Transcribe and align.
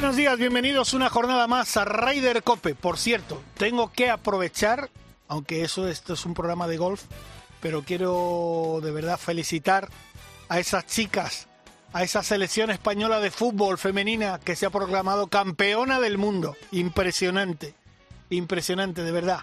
Buenos 0.00 0.16
días, 0.16 0.38
bienvenidos 0.38 0.94
una 0.94 1.10
jornada 1.10 1.46
más 1.46 1.76
a 1.76 1.84
Ryder 1.84 2.42
Cope. 2.42 2.74
Por 2.74 2.96
cierto, 2.96 3.42
tengo 3.58 3.92
que 3.92 4.08
aprovechar, 4.08 4.88
aunque 5.28 5.62
eso 5.62 5.88
esto 5.88 6.14
es 6.14 6.24
un 6.24 6.32
programa 6.32 6.66
de 6.66 6.78
golf, 6.78 7.02
pero 7.60 7.82
quiero 7.82 8.80
de 8.82 8.92
verdad 8.92 9.18
felicitar 9.18 9.90
a 10.48 10.58
esas 10.58 10.86
chicas, 10.86 11.48
a 11.92 12.02
esa 12.02 12.22
selección 12.22 12.70
española 12.70 13.20
de 13.20 13.30
fútbol 13.30 13.76
femenina 13.76 14.40
que 14.42 14.56
se 14.56 14.64
ha 14.64 14.70
proclamado 14.70 15.26
campeona 15.26 16.00
del 16.00 16.16
mundo. 16.16 16.56
Impresionante, 16.70 17.74
impresionante, 18.30 19.02
de 19.02 19.12
verdad. 19.12 19.40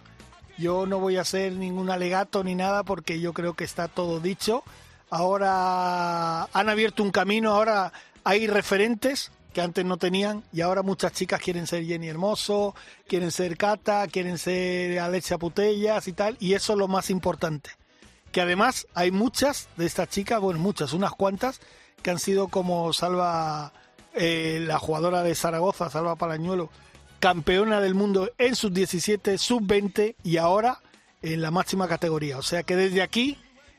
Yo 0.58 0.88
no 0.88 0.98
voy 1.00 1.18
a 1.18 1.22
hacer 1.22 1.54
ningún 1.54 1.92
alegato 1.92 2.44
ni 2.44 2.56
nada 2.56 2.82
porque 2.82 3.20
yo 3.20 3.32
creo 3.32 3.54
que 3.54 3.64
está 3.64 3.88
todo 3.88 4.20
dicho. 4.20 4.64
Ahora 5.12 6.46
han 6.46 6.68
abierto 6.68 7.04
un 7.04 7.12
camino, 7.12 7.52
ahora 7.52 7.94
hay 8.24 8.48
referentes 8.48 9.31
que 9.53 9.62
antes 9.62 9.86
no 9.86 9.98
tenían 9.98 10.44
y 10.53 10.62
ahora 10.62 10.84
muchas 10.84 11.14
chicas 11.14 11.42
quieren 11.42 11.67
ser 11.67 11.86
Jenny 11.86 12.08
Hermoso, 12.08 12.76
quieren 13.08 13.31
ser 13.31 13.58
Cata, 13.58 14.08
quieren 14.08 14.38
ser 14.38 15.00
Alexia 15.00 15.38
Putellas 15.38 16.08
y 16.08 16.14
tal, 16.14 16.38
y 16.40 16.53
eso 16.53 16.73
es 16.73 16.80
lo 16.80 16.88
más 16.88 17.09
importante. 17.09 17.72
Que 18.31 18.42
además 18.42 18.88
hay 18.94 19.12
muchas 19.12 19.70
de 19.78 19.86
estas 19.86 20.09
chicas, 20.09 20.40
bueno, 20.40 20.59
muchas, 20.59 20.94
unas 20.94 21.12
cuantas, 21.12 21.59
que 22.02 22.12
han 22.12 22.20
sido 22.20 22.50
como 22.50 22.94
Salva, 22.94 23.73
eh, 24.14 24.64
la 24.66 24.80
jugadora 24.80 25.23
de 25.23 25.34
Zaragoza, 25.34 25.90
Salva 25.90 26.16
Palañuelo, 26.16 26.70
campeona 27.20 27.81
del 27.81 27.95
mundo 27.95 28.31
en 28.38 28.56
sus 28.56 28.73
17, 28.73 29.38
sub 29.38 29.66
20 29.66 30.16
y 30.23 30.38
ahora 30.38 30.81
en 31.22 31.42
la 31.42 31.52
máxima 31.52 31.88
categoría. 31.88 32.38
O 32.38 32.44
sea 32.44 32.64
que 32.64 32.75
desde 32.75 33.02
aquí, 33.02 33.38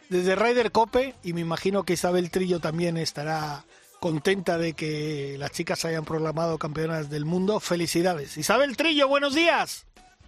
desde 0.08 0.34
Ryder 0.34 0.72
Cope, 0.72 1.14
y 1.22 1.32
me 1.32 1.40
imagino 1.40 1.84
que 1.84 1.92
Isabel 1.92 2.30
Trillo 2.30 2.60
también 2.60 2.96
estará 2.96 3.64
contenta 4.00 4.58
de 4.58 4.74
que 4.74 5.36
las 5.38 5.50
chicas 5.52 5.78
se 5.80 5.88
hayan 5.88 6.04
proclamado 6.04 6.58
campeonas 6.58 7.10
del 7.10 7.24
mundo. 7.24 7.60
Felicidades. 7.60 8.36
Isabel 8.36 8.76
Trillo, 8.76 9.08
buenos 9.08 9.34
días. 9.34 9.86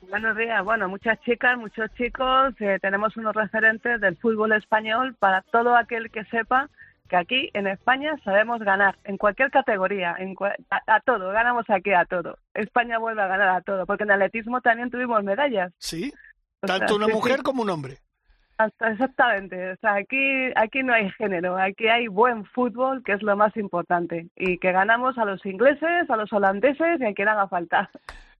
Buenos 0.08 0.36
días. 0.36 0.64
Bueno, 0.64 0.88
muchas 0.88 1.20
chicas, 1.20 1.56
muchos 1.58 1.90
chicos. 1.94 2.54
Eh, 2.60 2.78
tenemos 2.80 3.16
unos 3.16 3.34
referentes 3.34 4.00
del 4.00 4.16
fútbol 4.16 4.52
español 4.52 5.14
para 5.18 5.42
todo 5.42 5.76
aquel 5.76 6.10
que 6.10 6.24
sepa 6.24 6.68
que 7.08 7.16
aquí 7.16 7.50
en 7.54 7.66
España 7.66 8.16
sabemos 8.24 8.60
ganar 8.60 8.96
en 9.04 9.16
cualquier 9.16 9.50
categoría, 9.50 10.14
en 10.18 10.34
cua- 10.36 10.54
a, 10.70 10.94
a 10.96 11.00
todo, 11.00 11.30
ganamos 11.32 11.64
aquí 11.68 11.92
a 11.92 12.04
todo. 12.04 12.38
España 12.54 12.98
vuelve 12.98 13.20
a 13.20 13.26
ganar 13.26 13.48
a 13.48 13.60
todo, 13.62 13.84
porque 13.84 14.04
en 14.04 14.12
atletismo 14.12 14.60
también 14.60 14.90
tuvimos 14.90 15.22
medallas. 15.24 15.72
Sí, 15.78 16.12
O 16.62 16.66
sea, 16.68 16.78
tanto 16.78 16.94
una 16.94 17.06
sí, 17.06 17.12
mujer 17.12 17.38
sí. 17.38 17.42
como 17.42 17.62
un 17.62 17.70
hombre. 17.70 17.98
Exactamente, 18.80 19.72
o 19.72 19.76
sea, 19.76 19.94
aquí, 19.94 20.50
aquí 20.56 20.82
no 20.82 20.92
hay 20.92 21.10
género, 21.12 21.56
aquí 21.56 21.88
hay 21.88 22.08
buen 22.08 22.44
fútbol, 22.46 23.02
que 23.04 23.12
es 23.12 23.22
lo 23.22 23.36
más 23.36 23.56
importante, 23.56 24.28
y 24.36 24.58
que 24.58 24.72
ganamos 24.72 25.16
a 25.18 25.24
los 25.24 25.44
ingleses, 25.46 26.08
a 26.08 26.16
los 26.16 26.32
holandeses 26.32 27.00
y 27.00 27.04
a 27.04 27.14
quien 27.14 27.28
haga 27.28 27.48
falta. 27.48 27.90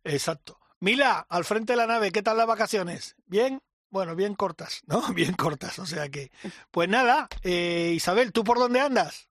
Exacto. 0.05 0.59
Mila, 0.81 1.27
al 1.28 1.44
frente 1.44 1.75
de 1.75 1.77
la 1.77 1.87
nave, 1.87 2.11
¿qué 2.11 2.22
tal 2.22 2.37
las 2.39 2.47
vacaciones? 2.47 3.15
¿Bien? 3.27 3.61
Bueno, 3.91 4.15
bien 4.15 4.34
cortas, 4.34 4.83
¿no? 4.87 5.00
Bien 5.15 5.33
cortas, 5.34 5.78
o 5.78 5.84
sea 5.87 6.09
que... 6.09 6.31
Pues 6.71 6.89
nada, 6.89 7.28
eh, 7.43 7.91
Isabel, 7.94 8.33
¿tú 8.33 8.44
por 8.44 8.59
dónde 8.59 8.81
andas? 8.81 9.28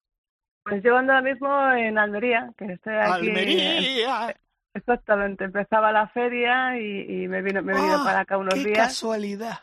Pues 0.64 0.84
yo 0.84 0.98
ando 0.98 1.14
ahora 1.14 1.24
mismo 1.32 1.72
en 1.72 1.98
Almería, 1.98 2.52
que 2.58 2.66
estoy 2.74 2.94
aquí. 2.94 3.12
Almería. 3.30 4.36
Exactamente, 4.74 5.46
empezaba 5.46 5.92
la 5.92 6.08
feria 6.10 6.78
y, 6.78 7.24
y 7.24 7.28
me 7.28 7.42
vino, 7.42 7.64
me 7.64 7.72
he 7.72 7.76
venido 7.76 7.98
Ah, 8.02 8.04
para 8.06 8.20
acá 8.20 8.38
unos 8.38 8.54
¡Qué 8.54 8.66
días. 8.66 8.78
casualidad! 8.78 9.60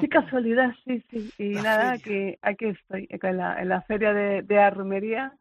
Qué 0.00 0.08
casualidad, 0.08 0.74
sí, 0.84 1.02
sí. 1.10 1.30
Y 1.38 1.54
La 1.54 1.62
nada, 1.62 1.98
feria. 1.98 2.32
aquí, 2.32 2.38
aquí 2.42 2.64
estoy, 2.66 3.08
en 3.10 3.36
la, 3.36 3.60
en 3.62 3.68
la 3.68 3.82
feria 3.82 4.12
de, 4.12 4.42
de 4.42 4.58
Armería 4.58 5.32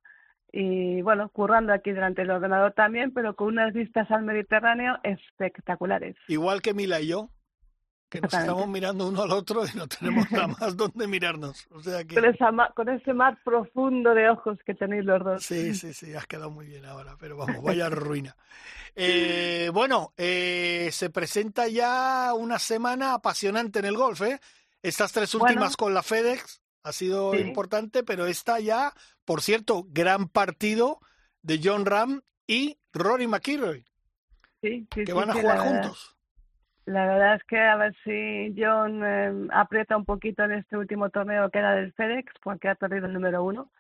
y 0.51 1.01
bueno, 1.01 1.27
currando 1.29 1.73
aquí 1.73 1.91
delante 1.91 2.21
del 2.21 2.31
ordenador 2.31 2.71
también, 2.71 3.11
pero 3.13 3.35
con 3.35 3.47
unas 3.47 3.73
vistas 3.73 4.09
al 4.09 4.23
Mediterráneo 4.23 4.97
espectaculares. 5.03 6.15
Igual 6.29 6.61
que 6.61 6.73
Mila 6.73 7.01
y 7.01 7.07
yo, 7.07 7.29
que 8.15 8.21
nos 8.21 8.33
estamos 8.33 8.67
mirando 8.67 9.07
uno 9.07 9.23
al 9.23 9.31
otro 9.31 9.63
y 9.65 9.77
no 9.77 9.87
tenemos 9.87 10.29
nada 10.31 10.47
más 10.47 10.75
donde 10.75 11.07
mirarnos. 11.07 11.67
O 11.71 11.81
sea 11.81 12.03
que... 12.03 12.15
Con, 12.15 12.25
esa, 12.25 12.51
ma- 12.51 12.71
con 12.71 12.89
ese 12.89 13.13
mar 13.13 13.37
profundo 13.43 14.13
de 14.13 14.29
ojos 14.29 14.57
que 14.65 14.73
tenéis 14.73 15.05
los 15.05 15.23
dos. 15.23 15.43
Sí, 15.43 15.73
sí, 15.75 15.93
sí, 15.93 16.13
has 16.13 16.25
quedado 16.27 16.49
muy 16.51 16.65
bien 16.67 16.85
ahora, 16.85 17.15
pero 17.19 17.37
vamos, 17.37 17.61
vaya 17.63 17.89
ruina. 17.89 18.35
Eh, 18.95 19.69
bueno, 19.73 20.13
eh, 20.17 20.89
se 20.91 21.09
presenta 21.09 21.67
ya 21.67 22.33
una 22.33 22.59
semana 22.59 23.13
apasionante 23.13 23.79
en 23.79 23.85
el 23.85 23.97
golf, 23.97 24.21
¿eh? 24.21 24.39
Estas 24.81 25.11
tres 25.11 25.33
Bueno. 25.33 25.45
últimas 25.45 25.75
con 25.77 25.93
la 25.93 26.03
FedEx 26.03 26.61
ha 26.83 26.91
sido 26.91 27.33
Sí. 27.33 27.39
importante, 27.39 28.03
pero 28.03 28.25
esta 28.27 28.59
ya, 28.59 28.93
por 29.25 29.41
cierto, 29.41 29.85
gran 29.89 30.29
partido 30.29 30.99
de 31.41 31.59
John 31.63 31.85
Ram 31.85 32.21
y 32.47 32.77
Rory 32.93 33.27
McIlroy, 33.27 33.83
Sí, 34.61 34.87
sí, 34.93 35.03
que 35.03 35.13
van 35.13 35.29
a 35.29 35.33
jugar 35.33 35.59
juntos. 35.59 36.14
La 36.85 37.05
verdad 37.07 37.35
es 37.35 37.43
que 37.45 37.59
a 37.59 37.75
ver 37.77 37.95
si 38.03 38.53
John 38.57 39.01
eh, 39.03 39.47
aprieta 39.51 39.97
un 39.97 40.05
poquito 40.05 40.43
en 40.43 40.51
este 40.53 40.77
último 40.77 41.09
torneo 41.09 41.49
que 41.49 41.57
era 41.59 41.73
del 41.75 41.93
FedEx, 41.93 42.31
porque 42.43 42.69
ha 42.69 42.75
perdido 42.75 43.07
el 43.07 43.13
número 43.13 43.43
uno. 43.43 43.71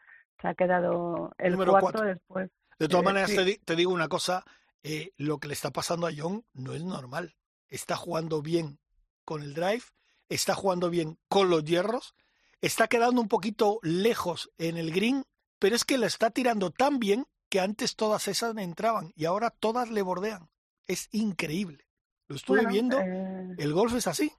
Se 0.41 0.47
ha 0.47 0.55
quedado 0.55 1.31
el 1.37 1.53
Número 1.53 1.71
cuarto 1.71 1.91
cuatro. 1.91 2.07
después. 2.07 2.49
De 2.79 2.87
todas 2.87 3.03
Eh, 3.03 3.05
maneras, 3.05 3.29
sí. 3.29 3.35
te, 3.37 3.45
di- 3.45 3.57
te 3.59 3.75
digo 3.75 3.93
una 3.93 4.07
cosa, 4.07 4.43
eh, 4.83 5.11
lo 5.17 5.37
que 5.37 5.47
le 5.47 5.53
está 5.53 5.71
pasando 5.71 6.07
a 6.07 6.11
John 6.15 6.43
no 6.53 6.73
es 6.73 6.83
normal. 6.83 7.35
Está 7.69 7.95
jugando 7.95 8.41
bien 8.41 8.79
con 9.23 9.41
el 9.43 9.53
drive, 9.53 9.83
está 10.29 10.55
jugando 10.55 10.89
bien 10.89 11.17
con 11.29 11.49
los 11.49 11.63
hierros, 11.63 12.15
está 12.61 12.87
quedando 12.87 13.21
un 13.21 13.27
poquito 13.27 13.79
lejos 13.83 14.51
en 14.57 14.77
el 14.77 14.91
green, 14.91 15.23
pero 15.59 15.75
es 15.75 15.85
que 15.85 15.97
le 15.97 16.07
está 16.07 16.31
tirando 16.31 16.71
tan 16.71 16.99
bien 16.99 17.25
que 17.49 17.59
antes 17.59 17.95
todas 17.95 18.27
esas 18.27 18.57
entraban 18.57 19.13
y 19.15 19.25
ahora 19.25 19.51
todas 19.51 19.89
le 19.91 20.01
bordean. 20.01 20.49
Es 20.87 21.07
increíble. 21.11 21.84
Lo 22.27 22.35
estuve 22.35 22.57
Bueno, 22.59 22.69
viendo, 22.73 22.99
eh, 22.99 23.55
el 23.57 23.73
golf 23.73 23.93
es 23.95 24.07
así. 24.07 24.31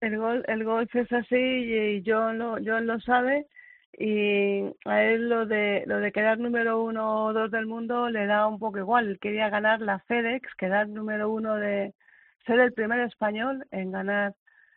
el 0.00 0.18
gol, 0.18 0.44
el 0.48 0.64
golf 0.64 0.94
es 0.94 1.10
así 1.12 1.36
y, 1.36 2.02
John 2.06 2.38
lo, 2.38 2.56
John 2.64 2.86
lo 2.86 3.00
sabe 3.00 3.46
y 3.98 4.62
a 4.84 5.02
él 5.02 5.28
lo 5.28 5.46
de 5.46 5.82
lo 5.86 5.98
de 5.98 6.12
quedar 6.12 6.38
número 6.38 6.82
uno 6.82 7.26
o 7.26 7.32
dos 7.32 7.50
del 7.50 7.66
mundo 7.66 8.08
le 8.08 8.26
da 8.26 8.46
un 8.46 8.58
poco 8.58 8.78
igual. 8.78 9.08
Él 9.08 9.18
quería 9.18 9.48
ganar 9.50 9.80
la 9.80 9.98
FedEx, 10.00 10.48
quedar 10.56 10.88
número 10.88 11.30
uno 11.30 11.56
de 11.56 11.94
ser 12.46 12.60
el 12.60 12.72
primer 12.72 13.00
español 13.00 13.66
en 13.70 13.90
ganar 13.92 14.34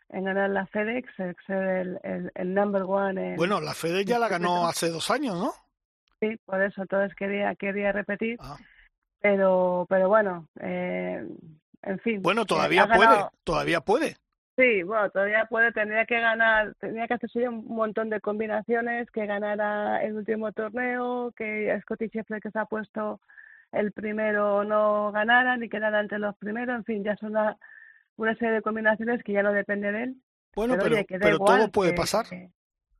en 0.09 0.23
ganar 0.25 0.49
la 0.49 0.65
FedEx, 0.67 1.09
ser 1.15 1.35
ser 1.47 1.63
el, 1.63 1.99
el, 2.03 2.31
el 2.35 2.53
number 2.53 2.83
one 2.83 3.31
en, 3.31 3.35
Bueno, 3.35 3.59
la 3.61 3.73
FedEx 3.73 4.05
ya 4.09 4.19
la 4.19 4.27
ganó 4.29 4.67
hace 4.67 4.89
dos 4.89 5.09
años, 5.11 5.35
¿no? 5.37 5.51
Sí, 6.19 6.37
por 6.45 6.61
eso 6.61 6.81
entonces 6.81 7.15
quería 7.15 7.55
quería 7.55 7.91
repetir, 7.91 8.37
Ah. 8.41 8.57
pero 9.21 9.85
pero 9.89 10.07
bueno, 10.09 10.47
eh, 10.59 11.25
en 11.83 11.99
fin. 11.99 12.21
Bueno, 12.21 12.41
eh, 12.41 12.45
todavía 12.47 12.87
puede, 12.87 12.99
ganado- 13.07 13.31
todavía 13.43 13.81
puede. 13.81 14.15
Sí, 14.55 14.83
bueno, 14.83 15.09
todavía 15.09 15.45
puede, 15.49 15.71
tendría 15.71 16.05
que 16.05 16.19
ganar, 16.19 16.75
tendría 16.79 17.07
que 17.07 17.15
hacerse 17.15 17.49
un 17.49 17.65
montón 17.67 18.09
de 18.11 18.21
combinaciones, 18.21 19.09
que 19.09 19.25
ganara 19.25 20.03
el 20.03 20.13
último 20.15 20.51
torneo, 20.51 21.31
que 21.35 21.75
Scotty 21.81 22.07
Scheffler 22.09 22.39
que 22.41 22.51
se 22.51 22.59
ha 22.59 22.65
puesto 22.65 23.19
el 23.71 23.91
primero 23.91 24.63
no 24.63 25.11
ganara 25.11 25.57
ni 25.57 25.69
quedara 25.69 25.99
entre 26.01 26.19
los 26.19 26.37
primeros, 26.37 26.75
en 26.75 26.83
fin, 26.85 27.03
ya 27.03 27.15
son 27.17 27.31
una, 27.31 27.57
una 28.17 28.35
serie 28.35 28.53
de 28.53 28.61
combinaciones 28.61 29.23
que 29.23 29.33
ya 29.33 29.41
no 29.41 29.51
depende 29.53 29.91
de 29.91 30.03
él. 30.03 30.15
Bueno, 30.55 30.73
pero 30.75 30.83
pero, 30.83 30.95
oye, 30.97 31.05
que 31.05 31.17
da 31.17 31.23
pero 31.25 31.35
igual, 31.37 31.57
todo 31.57 31.71
puede 31.71 31.91
que- 31.91 31.97
pasar. 31.97 32.25
Que, 32.29 32.49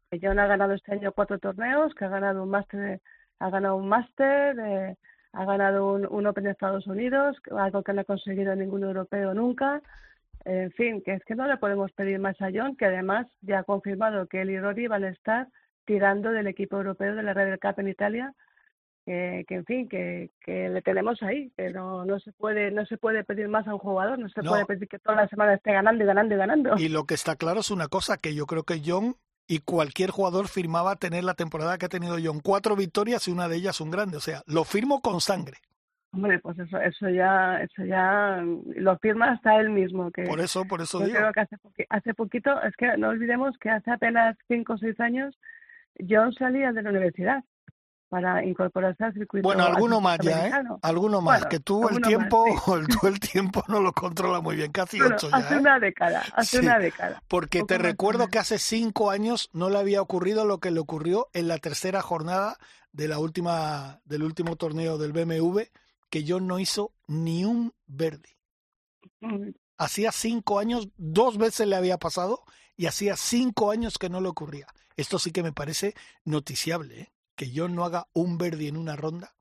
que 0.10 0.20
John 0.28 0.40
ha 0.40 0.48
ganado 0.48 0.74
este 0.74 0.92
año 0.94 1.12
cuatro 1.12 1.38
torneos, 1.38 1.94
que 1.94 2.06
ha 2.06 2.10
ganado 2.10 2.42
un 2.42 2.50
máster, 2.50 3.00
ha 3.38 3.50
ganado 3.52 3.76
un 3.76 3.88
máster, 3.88 4.58
eh, 4.60 4.96
ha 5.34 5.46
ganado 5.46 5.94
un, 5.94 6.06
un 6.10 6.28
Open 6.28 6.44
de 6.46 6.52
Estados 6.52 6.88
Unidos, 6.88 7.38
algo 7.58 7.84
que 7.84 7.94
no 7.94 8.02
ha 8.02 8.06
conseguido 8.06 8.56
ningún 8.56 8.84
europeo 8.84 9.34
nunca. 9.34 9.82
En 10.46 10.72
fin, 10.72 11.02
que 11.02 11.14
es 11.14 11.24
que 11.26 11.36
no 11.36 11.48
le 11.48 11.58
podemos 11.58 11.92
pedir 11.94 12.20
más 12.20 12.40
a 12.42 12.50
John, 12.54 12.76
que 12.76 12.86
además 12.86 13.28
ya 13.42 13.60
ha 13.60 13.64
confirmado 13.64 14.28
que 14.28 14.42
él 14.42 14.50
y 14.50 14.60
Rory 14.60 14.88
van 14.88 15.04
a 15.06 15.10
estar 15.10 15.48
tirando 15.86 16.32
del 16.32 16.48
equipo 16.48 16.78
europeo 16.78 17.16
de 17.16 17.24
la 17.24 17.34
Ryder 17.34 17.60
Cup 17.60 17.80
en 17.80 17.88
Italia, 17.88 18.34
que, 19.06 19.44
que 19.48 19.56
en 19.56 19.66
fin, 19.66 19.90
que, 19.90 20.32
que 20.46 20.70
le 20.70 20.82
tenemos 20.82 21.22
ahí, 21.24 21.52
que 21.58 21.72
no, 21.72 22.06
no 22.06 22.20
se 22.20 22.32
puede, 22.34 22.72
no 22.72 22.86
se 22.86 22.98
puede 22.98 23.24
pedir 23.24 23.48
más 23.48 23.68
a 23.68 23.74
un 23.74 23.80
jugador, 23.80 24.20
no 24.20 24.30
se 24.30 24.42
No. 24.42 24.52
puede 24.52 24.66
pedir 24.66 24.88
que 24.88 25.00
toda 25.00 25.16
la 25.18 25.28
semana 25.28 25.54
esté 25.56 25.74
ganando 25.74 26.04
y 26.04 26.08
ganando 26.08 26.36
y 26.36 26.38
ganando. 26.38 26.76
Y 26.78 26.90
lo 26.90 27.06
que 27.06 27.14
está 27.16 27.36
claro 27.36 27.62
es 27.62 27.72
una 27.72 27.88
cosa, 27.88 28.18
que 28.18 28.34
yo 28.36 28.46
creo 28.46 28.64
que 28.64 28.82
John 28.86 29.16
y 29.48 29.60
cualquier 29.60 30.10
jugador 30.10 30.48
firmaba 30.48 30.96
tener 30.96 31.24
la 31.24 31.34
temporada 31.34 31.78
que 31.78 31.86
ha 31.86 31.90
tenido 31.90 32.18
John. 32.24 32.40
Cuatro 32.40 32.76
victorias 32.76 33.28
y 33.28 33.32
una 33.32 33.48
de 33.48 33.58
ellas 33.58 33.82
un 33.82 33.92
grande. 33.92 34.18
O 34.18 34.22
sea, 34.22 34.42
lo 34.46 34.64
firmo 34.64 35.02
con 35.02 35.22
sangre. 35.22 35.58
Hombre, 36.14 36.40
pues 36.40 36.60
eso, 36.60 36.78
eso 36.80 37.10
ya, 37.10 37.60
eso 37.62 37.84
ya 37.84 38.44
lo 38.76 38.98
firma 39.00 39.32
hasta 39.32 39.60
él 39.60 39.72
mismo. 39.72 40.12
Que 40.12 40.24
por 40.24 40.40
eso, 40.40 40.66
por 40.66 40.82
eso 40.82 41.00
yo 41.00 41.06
digo. 41.06 41.18
Creo 41.18 41.34
que 41.34 41.40
hace, 41.40 41.56
hace 41.90 42.14
poquito, 42.14 42.62
es 42.62 42.76
que 42.76 42.98
no 42.98 43.10
olvidemos 43.10 43.58
que 43.58 43.70
hace 43.70 43.90
apenas 43.90 44.38
cinco 44.48 44.74
o 44.74 44.78
seis 44.78 45.00
años 45.00 45.36
John 46.08 46.34
salía 46.34 46.72
de 46.72 46.82
la 46.82 46.90
universidad 46.90 47.44
para 48.14 48.46
incorporarse 48.46 49.04
al 49.06 49.14
circuito. 49.14 49.48
Bueno, 49.48 49.66
alguno 49.66 50.00
más 50.00 50.20
ya, 50.20 50.48
¿eh? 50.48 50.52
Alguno 50.84 51.20
más, 51.20 51.40
Bueno, 51.40 51.50
que 51.50 51.60
tú 51.60 51.90
el 51.90 52.00
tiempo, 52.00 52.46
más, 52.48 52.64
sí. 52.64 52.72
el, 52.74 52.88
tú 53.00 53.08
el 53.08 53.20
tiempo 53.20 53.64
no 53.68 53.82
lo 53.82 53.92
controla 53.92 54.40
muy 54.40 54.56
bien, 54.56 54.72
casi 54.72 55.00
Bueno, 55.00 55.16
ocho 55.16 55.32
ya, 55.32 55.38
hace 55.38 55.56
¿eh? 55.56 55.58
una 55.58 55.80
década, 55.80 56.24
hace 56.36 56.60
Sí, 56.60 56.64
una 56.64 56.78
década. 56.78 57.24
Porque 57.28 57.64
te 57.64 57.80
recuerdo 57.80 58.28
que 58.28 58.38
hace 58.38 58.60
cinco 58.60 59.10
años 59.10 59.50
no 59.52 59.72
le 59.72 59.80
había 59.80 60.00
ocurrido 60.00 60.46
lo 60.46 60.60
que 60.60 60.70
le 60.70 60.80
ocurrió 60.80 61.28
en 61.34 61.48
la 61.48 61.58
tercera 61.58 62.04
jornada 62.04 62.58
de 62.92 63.08
la 63.08 63.18
última, 63.18 64.00
del 64.06 64.22
último 64.22 64.58
torneo 64.58 65.00
del 65.00 65.12
BMW, 65.12 65.62
que 66.12 66.24
John 66.28 66.46
no 66.46 66.60
hizo 66.60 66.94
ni 67.08 67.46
un 67.46 67.74
verde. 67.88 68.38
Mm, 69.22 69.50
Hacía 69.80 70.12
cinco 70.12 70.60
años, 70.60 70.90
dos 70.98 71.40
veces 71.40 71.68
le 71.68 71.76
había 71.76 71.98
pasado 71.98 72.44
y 72.78 72.86
hacía 72.86 73.16
cinco 73.18 73.72
años 73.72 73.98
que 73.98 74.10
no 74.10 74.22
le 74.22 74.30
ocurría. 74.30 74.68
Esto 74.96 75.18
sí 75.18 75.32
que 75.32 75.42
me 75.42 75.52
parece 75.52 75.96
noticiable, 76.26 77.00
¿eh? 77.02 77.14
Que 77.36 77.48
John 77.54 77.76
no 77.76 77.86
haga 77.86 78.06
un 78.14 78.38
verde 78.38 78.68
en 78.68 78.78
una 78.78 78.96
ronda. 78.96 79.32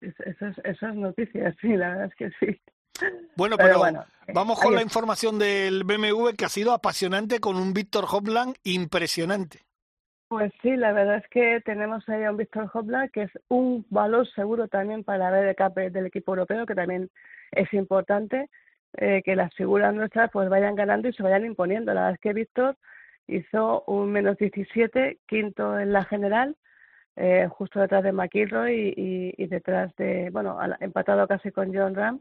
es- 0.00 0.14
Eso 0.20 0.46
es, 0.46 0.58
eso 0.64 0.88
es 0.88 0.94
noticia, 0.94 1.54
sí, 1.60 1.76
la 1.76 1.90
verdad 1.90 2.06
es 2.06 2.14
que 2.16 2.30
sí. 2.40 2.60
Bueno, 3.36 3.56
Pero 3.56 3.68
pero, 3.68 3.78
bueno, 3.78 4.04
eh, 4.26 4.32
vamos 4.34 4.58
con 4.58 4.74
la 4.74 4.80
información 4.82 5.38
del 5.38 5.84
BMW 5.84 6.30
que 6.36 6.46
ha 6.46 6.48
sido 6.48 6.72
apasionante 6.72 7.40
con 7.40 7.56
un 7.56 7.74
Víctor 7.74 8.06
Hopland 8.10 8.56
impresionante. 8.64 9.60
Pues 10.28 10.52
sí, 10.62 10.74
la 10.76 10.92
verdad 10.92 11.18
es 11.18 11.28
que 11.30 11.60
tenemos 11.64 12.08
ahí 12.08 12.24
a 12.24 12.30
un 12.30 12.36
Víctor 12.38 12.68
Hopla, 12.72 13.08
que 13.08 13.24
es 13.24 13.30
un 13.48 13.86
valor 13.90 14.26
seguro 14.34 14.66
también 14.66 15.04
para 15.04 15.48
el 15.48 15.54
cap 15.54 15.74
del 15.76 16.06
equipo 16.06 16.32
europeo, 16.32 16.66
que 16.66 16.74
también 16.74 17.10
es 17.52 17.72
importante 17.74 18.48
eh, 18.94 19.22
que 19.24 19.36
las 19.36 19.54
figuras 19.54 19.94
nuestras 19.94 20.30
pues 20.32 20.48
vayan 20.48 20.74
ganando 20.74 21.06
y 21.08 21.12
se 21.12 21.22
vayan 21.22 21.44
imponiendo. 21.44 21.92
La 21.94 22.00
verdad 22.00 22.14
es 22.14 22.20
que 22.20 22.32
Víctor 22.32 22.76
hizo 23.28 23.84
un 23.86 24.10
menos 24.10 24.36
17, 24.38 25.18
quinto 25.28 25.78
en 25.78 25.92
la 25.92 26.04
general, 26.04 26.56
eh, 27.16 27.48
justo 27.50 27.80
detrás 27.80 28.04
de 28.04 28.12
McIlroy 28.12 28.74
y, 28.74 28.88
y, 28.96 29.34
y 29.38 29.46
detrás 29.46 29.94
de, 29.96 30.30
bueno, 30.30 30.58
al- 30.60 30.76
empatado 30.80 31.26
casi 31.26 31.50
con 31.50 31.74
John 31.74 31.94
Ram, 31.94 32.20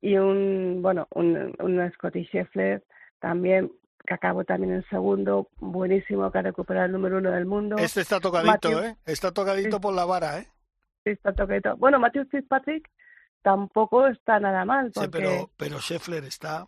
y 0.00 0.16
un, 0.16 0.80
bueno, 0.82 1.06
un, 1.14 1.54
un 1.60 1.92
Scotty 1.92 2.24
Scheffler 2.24 2.82
también 3.20 3.70
que 4.04 4.14
acabó 4.14 4.44
también 4.44 4.72
en 4.72 4.84
segundo, 4.88 5.48
buenísimo, 5.60 6.28
que 6.32 6.38
ha 6.38 6.42
recuperado 6.42 6.86
el 6.86 6.92
número 6.92 7.18
uno 7.18 7.30
del 7.30 7.46
mundo. 7.46 7.76
Este 7.78 8.00
está 8.00 8.18
tocadito, 8.18 8.68
Matthew- 8.70 8.82
¿eh? 8.84 8.96
Está 9.06 9.30
tocadito 9.32 9.76
Sí. 9.76 9.80
por 9.82 9.94
la 9.94 10.04
vara, 10.04 10.38
¿eh? 10.40 10.48
Sí, 11.04 11.10
está 11.10 11.32
tocadito. 11.32 11.76
Bueno, 11.76 12.00
Matthew 12.00 12.24
Fitzpatrick 12.26 12.90
tampoco 13.42 14.08
está 14.08 14.40
nada 14.40 14.64
mal, 14.64 14.92
Sí, 14.92 15.06
pero, 15.10 15.50
pero 15.56 15.78
Scheffler 15.78 16.24
está... 16.24 16.66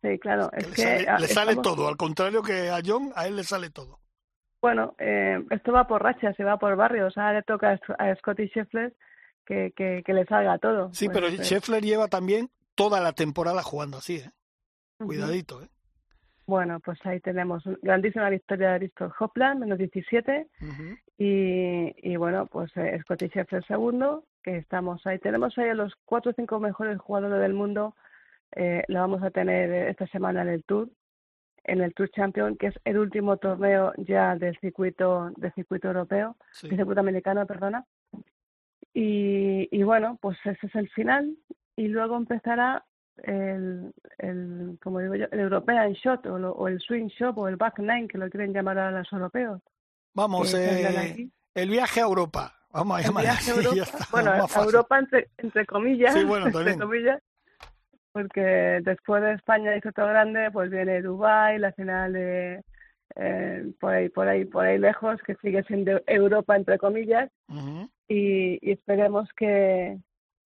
sí, 0.00 0.18
claro, 0.18 0.48
que 0.50 0.60
es 0.60 0.68
le 0.70 0.74
que 0.74 0.82
sale, 0.82 1.08
ah, 1.08 1.18
le 1.18 1.28
sale 1.28 1.56
todo, 1.56 1.88
al 1.88 1.96
contrario 1.98 2.42
que 2.42 2.70
a 2.70 2.78
John, 2.84 3.12
a 3.14 3.26
él 3.26 3.36
le 3.36 3.44
sale 3.44 3.68
todo. 3.70 3.98
Bueno, 4.60 4.94
eh, 4.98 5.44
esto 5.50 5.72
va 5.72 5.86
por 5.86 6.02
rachas 6.02 6.34
y 6.38 6.42
va 6.42 6.58
por 6.58 6.74
barrios. 6.76 7.16
Ahora 7.16 7.34
le 7.34 7.42
toca 7.42 7.70
a 7.72 7.78
Sc- 7.78 7.96
a 7.98 8.14
Scotty 8.16 8.48
Scheffler 8.48 8.94
que, 9.44 9.72
que, 9.76 10.02
que 10.04 10.12
le 10.12 10.24
salga 10.26 10.58
todo. 10.58 10.92
Sí, 10.92 11.06
Pues, 11.06 11.14
pero 11.16 11.28
eh, 11.28 11.38
Scheffler 11.44 11.82
lleva 11.82 12.08
también 12.08 12.50
toda 12.74 13.00
la 13.00 13.12
temporada 13.12 13.62
jugando 13.62 13.98
así, 13.98 14.16
¿eh? 14.16 14.30
Cuidadito, 14.98 15.62
¿eh? 15.62 15.68
Bueno, 16.46 16.78
pues 16.80 16.98
ahí 17.04 17.20
tenemos 17.20 17.64
grandísima 17.82 18.30
victoria 18.30 18.72
de 18.72 18.78
Víctor 18.78 19.12
Hopland, 19.18 19.60
menos 19.60 19.78
17, 19.78 20.46
Ujú. 20.62 20.96
y, 21.18 21.94
y 22.12 22.16
bueno, 22.16 22.46
pues 22.46 22.70
eh, 22.76 22.98
Scotty 23.02 23.28
Scheffler 23.28 23.64
segundo, 23.66 24.24
que 24.42 24.56
estamos 24.58 25.04
ahí. 25.06 25.18
Tenemos 25.18 25.56
ahí 25.58 25.68
a 25.70 25.74
los 25.74 25.92
cuatro 26.04 26.30
o 26.30 26.34
cinco 26.34 26.60
mejores 26.60 26.98
jugadores 27.00 27.40
del 27.40 27.52
mundo, 27.52 27.96
eh, 28.52 28.84
lo 28.88 29.00
vamos 29.00 29.22
a 29.24 29.30
tener 29.30 29.70
eh, 29.70 29.90
esta 29.90 30.06
semana 30.06 30.42
en 30.42 30.48
el 30.48 30.62
Tour, 30.64 30.88
en 31.66 31.80
el 31.82 31.92
Tour 31.94 32.10
Champion, 32.10 32.56
que 32.56 32.68
es 32.68 32.74
el 32.84 32.98
último 32.98 33.36
torneo 33.36 33.92
ya 33.98 34.36
del 34.36 34.56
circuito, 34.60 35.30
del 35.36 35.52
circuito 35.54 35.88
europeo, 35.88 36.36
Sí. 36.52 36.68
del 36.68 36.78
circuito 36.78 37.00
americano, 37.00 37.46
perdona. 37.46 37.84
Y, 38.94 39.68
y 39.70 39.82
bueno, 39.82 40.18
pues 40.20 40.38
ese 40.44 40.66
es 40.66 40.74
el 40.74 40.88
final, 40.90 41.36
y 41.76 41.88
luego 41.88 42.16
empezará 42.16 42.84
el, 43.22 43.92
el 44.18 44.78
como 44.82 45.00
digo 45.00 45.14
yo, 45.16 45.26
el 45.30 45.40
European 45.40 45.92
Shot, 45.92 46.24
o, 46.26 46.38
lo- 46.38 46.52
o 46.52 46.68
el 46.68 46.80
Swing 46.80 47.08
Shot, 47.08 47.36
o 47.36 47.48
el 47.48 47.56
Back 47.56 47.78
Nine, 47.78 48.08
que 48.08 48.18
lo 48.18 48.30
quieren 48.30 48.52
llamar 48.54 48.78
ahora 48.78 48.98
los 49.00 49.12
europeos. 49.12 49.60
Vamos, 50.14 50.54
eh, 50.54 51.28
el 51.54 51.68
viaje 51.70 52.00
a 52.00 52.04
Europa. 52.04 52.54
Vamos 52.70 52.98
a 52.98 53.02
llamar 53.02 53.26
a 53.26 53.36
bueno, 54.12 54.30
a. 54.32 54.62
Europa 54.64 54.98
entre, 54.98 55.28
entre 55.38 55.66
comillas, 55.66 56.14
Sí, 56.14 56.24
bueno, 56.24 56.44
también. 56.50 56.68
entre 56.74 56.86
comillas, 56.86 57.22
porque 58.16 58.80
después 58.82 59.22
de 59.22 59.34
España 59.34 59.76
y 59.76 59.80
Soto 59.82 60.06
Grande, 60.06 60.50
pues 60.50 60.70
viene 60.70 61.02
Dubái, 61.02 61.58
la 61.58 61.72
final 61.72 62.14
de 62.14 62.64
eh, 63.14 63.72
por 63.78 63.92
ahí, 63.92 64.08
por 64.08 64.26
ahí, 64.26 64.46
por 64.46 64.64
ahí 64.64 64.78
lejos, 64.78 65.20
que 65.20 65.34
sigue 65.42 65.62
siendo 65.64 66.00
Europa 66.06 66.56
entre 66.56 66.78
comillas, 66.78 67.30
y, 68.08 68.58
y 68.66 68.72
esperemos 68.72 69.28
que, 69.36 69.98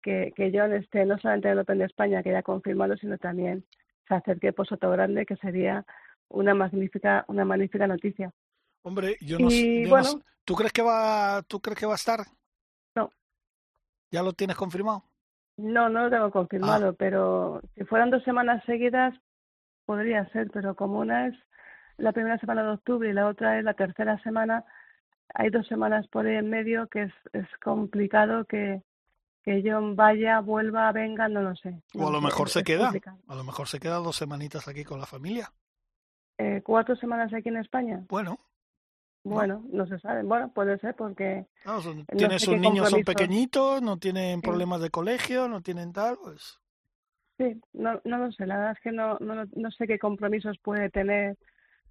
que, 0.01 0.33
que 0.36 0.51
John 0.51 0.74
esté 0.74 1.06
no 1.06 1.19
solamente 1.19 1.50
en 1.50 1.54
el 1.54 1.60
Open 1.60 1.77
de 1.77 1.86
España, 1.86 2.24
que 2.24 2.31
ya 2.31 2.42
confirmado, 2.42 2.98
sino 2.98 3.19
también 3.19 3.63
se 4.07 4.16
acerque 4.16 4.51
por 4.51 4.68
Soto 4.68 4.89
Grande, 4.89 5.27
que 5.27 5.36
sería 5.36 5.86
una 6.27 6.56
magnífica, 6.56 7.24
una 7.27 7.45
magnífica 7.45 7.86
noticia. 7.86 8.31
Hombre, 8.81 9.16
yo 9.21 9.38
no, 9.38 9.51
Y 9.51 9.83
yo 9.83 9.89
bueno. 9.92 10.24
¿Tú 10.44 10.56
crees 10.56 10.74
que 10.74 10.81
va, 10.81 11.44
tú 11.44 11.60
crees 11.60 11.77
que 11.77 11.86
va 11.86 11.92
a 11.92 11.98
estar? 11.98 12.21
No. 12.95 13.12
¿Ya 14.10 14.24
lo 14.24 14.33
tienes 14.33 14.57
confirmado? 14.57 15.04
No, 15.62 15.90
no 15.90 16.04
lo 16.04 16.10
tengo 16.10 16.26
Ah. 16.26 16.32
confirmado, 16.32 16.94
pero 16.94 17.62
si 17.76 17.84
fueran 17.86 18.10
dos 18.10 18.24
semanas 18.24 18.64
seguidas, 18.66 19.14
podría 19.86 20.26
ser, 20.30 20.50
pero 20.52 20.76
como 20.76 21.00
una 21.00 21.28
es 21.28 21.36
la 21.98 22.12
primera 22.12 22.38
semana 22.38 22.64
de 22.64 22.70
octubre 22.70 23.10
y 23.10 23.14
la 23.14 23.28
otra 23.28 23.58
es 23.60 23.64
la 23.66 23.74
tercera 23.74 24.18
semana, 24.24 24.64
hay 25.34 25.50
dos 25.50 25.68
semanas 25.68 26.08
por 26.08 26.26
ahí 26.26 26.36
en 26.38 26.50
medio 26.50 26.88
que 26.88 27.04
es, 27.04 27.14
es 27.34 27.48
complicado 27.64 28.46
que, 28.46 28.82
que 29.44 29.62
John 29.66 29.96
vaya, 29.96 30.40
vuelva, 30.40 30.92
venga, 30.92 31.28
no 31.28 31.42
lo 31.42 31.56
sé. 31.56 31.82
O 31.96 32.08
a 32.08 32.12
lo 32.12 32.22
mejor 32.22 32.48
es- 32.48 32.54
se 32.54 32.60
es 32.60 32.66
queda. 32.66 32.84
complicado. 32.86 33.18
A 33.28 33.36
lo 33.36 33.44
mejor 33.44 33.68
se 33.68 33.80
queda 33.80 33.96
dos 33.98 34.16
semanitas 34.16 34.68
aquí 34.68 34.84
con 34.86 35.00
la 35.00 35.06
familia. 35.06 35.52
Eh, 36.38 36.62
¿Cuatro 36.64 36.96
semanas 36.96 37.34
aquí 37.34 37.50
en 37.50 37.58
España? 37.58 38.02
Bueno, 38.08 38.38
Bueno, 39.24 39.63
no 39.71 39.85
se 39.85 39.99
sabe. 39.99 40.23
Bueno, 40.23 40.52
puede 40.54 40.78
ser 40.80 40.95
porque 40.95 41.45
claro, 41.64 41.81
son- 41.81 41.99
No 41.99 42.06
tiene 42.18 42.40
sus 42.40 42.57
niños 42.57 42.90
son 42.90 43.04
pequeñitos, 43.04 43.81
no 43.81 43.97
tienen 43.97 44.42
problemas 44.42 44.81
de 44.81 44.90
colegio, 44.90 45.47
no 45.47 45.61
tienen 45.61 45.92
tal, 45.94 46.18
pues 46.23 46.59
Sí, 47.38 47.61
no, 47.71 48.02
no 48.04 48.18
lo 48.18 48.31
sé, 48.33 48.45
la 48.45 48.57
verdad 48.57 48.73
es 48.73 48.80
que 48.81 48.92
no, 48.92 49.18
no, 49.19 49.45
no 49.56 49.71
sé 49.71 49.88
qué 49.88 49.97
compromisos 49.97 50.57
puede 50.59 50.90
tener 50.90 51.38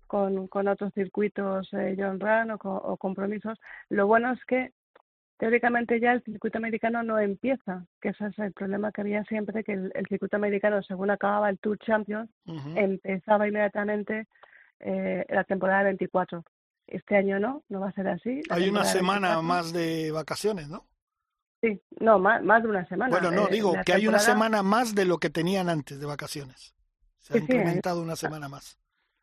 con, 0.06 0.46
con 0.48 0.68
otros 0.68 0.92
circuitos 0.92 1.72
eh, 1.72 1.96
John 1.98 2.20
Run 2.20 2.50
o, 2.50 2.58
co- 2.58 2.76
o 2.76 2.96
compromisos. 2.98 3.58
Lo 3.88 4.06
bueno 4.06 4.30
es 4.32 4.44
que 4.44 4.72
teóricamente 5.38 6.00
ya 6.00 6.12
el 6.12 6.22
circuito 6.22 6.58
americano 6.58 7.02
no 7.02 7.18
empieza, 7.18 7.86
que 8.00 8.10
ese 8.10 8.26
es 8.26 8.38
el 8.40 8.52
problema 8.52 8.92
que 8.92 9.00
había 9.00 9.24
siempre, 9.24 9.64
que 9.64 9.72
el, 9.72 9.90
el 9.94 10.06
circuito 10.06 10.36
americano, 10.36 10.82
según 10.82 11.10
acababa 11.10 11.48
el 11.48 11.58
Tour 11.58 11.78
Champions, 11.78 12.28
empezaba 12.76 13.48
inmediatamente 13.48 14.26
eh, 14.80 15.24
la 15.30 15.44
temporada 15.44 15.84
24. 15.84 16.44
Este 16.88 17.16
año 17.16 17.38
no, 17.38 17.62
no 17.68 17.80
va 17.80 17.88
a 17.88 17.92
ser 17.92 18.08
así. 18.08 18.40
hay 18.50 18.68
una 18.68 18.82
temporada 18.82 18.92
semana 18.92 19.28
24. 19.36 19.42
más 19.42 19.72
de 19.72 20.10
vacaciones, 20.12 20.68
¿no? 20.68 20.84
Sí, 21.60 21.80
no, 22.00 22.18
más, 22.18 22.42
más 22.42 22.62
de 22.62 22.68
una 22.68 22.86
semana. 22.88 23.10
Bueno, 23.10 23.30
no, 23.30 23.48
Eh, 23.48 23.52
digo 23.52 23.72
que 23.84 23.92
hay 23.92 24.06
una 24.06 24.18
temporada- 24.18 24.32
semana 24.32 24.62
más 24.62 24.94
de 24.94 25.04
lo 25.04 25.18
que 25.18 25.28
tenían 25.30 25.68
antes 25.68 25.98
de 26.00 26.06
vacaciones. 26.06 26.74
Se 27.18 27.34
ha 27.34 27.36
Sí, 27.36 27.46
sí, 27.46 27.52
hay- 27.52 27.58
incrementado 27.58 28.00
una 28.02 28.16
semana 28.16 28.48
más. 28.48 28.78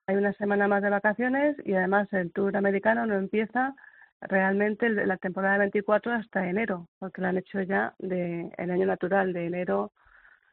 hay 0.07 0.15
una 0.17 0.33
semana 0.33 0.67
más 0.67 0.83
de 0.83 0.89
vacaciones 0.91 1.55
y 1.65 1.73
además 1.73 2.07
el 2.13 2.31
Tour 2.31 2.55
americano 2.57 3.05
no 3.07 3.15
empieza 3.15 3.75
realmente 4.21 4.93
de 4.93 5.05
la 5.07 5.17
temporada 5.17 5.57
24 5.57 6.11
hasta 6.13 6.47
enero, 6.47 6.87
porque 6.99 7.21
lo 7.21 7.27
han 7.27 7.37
hecho 7.37 7.61
ya 7.61 7.95
de 7.99 8.51
el 8.57 8.71
año 8.71 8.85
natural 8.85 9.33
de 9.33 9.45
enero 9.47 9.91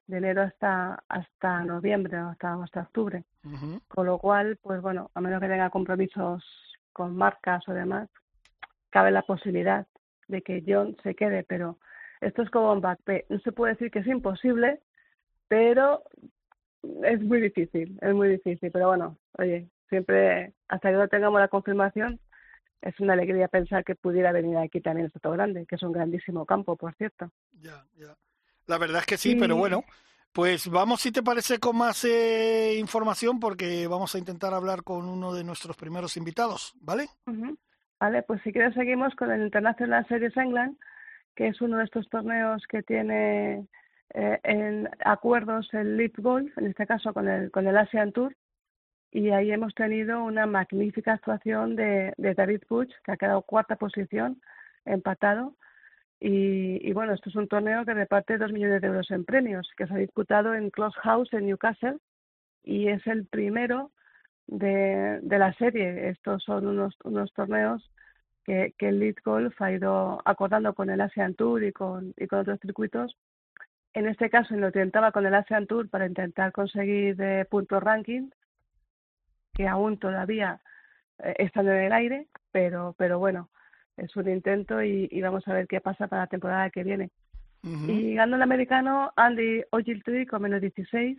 de 0.06 0.18
enero 0.18 0.42
hasta 0.42 1.02
hasta 1.08 1.64
noviembre 1.64 2.20
o 2.20 2.28
hasta 2.30 2.54
hasta 2.62 2.80
octubre, 2.82 3.24
con 3.88 4.06
lo 4.06 4.18
cual 4.18 4.56
pues 4.62 4.80
bueno, 4.82 5.10
a 5.14 5.20
menos 5.20 5.40
que 5.40 5.48
tenga 5.48 5.70
compromisos 5.70 6.44
con 6.92 7.16
marcas 7.16 7.66
o 7.68 7.72
demás, 7.72 8.08
cabe 8.90 9.10
la 9.10 9.22
posibilidad 9.22 9.86
de 10.28 10.42
que 10.42 10.62
John 10.66 10.96
se 11.02 11.14
quede, 11.14 11.44
pero 11.44 11.78
esto 12.20 12.42
es 12.42 12.50
como 12.50 12.74
Mbappé, 12.76 13.26
no 13.28 13.38
se 13.40 13.52
puede 13.52 13.72
decir 13.72 13.90
que 13.90 14.00
es 14.00 14.06
imposible, 14.06 14.80
pero 15.48 16.04
es 17.04 17.20
muy 17.20 17.40
difícil, 17.40 17.98
es 18.00 18.14
muy 18.14 18.28
difícil, 18.28 18.70
pero 18.70 18.88
bueno, 18.88 19.18
oye, 19.38 19.68
siempre 19.88 20.52
hasta 20.68 20.90
que 20.90 20.96
no 20.96 21.08
tengamos 21.08 21.40
la 21.40 21.48
confirmación, 21.48 22.20
es 22.80 22.98
una 22.98 23.12
alegría 23.12 23.48
pensar 23.48 23.84
que 23.84 23.94
pudiera 23.94 24.32
venir 24.32 24.56
aquí 24.56 24.80
también 24.80 25.10
Soto 25.12 25.30
Grande, 25.30 25.66
que 25.66 25.76
es 25.76 25.82
un 25.82 25.92
grandísimo 25.92 26.44
campo, 26.46 26.76
por 26.76 26.94
cierto. 26.96 27.30
Ya, 27.60 27.84
ya. 27.94 28.16
La 28.66 28.78
verdad 28.78 29.00
es 29.00 29.06
que 29.06 29.16
sí, 29.16 29.36
pero 29.36 29.56
bueno, 29.56 29.84
pues 30.32 30.68
vamos 30.68 31.00
si 31.00 31.12
te 31.12 31.22
parece 31.22 31.58
con 31.58 31.76
más 31.76 32.04
eh, 32.04 32.76
información 32.78 33.38
porque 33.38 33.86
vamos 33.86 34.14
a 34.14 34.18
intentar 34.18 34.54
hablar 34.54 34.82
con 34.82 35.08
uno 35.08 35.32
de 35.32 35.44
nuestros 35.44 35.76
primeros 35.76 36.16
invitados, 36.16 36.74
¿vale? 36.80 37.06
Vale, 38.00 38.22
pues 38.22 38.42
si 38.42 38.52
quieres 38.52 38.74
seguimos 38.74 39.14
con 39.14 39.30
el 39.30 39.42
International 39.42 40.06
Series 40.08 40.36
England, 40.36 40.76
que 41.36 41.48
es 41.48 41.60
uno 41.60 41.76
de 41.78 41.84
estos 41.84 42.08
torneos 42.08 42.66
que 42.66 42.82
tiene 42.82 43.66
eh, 44.14 44.40
en 44.42 44.88
acuerdos 45.04 45.68
el 45.72 45.96
Leap 45.96 46.18
Golf, 46.18 46.56
en 46.58 46.66
este 46.66 46.86
caso 46.86 47.12
con 47.12 47.28
el, 47.28 47.50
con 47.50 47.66
el 47.66 47.76
Asian 47.76 48.12
Tour, 48.12 48.34
y 49.10 49.30
ahí 49.30 49.52
hemos 49.52 49.74
tenido 49.74 50.24
una 50.24 50.46
magnífica 50.46 51.12
actuación 51.12 51.76
de, 51.76 52.14
de 52.16 52.34
David 52.34 52.62
Puig, 52.66 52.88
que 53.04 53.12
ha 53.12 53.16
quedado 53.16 53.42
cuarta 53.42 53.76
posición, 53.76 54.40
empatado. 54.86 55.54
Y, 56.24 56.78
y, 56.88 56.92
bueno, 56.92 57.14
esto 57.14 57.30
es 57.30 57.34
un 57.34 57.48
torneo 57.48 57.84
que 57.84 57.94
reparte 57.94 58.38
dos 58.38 58.52
millones 58.52 58.80
de 58.80 58.86
euros 58.86 59.10
en 59.10 59.24
premios, 59.24 59.68
que 59.76 59.88
se 59.88 59.94
ha 59.94 59.96
disputado 59.96 60.54
en 60.54 60.70
Close 60.70 60.96
House 61.00 61.32
en 61.32 61.46
Newcastle 61.46 61.98
y 62.62 62.86
es 62.86 63.04
el 63.08 63.26
primero 63.26 63.90
de, 64.46 65.20
la 65.24 65.52
serie. 65.54 66.10
Estos 66.10 66.44
son 66.44 66.68
unos, 66.68 66.96
unos 67.02 67.32
torneos 67.32 67.90
que, 68.44 68.72
que 68.78 68.90
el 68.90 69.00
Lead 69.00 69.16
Golf 69.24 69.60
ha 69.60 69.72
ido 69.72 70.22
acordando 70.24 70.74
con 70.74 70.90
el 70.90 71.00
Asian 71.00 71.34
Tour 71.34 71.64
y 71.64 71.72
con, 71.72 72.14
y 72.16 72.28
con 72.28 72.38
otros 72.38 72.60
circuitos. 72.60 73.16
En 73.92 74.06
este 74.06 74.30
caso 74.30 74.54
lo 74.54 74.68
intentaba 74.68 75.10
con 75.10 75.26
el 75.26 75.34
Asian 75.34 75.66
Tour 75.66 75.90
para 75.90 76.06
intentar 76.06 76.52
conseguir 76.52 77.20
eh, 77.20 77.46
puntos 77.50 77.82
ranking, 77.82 78.30
que 79.54 79.66
aún 79.66 79.98
todavía 79.98 80.60
eh, 81.18 81.34
están 81.38 81.66
en 81.66 81.82
el 81.82 81.92
aire, 81.92 82.28
pero, 82.52 82.94
pero 82.96 83.18
bueno, 83.18 83.50
es 83.96 84.14
un 84.16 84.28
intento 84.28 84.82
y, 84.82 85.08
y, 85.10 85.20
vamos 85.20 85.46
a 85.48 85.52
ver 85.52 85.66
qué 85.66 85.80
pasa 85.80 86.08
para 86.08 86.22
la 86.22 86.26
temporada 86.28 86.70
que 86.70 86.84
viene. 86.84 87.10
Uh 87.62 87.68
-huh. 87.68 87.90
Y 87.90 88.14
ganó 88.14 88.36
el 88.36 88.42
americano 88.42 89.12
Andy 89.16 89.62
Ogiltree 89.70 90.26
con 90.26 90.42
menos 90.42 90.60
16 90.60 91.18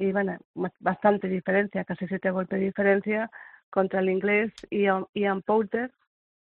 y 0.00 0.12
bueno, 0.12 0.38
bastante 0.78 1.28
diferencia, 1.28 1.84
casi 1.84 2.06
siete 2.08 2.30
golpes 2.30 2.58
de 2.58 2.66
diferencia 2.66 3.30
contra 3.68 4.00
el 4.00 4.08
inglés 4.08 4.50
Ian, 4.70 5.04
Ian 5.12 5.42
Poulter, 5.42 5.92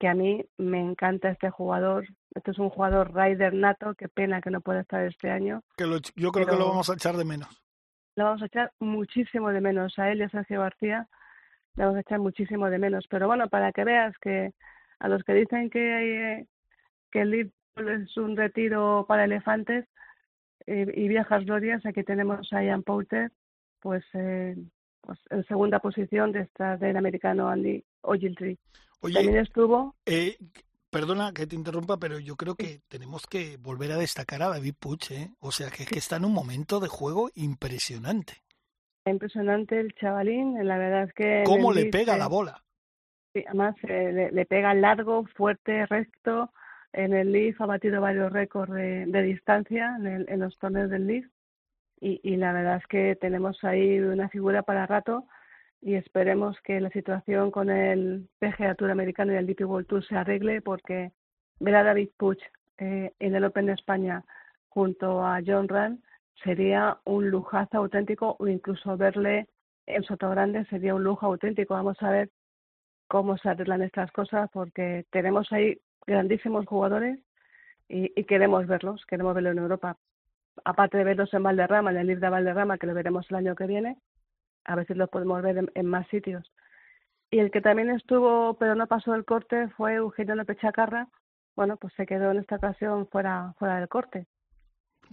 que 0.00 0.08
a 0.08 0.14
mí 0.14 0.42
me 0.56 0.80
encanta 0.80 1.28
este 1.28 1.50
jugador. 1.50 2.06
Este 2.34 2.52
es 2.52 2.58
un 2.58 2.70
jugador 2.70 3.14
rider 3.14 3.52
nato, 3.52 3.94
qué 3.94 4.08
pena 4.08 4.40
que 4.40 4.50
no 4.50 4.62
pueda 4.62 4.80
estar 4.80 5.04
este 5.04 5.30
año. 5.30 5.62
Que 5.76 5.84
lo, 5.84 5.98
yo 6.16 6.32
creo 6.32 6.46
que 6.46 6.56
lo 6.56 6.70
vamos 6.70 6.88
a 6.88 6.94
echar 6.94 7.14
de 7.14 7.26
menos. 7.26 7.62
Lo 8.16 8.24
vamos 8.24 8.42
a 8.42 8.46
echar 8.46 8.72
muchísimo 8.80 9.50
de 9.50 9.60
menos 9.60 9.98
a 9.98 10.10
él 10.10 10.20
y 10.20 10.22
a 10.22 10.30
Sergio 10.30 10.60
García. 10.60 11.06
Le 11.74 11.84
vamos 11.84 11.98
a 11.98 12.00
echar 12.00 12.20
muchísimo 12.20 12.70
de 12.70 12.78
menos. 12.78 13.06
Pero 13.10 13.26
bueno, 13.26 13.48
para 13.48 13.70
que 13.70 13.84
veas 13.84 14.16
que 14.16 14.54
a 15.02 15.08
los 15.08 15.24
que 15.24 15.34
dicen 15.34 15.68
que, 15.68 16.46
que 17.10 17.20
el 17.22 17.30
Liverpool 17.30 18.02
es 18.02 18.16
un 18.16 18.36
retiro 18.36 19.04
para 19.08 19.24
elefantes 19.24 19.84
y, 20.64 20.72
y 20.72 21.08
viejas 21.08 21.44
glorias, 21.44 21.84
aquí 21.84 22.04
tenemos 22.04 22.52
a 22.52 22.62
Ian 22.62 22.84
Poulter, 22.84 23.32
pues, 23.80 24.04
eh, 24.14 24.56
pues 25.00 25.18
en 25.30 25.44
segunda 25.46 25.80
posición 25.80 26.30
de 26.30 26.42
esta 26.42 26.76
del 26.76 26.96
americano 26.96 27.48
Andy 27.48 27.84
Ogiltree. 28.02 28.58
Oye, 29.00 29.14
También 29.14 29.38
estuvo. 29.38 29.96
Eh, 30.06 30.38
perdona 30.88 31.32
que 31.32 31.48
te 31.48 31.56
interrumpa, 31.56 31.96
pero 31.96 32.20
yo 32.20 32.36
creo 32.36 32.54
que 32.54 32.82
tenemos 32.86 33.26
que 33.26 33.56
volver 33.56 33.90
a 33.90 33.96
destacar 33.96 34.40
a 34.42 34.50
David 34.50 34.74
Puch, 34.78 35.10
¿eh? 35.10 35.30
O 35.40 35.50
sea, 35.50 35.70
que, 35.70 35.84
que 35.84 35.98
está 35.98 36.18
en 36.18 36.26
un 36.26 36.32
momento 36.32 36.78
de 36.78 36.86
juego 36.86 37.28
impresionante. 37.34 38.34
Impresionante 39.04 39.80
el 39.80 39.92
chavalín, 39.96 40.64
la 40.64 40.78
verdad 40.78 41.08
es 41.08 41.14
que. 41.14 41.42
¿Cómo 41.44 41.72
le 41.72 41.86
pega 41.86 42.16
la 42.16 42.28
bola? 42.28 42.62
Sí, 43.34 43.44
además 43.46 43.74
eh, 43.84 44.30
le, 44.32 44.46
pega 44.46 44.74
largo, 44.74 45.24
fuerte, 45.36 45.86
recto. 45.86 46.52
En 46.92 47.14
el 47.14 47.32
Leaf 47.32 47.60
ha 47.60 47.66
batido 47.66 48.00
varios 48.00 48.32
récords 48.32 48.72
de, 48.72 49.22
distancia 49.22 49.96
en, 49.98 50.06
el, 50.06 50.26
en, 50.28 50.40
los 50.40 50.58
torneos 50.58 50.90
del. 50.90 51.30
Y, 52.00 52.20
y 52.22 52.36
la 52.36 52.52
verdad 52.52 52.76
es 52.76 52.86
que 52.88 53.16
tenemos 53.16 53.62
ahí 53.64 53.98
una 54.00 54.28
figura 54.28 54.62
para 54.62 54.86
rato 54.86 55.26
y 55.80 55.94
esperemos 55.94 56.56
que 56.62 56.80
la 56.80 56.90
situación 56.90 57.50
con 57.50 57.70
el 57.70 58.28
PGA 58.38 58.74
Tour 58.76 58.90
americano 58.90 59.32
y 59.32 59.36
el 59.36 59.46
DP 59.46 59.62
World 59.62 59.86
Tour 59.88 60.04
se 60.04 60.16
arregle 60.16 60.62
porque 60.62 61.12
ver 61.58 61.76
a 61.76 61.82
David 61.82 62.10
Puch 62.16 62.40
eh, 62.78 63.12
en 63.18 63.34
el 63.34 63.44
Open 63.44 63.66
de 63.66 63.72
España 63.72 64.24
junto 64.68 65.24
a 65.24 65.40
John 65.44 65.68
Rand 65.68 66.00
sería 66.44 66.98
un 67.04 67.30
lujazo 67.30 67.78
auténtico 67.78 68.36
o 68.38 68.46
incluso 68.46 68.96
verle 68.96 69.48
en 69.86 70.02
Sotogrande 70.04 70.64
sería 70.66 70.94
un 70.94 71.02
lujo 71.02 71.26
auténtico. 71.26 71.74
Vamos 71.74 72.00
a 72.00 72.10
ver 72.10 72.30
cómo 73.12 73.36
se 73.36 73.50
arreglan 73.50 73.82
estas 73.82 74.10
cosas 74.10 74.48
porque 74.54 75.04
tenemos 75.10 75.52
ahí 75.52 75.78
grandísimos 76.06 76.64
jugadores 76.64 77.20
y, 77.86 78.10
y 78.18 78.24
queremos 78.24 78.66
verlos, 78.66 79.04
queremos 79.04 79.34
verlos 79.34 79.52
en 79.52 79.58
Europa. 79.58 79.98
Aparte 80.64 80.96
de 80.96 81.04
verlos 81.04 81.34
en 81.34 81.42
Valderrama, 81.42 81.90
en 81.90 81.98
el 81.98 82.06
Libre 82.06 82.24
de 82.24 82.30
Valderrama, 82.30 82.78
que 82.78 82.86
lo 82.86 82.94
veremos 82.94 83.26
el 83.28 83.36
año 83.36 83.54
que 83.54 83.66
viene, 83.66 83.98
a 84.64 84.76
veces 84.76 84.96
los 84.96 85.10
podemos 85.10 85.42
ver 85.42 85.58
en, 85.58 85.70
en, 85.74 85.84
más 85.84 86.08
sitios. 86.08 86.50
Y 87.30 87.40
el 87.40 87.50
que 87.50 87.60
también 87.60 87.90
estuvo, 87.90 88.54
pero 88.54 88.74
no 88.76 88.86
pasó 88.86 89.14
el 89.14 89.26
corte, 89.26 89.68
fue 89.76 89.96
Eugenio 89.96 90.34
López 90.34 90.56
Chacarra. 90.56 91.06
Bueno, 91.54 91.76
pues 91.76 91.92
se 91.98 92.06
quedó 92.06 92.30
en 92.30 92.38
esta 92.38 92.56
ocasión 92.56 93.06
fuera, 93.08 93.52
fuera 93.58 93.76
del 93.76 93.90
corte. 93.90 94.26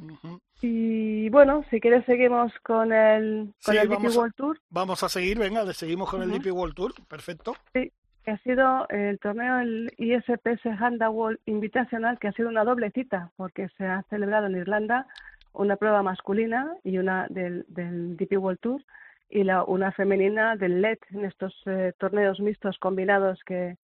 Uh 0.01 0.17
-huh. 0.23 0.39
Y 0.61 1.29
bueno, 1.29 1.63
si 1.69 1.79
quieres 1.79 2.05
seguimos 2.05 2.51
con 2.63 2.91
el, 2.91 3.53
con 3.63 3.73
sí, 3.75 3.79
el 3.79 3.89
DP 3.89 4.15
World 4.15 4.33
Tour. 4.35 4.59
Vamos 4.69 5.03
a 5.03 5.09
seguir, 5.09 5.37
venga, 5.37 5.65
seguimos 5.73 6.09
con 6.09 6.21
uh 6.21 6.23
-huh. 6.23 6.33
el 6.33 6.41
DP 6.41 6.51
World 6.51 6.75
Tour, 6.75 6.93
perfecto. 7.07 7.55
Sí, 7.73 7.91
que 8.23 8.31
ha 8.31 8.37
sido 8.39 8.87
el 8.89 9.19
torneo, 9.19 9.59
el 9.59 9.93
ISPS 9.97 10.65
Handball 10.65 11.39
Invitational, 11.45 12.17
que 12.19 12.29
ha 12.29 12.33
sido 12.33 12.49
una 12.49 12.63
doble 12.63 12.91
cita, 12.91 13.31
porque 13.35 13.67
se 13.77 13.85
ha 13.85 14.03
celebrado 14.09 14.47
en 14.47 14.55
Irlanda 14.55 15.07
una 15.53 15.75
prueba 15.75 16.03
masculina 16.03 16.73
y 16.83 16.97
una 16.97 17.27
del, 17.29 17.65
del 17.67 18.15
DP 18.17 18.37
World 18.37 18.59
Tour 18.59 18.81
y 19.29 19.43
la, 19.43 19.63
una 19.63 19.91
femenina 19.91 20.55
del 20.55 20.81
LED 20.81 20.99
en 21.11 21.25
estos 21.25 21.53
eh, 21.65 21.93
torneos 21.97 22.39
mixtos 22.39 22.77
combinados 22.79 23.39
que, 23.45 23.77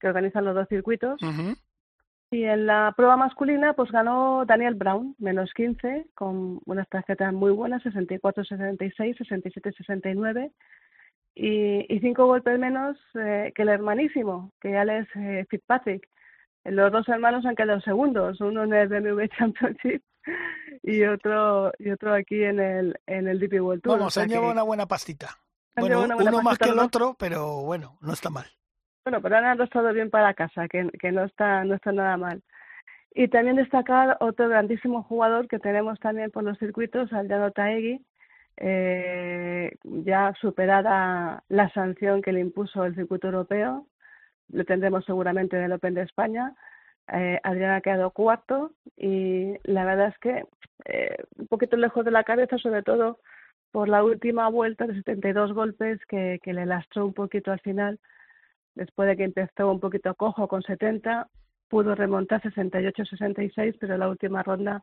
que, 0.00 0.08
organizan 0.08 0.44
los 0.44 0.54
dos 0.54 0.68
circuitos. 0.68 1.22
Uh 1.22 1.26
-huh. 1.26 1.56
Y 2.30 2.44
en 2.44 2.66
la 2.66 2.92
prueba 2.94 3.16
masculina 3.16 3.72
pues 3.72 3.90
ganó 3.90 4.44
Daniel 4.44 4.74
Brown, 4.74 5.14
menos 5.18 5.52
15, 5.54 6.08
con 6.14 6.60
unas 6.66 6.88
tarjetas 6.88 7.32
muy 7.32 7.52
buenas, 7.52 7.82
64-66, 7.84 9.16
67-69 9.16 10.52
y, 11.34 11.94
y 11.94 12.00
cinco 12.00 12.26
golpes 12.26 12.58
menos 12.58 12.96
eh, 13.14 13.52
que 13.54 13.62
el 13.62 13.68
hermanísimo, 13.68 14.52
que 14.60 14.76
Alex 14.76 15.08
eh, 15.14 15.46
Fitzpatrick. 15.48 16.06
Los 16.64 16.92
dos 16.92 17.08
hermanos 17.08 17.46
han 17.46 17.54
quedado 17.54 17.80
segundos, 17.80 18.40
uno 18.40 18.64
en 18.64 18.74
el 18.74 18.88
BMW 18.88 19.26
Championship 19.38 20.02
y 20.82 21.04
otro 21.04 21.72
y 21.78 21.90
otro 21.90 22.12
aquí 22.12 22.42
en 22.42 22.60
el 22.60 23.00
en 23.06 23.28
el 23.28 23.38
DP 23.38 23.62
World 23.62 23.82
Tour. 23.82 23.98
Vamos, 23.98 24.14
se 24.14 24.20
han 24.20 24.28
llevado 24.28 24.52
una 24.52 24.64
buena 24.64 24.86
pastita. 24.86 25.38
Bueno, 25.76 25.98
buena 25.98 26.16
uno 26.16 26.24
pastita 26.24 26.42
más 26.42 26.58
que 26.58 26.68
el 26.68 26.78
otro, 26.78 27.16
pero 27.18 27.62
bueno, 27.62 27.96
no 28.00 28.12
está 28.12 28.28
mal. 28.28 28.46
Bueno, 29.08 29.22
pero 29.22 29.38
han 29.38 29.46
arrastrado 29.46 29.90
bien 29.94 30.10
para 30.10 30.34
casa, 30.34 30.68
que, 30.68 30.84
no 31.12 31.24
está 31.24 31.64
no 31.64 31.76
está 31.76 31.92
nada 31.92 32.18
mal. 32.18 32.42
Y 33.14 33.28
también 33.28 33.56
destacar 33.56 34.18
otro 34.20 34.50
grandísimo 34.50 35.02
jugador 35.02 35.48
que 35.48 35.58
tenemos 35.58 35.98
también 35.98 36.30
por 36.30 36.44
los 36.44 36.58
circuitos, 36.58 37.10
Aldano 37.14 37.50
Taegui, 37.50 38.04
eh, 38.58 39.74
ya 39.82 40.34
superada 40.38 41.42
la 41.48 41.70
sanción 41.70 42.20
que 42.20 42.32
le 42.32 42.40
impuso 42.40 42.84
el 42.84 42.96
circuito 42.96 43.28
europeo, 43.28 43.86
lo 44.50 44.64
tendremos 44.66 45.06
seguramente 45.06 45.56
en 45.56 45.62
el 45.62 45.72
Open 45.72 45.94
de 45.94 46.02
España. 46.02 46.54
Eh, 47.10 47.40
Adrián 47.44 47.76
ha 47.76 47.80
quedado 47.80 48.10
cuarto 48.10 48.72
y 48.94 49.54
la 49.62 49.86
verdad 49.86 50.08
es 50.08 50.18
que 50.18 50.44
eh, 50.84 51.16
un 51.38 51.46
poquito 51.46 51.78
lejos 51.78 52.04
de 52.04 52.10
la 52.10 52.24
cabeza, 52.24 52.58
sobre 52.58 52.82
todo 52.82 53.20
por 53.72 53.88
la 53.88 54.04
última 54.04 54.50
vuelta 54.50 54.86
de 54.86 54.96
72 54.96 55.54
golpes 55.54 55.98
que, 56.10 56.40
que 56.42 56.52
le 56.52 56.66
lastró 56.66 57.06
un 57.06 57.14
poquito 57.14 57.52
al 57.52 57.60
final, 57.60 57.98
después 58.78 59.08
de 59.08 59.16
que 59.16 59.24
empezó 59.24 59.70
un 59.70 59.80
poquito 59.80 60.14
cojo 60.14 60.48
con 60.48 60.62
70, 60.62 61.28
pudo 61.68 61.94
remontar 61.94 62.40
68-66, 62.42 63.76
pero 63.78 63.98
la 63.98 64.08
última 64.08 64.42
ronda 64.42 64.82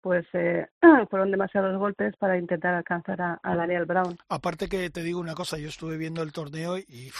pues 0.00 0.26
eh, 0.32 0.66
fueron 1.10 1.30
demasiados 1.30 1.76
golpes 1.78 2.16
para 2.16 2.38
intentar 2.38 2.74
alcanzar 2.74 3.20
a, 3.20 3.40
a, 3.42 3.56
Daniel 3.56 3.84
Brown. 3.84 4.16
Aparte 4.28 4.68
que 4.68 4.88
te 4.90 5.02
digo 5.02 5.20
una 5.20 5.34
cosa, 5.34 5.58
yo 5.58 5.68
estuve 5.68 5.96
viendo 5.96 6.22
el 6.22 6.32
torneo 6.32 6.78
y 6.78 7.10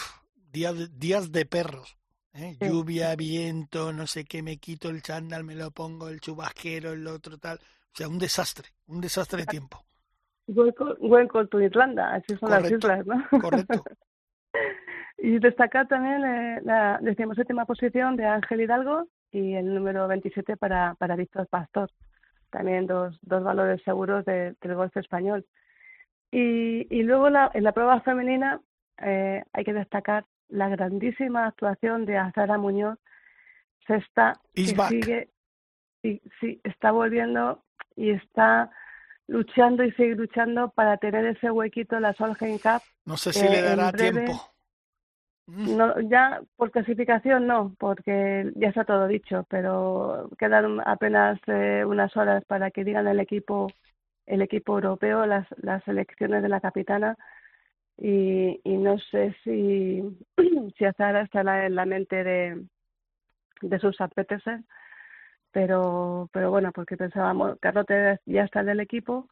días, 0.52 0.98
días 0.98 1.32
de 1.32 1.44
perros. 1.44 1.96
¿eh? 2.34 2.56
Sí. 2.58 2.68
Lluvia, 2.68 3.14
viento, 3.16 3.92
no 3.92 4.06
sé 4.06 4.24
qué, 4.24 4.42
me 4.42 4.58
quito 4.58 4.88
el 4.88 5.02
chándal, 5.02 5.44
me 5.44 5.54
lo 5.54 5.70
pongo, 5.70 6.08
el 6.08 6.20
chubasquero, 6.20 6.92
el 6.92 7.06
otro 7.06 7.38
tal. 7.38 7.58
O 7.58 7.96
sea, 7.96 8.08
un 8.08 8.18
desastre, 8.18 8.68
un 8.86 9.00
desastre 9.00 9.40
de 9.40 9.46
tiempo. 9.46 9.84
Buen 10.46 11.28
tu 11.48 11.60
Irlanda, 11.60 12.14
así 12.14 12.36
son 12.36 12.48
correcto, 12.48 12.88
las 12.88 13.00
islas, 13.00 13.06
¿no? 13.06 13.40
Correcto. 13.40 13.84
y 15.22 15.38
destacar 15.38 15.86
también 15.86 16.24
eh, 16.24 16.60
la 16.64 16.98
decimoséptima 17.02 17.66
posición 17.66 18.16
de 18.16 18.24
Ángel 18.26 18.62
Hidalgo 18.62 19.06
y 19.30 19.54
el 19.54 19.74
número 19.74 20.08
27 20.08 20.56
para, 20.56 20.94
para 20.94 21.16
Víctor 21.16 21.46
Pastor. 21.46 21.90
También 22.50 22.86
dos, 22.86 23.18
dos 23.22 23.44
valores 23.44 23.82
seguros 23.84 24.24
de, 24.24 24.56
del 24.60 24.74
golf 24.74 24.96
español. 24.96 25.46
Y, 26.32 26.86
y 26.90 27.02
luego 27.02 27.28
la, 27.28 27.50
en 27.54 27.64
la 27.64 27.72
prueba 27.72 28.00
femenina 28.00 28.60
eh, 28.98 29.42
hay 29.52 29.64
que 29.64 29.72
destacar 29.72 30.24
la 30.48 30.68
grandísima 30.68 31.46
actuación 31.46 32.06
de 32.06 32.16
Azara 32.16 32.58
Muñoz, 32.58 32.98
sexta, 33.86 34.40
Is 34.54 34.72
que 34.72 34.76
back. 34.76 34.88
sigue, 34.88 35.28
sí, 36.02 36.22
sí, 36.40 36.60
está 36.64 36.92
volviendo 36.92 37.62
y 37.94 38.10
está 38.10 38.70
luchando 39.26 39.84
y 39.84 39.92
sigue 39.92 40.16
luchando 40.16 40.70
para 40.70 40.96
tener 40.96 41.24
ese 41.26 41.50
huequito 41.50 41.96
en 41.96 42.02
la 42.02 42.14
Solheim 42.14 42.58
Cup. 42.58 42.82
No 43.04 43.16
sé 43.16 43.32
si 43.32 43.46
eh, 43.46 43.50
le 43.50 43.62
dará 43.62 43.90
breve, 43.92 44.24
tiempo. 44.24 44.49
No, 45.56 46.00
ya 46.00 46.40
por 46.56 46.70
clasificación 46.70 47.46
no, 47.46 47.74
porque 47.78 48.52
ya 48.54 48.68
está 48.68 48.84
todo 48.84 49.08
dicho, 49.08 49.44
pero 49.48 50.30
quedan 50.38 50.80
apenas 50.86 51.40
eh, 51.48 51.84
unas 51.84 52.16
horas 52.16 52.44
para 52.44 52.70
que 52.70 52.84
digan 52.84 53.08
el 53.08 53.18
equipo, 53.18 53.68
el 54.26 54.42
equipo 54.42 54.74
europeo, 54.74 55.26
las, 55.26 55.46
las 55.56 55.86
elecciones 55.88 56.42
de 56.42 56.48
la 56.48 56.60
capitana 56.60 57.16
y, 57.96 58.60
y 58.62 58.76
no 58.76 58.98
sé 58.98 59.34
si, 59.42 60.02
si 60.78 60.84
Azara 60.84 61.22
estará 61.22 61.66
en 61.66 61.74
la 61.74 61.84
mente 61.84 62.22
de, 62.22 62.64
de 63.62 63.78
sus 63.80 63.96
Petersen, 64.14 64.66
pero, 65.50 66.28
pero 66.32 66.50
bueno, 66.50 66.70
porque 66.72 66.96
pensábamos, 66.96 67.58
Carlote 67.60 68.20
ya 68.26 68.44
está 68.44 68.60
en 68.60 68.68
el 68.68 68.80
equipo 68.80 69.28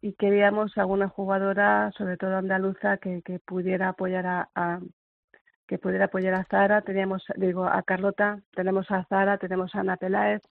y 0.00 0.14
queríamos 0.14 0.76
alguna 0.76 1.08
jugadora, 1.08 1.92
sobre 1.96 2.16
todo 2.16 2.36
andaluza, 2.36 2.98
que, 2.98 3.22
que 3.22 3.38
pudiera 3.38 3.90
apoyar 3.90 4.26
a 4.26 4.80
que 5.72 5.78
pudiera 5.78 6.04
apoyar 6.04 6.34
a 6.34 6.44
Zara. 6.44 6.82
Teníamos, 6.82 7.24
digo, 7.36 7.64
a 7.64 7.82
Carlota, 7.82 8.40
tenemos 8.54 8.90
a 8.90 9.06
Zara, 9.06 9.38
tenemos 9.38 9.74
a 9.74 9.80
Ana 9.80 9.96
Peláez. 9.96 10.42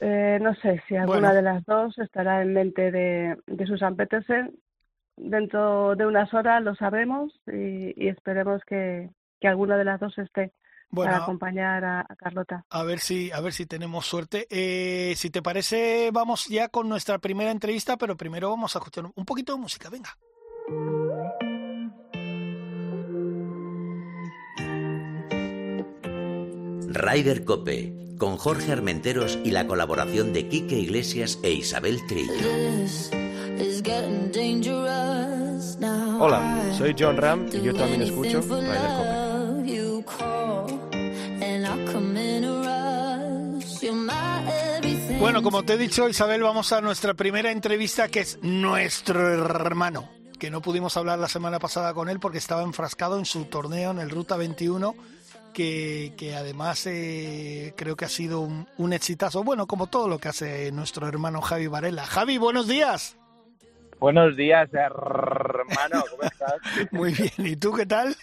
eh, 0.00 0.38
no 0.42 0.56
sé 0.56 0.82
si 0.88 0.96
alguna 0.96 1.32
de 1.32 1.42
las 1.42 1.64
dos 1.66 1.96
estará 2.00 2.42
en 2.42 2.52
mente 2.52 2.90
de, 2.90 3.36
de 3.46 3.66
Susan 3.66 3.94
Petersen. 3.94 4.58
Dentro 5.16 5.94
de 5.94 6.04
unas 6.04 6.34
horas 6.34 6.64
lo 6.64 6.74
sabremos 6.74 7.32
y, 7.46 7.94
y 7.94 8.08
esperemos 8.08 8.60
que, 8.66 9.10
que 9.40 9.46
alguna 9.46 9.76
de 9.76 9.84
las 9.84 10.00
dos 10.00 10.18
esté. 10.18 10.52
Bueno, 10.92 11.12
para 11.12 11.22
acompañar 11.22 11.84
a, 11.84 12.00
a, 12.00 12.16
Carlota. 12.16 12.64
A 12.70 12.82
ver 12.82 12.98
si, 12.98 13.30
a 13.30 13.40
ver 13.40 13.52
si 13.52 13.66
tenemos 13.66 14.04
suerte. 14.04 14.48
Eh, 14.50 15.14
si 15.14 15.30
te 15.30 15.42
parece, 15.42 16.10
vamos 16.12 16.46
ya 16.46 16.70
con 16.70 16.88
nuestra 16.88 17.20
primera 17.20 17.52
entrevista, 17.52 17.96
pero 17.96 18.16
primero 18.16 18.50
vamos 18.50 18.74
a 18.74 18.80
escuchar 18.80 19.04
un 19.14 19.24
poquito 19.24 19.52
de 19.52 19.60
música. 19.60 19.88
Venga. 19.90 20.10
Ryder 27.00 27.44
Cope, 27.46 27.94
con 28.18 28.36
Jorge 28.36 28.72
Armenteros 28.72 29.38
y 29.42 29.52
la 29.52 29.66
colaboración 29.66 30.34
de 30.34 30.48
Quique 30.48 30.78
Iglesias 30.78 31.38
e 31.42 31.50
Isabel 31.50 31.98
Trillo. 32.06 32.34
Hola, 36.18 36.62
soy 36.76 36.94
John 36.98 37.16
Ram 37.16 37.48
y 37.50 37.62
yo 37.62 37.74
también 37.74 38.02
escucho 38.02 38.42
Ryder 38.42 38.76
Cope. 38.98 39.30
Bueno, 45.18 45.42
como 45.42 45.62
te 45.62 45.74
he 45.74 45.78
dicho, 45.78 46.08
Isabel, 46.08 46.42
vamos 46.42 46.72
a 46.72 46.82
nuestra 46.82 47.14
primera 47.14 47.50
entrevista, 47.50 48.08
que 48.08 48.20
es 48.20 48.38
nuestro 48.42 49.28
hermano, 49.28 50.08
que 50.38 50.50
no 50.50 50.60
pudimos 50.60 50.96
hablar 50.98 51.18
la 51.18 51.28
semana 51.28 51.58
pasada 51.58 51.94
con 51.94 52.10
él 52.10 52.20
porque 52.20 52.38
estaba 52.38 52.62
enfrascado 52.62 53.18
en 53.18 53.24
su 53.24 53.46
torneo 53.46 53.90
en 53.90 54.00
el 54.00 54.10
Ruta 54.10 54.36
21 54.36 54.94
que, 55.52 56.12
que 56.16 56.34
además 56.34 56.86
eh, 56.86 57.72
creo 57.76 57.96
que 57.96 58.04
ha 58.04 58.08
sido 58.08 58.40
un, 58.40 58.66
un, 58.78 58.92
exitazo, 58.92 59.44
bueno, 59.44 59.66
como 59.66 59.86
todo 59.86 60.08
lo 60.08 60.18
que 60.18 60.28
hace 60.28 60.72
nuestro 60.72 61.06
hermano 61.06 61.40
Javi 61.40 61.66
Varela. 61.66 62.04
Javi, 62.06 62.38
buenos 62.38 62.68
días. 62.68 63.16
Buenos 63.98 64.34
días, 64.34 64.68
hermano, 64.72 66.04
¿cómo 66.10 66.22
estás? 66.22 66.54
Muy 66.90 67.12
bien, 67.12 67.32
¿y 67.36 67.56
tú 67.56 67.72
qué 67.72 67.84
tal? 67.84 68.14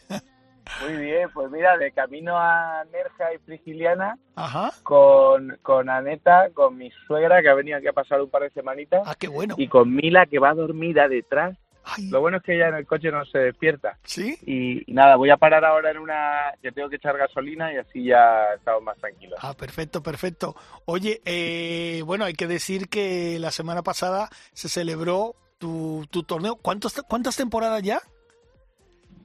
Muy 0.82 0.98
bien, 0.98 1.30
pues 1.34 1.52
mira, 1.52 1.78
de 1.78 1.92
camino 1.92 2.38
a 2.38 2.84
Nerja 2.92 3.34
y 3.34 3.38
Frigiliana, 3.40 4.18
Ajá. 4.36 4.72
Con, 4.84 5.58
con 5.62 5.90
Aneta, 5.90 6.50
con 6.54 6.78
mi 6.78 6.92
suegra 7.06 7.42
que 7.42 7.50
ha 7.50 7.54
venido 7.54 7.78
aquí 7.78 7.88
a 7.88 7.94
pasar 7.94 8.22
un 8.22 8.30
par 8.30 8.44
de 8.44 8.50
semanitas. 8.50 9.04
Ah, 9.06 9.16
qué 9.18 9.28
bueno. 9.28 9.56
Y 9.58 9.68
con 9.68 9.94
Mila 9.94 10.26
que 10.26 10.40
va 10.40 10.54
dormida 10.54 11.08
detrás 11.08 11.58
Ay. 11.96 12.10
Lo 12.10 12.22
bueno 12.22 12.38
es 12.38 12.44
que 12.44 12.56
ella 12.56 12.70
en 12.70 12.76
el 12.76 12.86
coche 12.86 13.12
no 13.12 13.24
se 13.26 13.40
despierta. 13.40 13.98
¿Sí? 14.04 14.38
Y, 14.46 14.92
nada, 14.92 15.16
voy 15.16 15.30
a 15.30 15.38
parar 15.38 15.64
ahora 15.64 15.92
en 15.92 15.98
una 15.98 16.54
que 16.62 16.72
tengo 16.72 16.90
que 16.90 16.98
echar 16.98 17.18
gasolina 17.18 17.74
y 17.74 17.78
así 17.78 18.04
ya 18.04 18.46
estamos 18.56 18.84
más 18.84 18.98
tranquilos. 18.98 19.40
Ah, 19.42 19.54
perfecto, 19.54 20.04
perfecto. 20.04 20.56
Oye, 20.86 21.22
eh, 21.26 22.02
bueno, 22.06 22.26
hay 22.26 22.34
que 22.34 22.48
decir 22.48 22.90
que 22.90 23.40
la 23.40 23.52
semana 23.52 23.84
pasada 23.84 24.30
se 24.54 24.70
celebró 24.70 25.36
tu, 25.58 26.06
tu 26.10 26.24
torneo. 26.24 26.56
¿Cuántos, 26.56 27.02
¿Cuántas 27.08 27.38
temporadas 27.38 27.82
ya? 27.84 28.02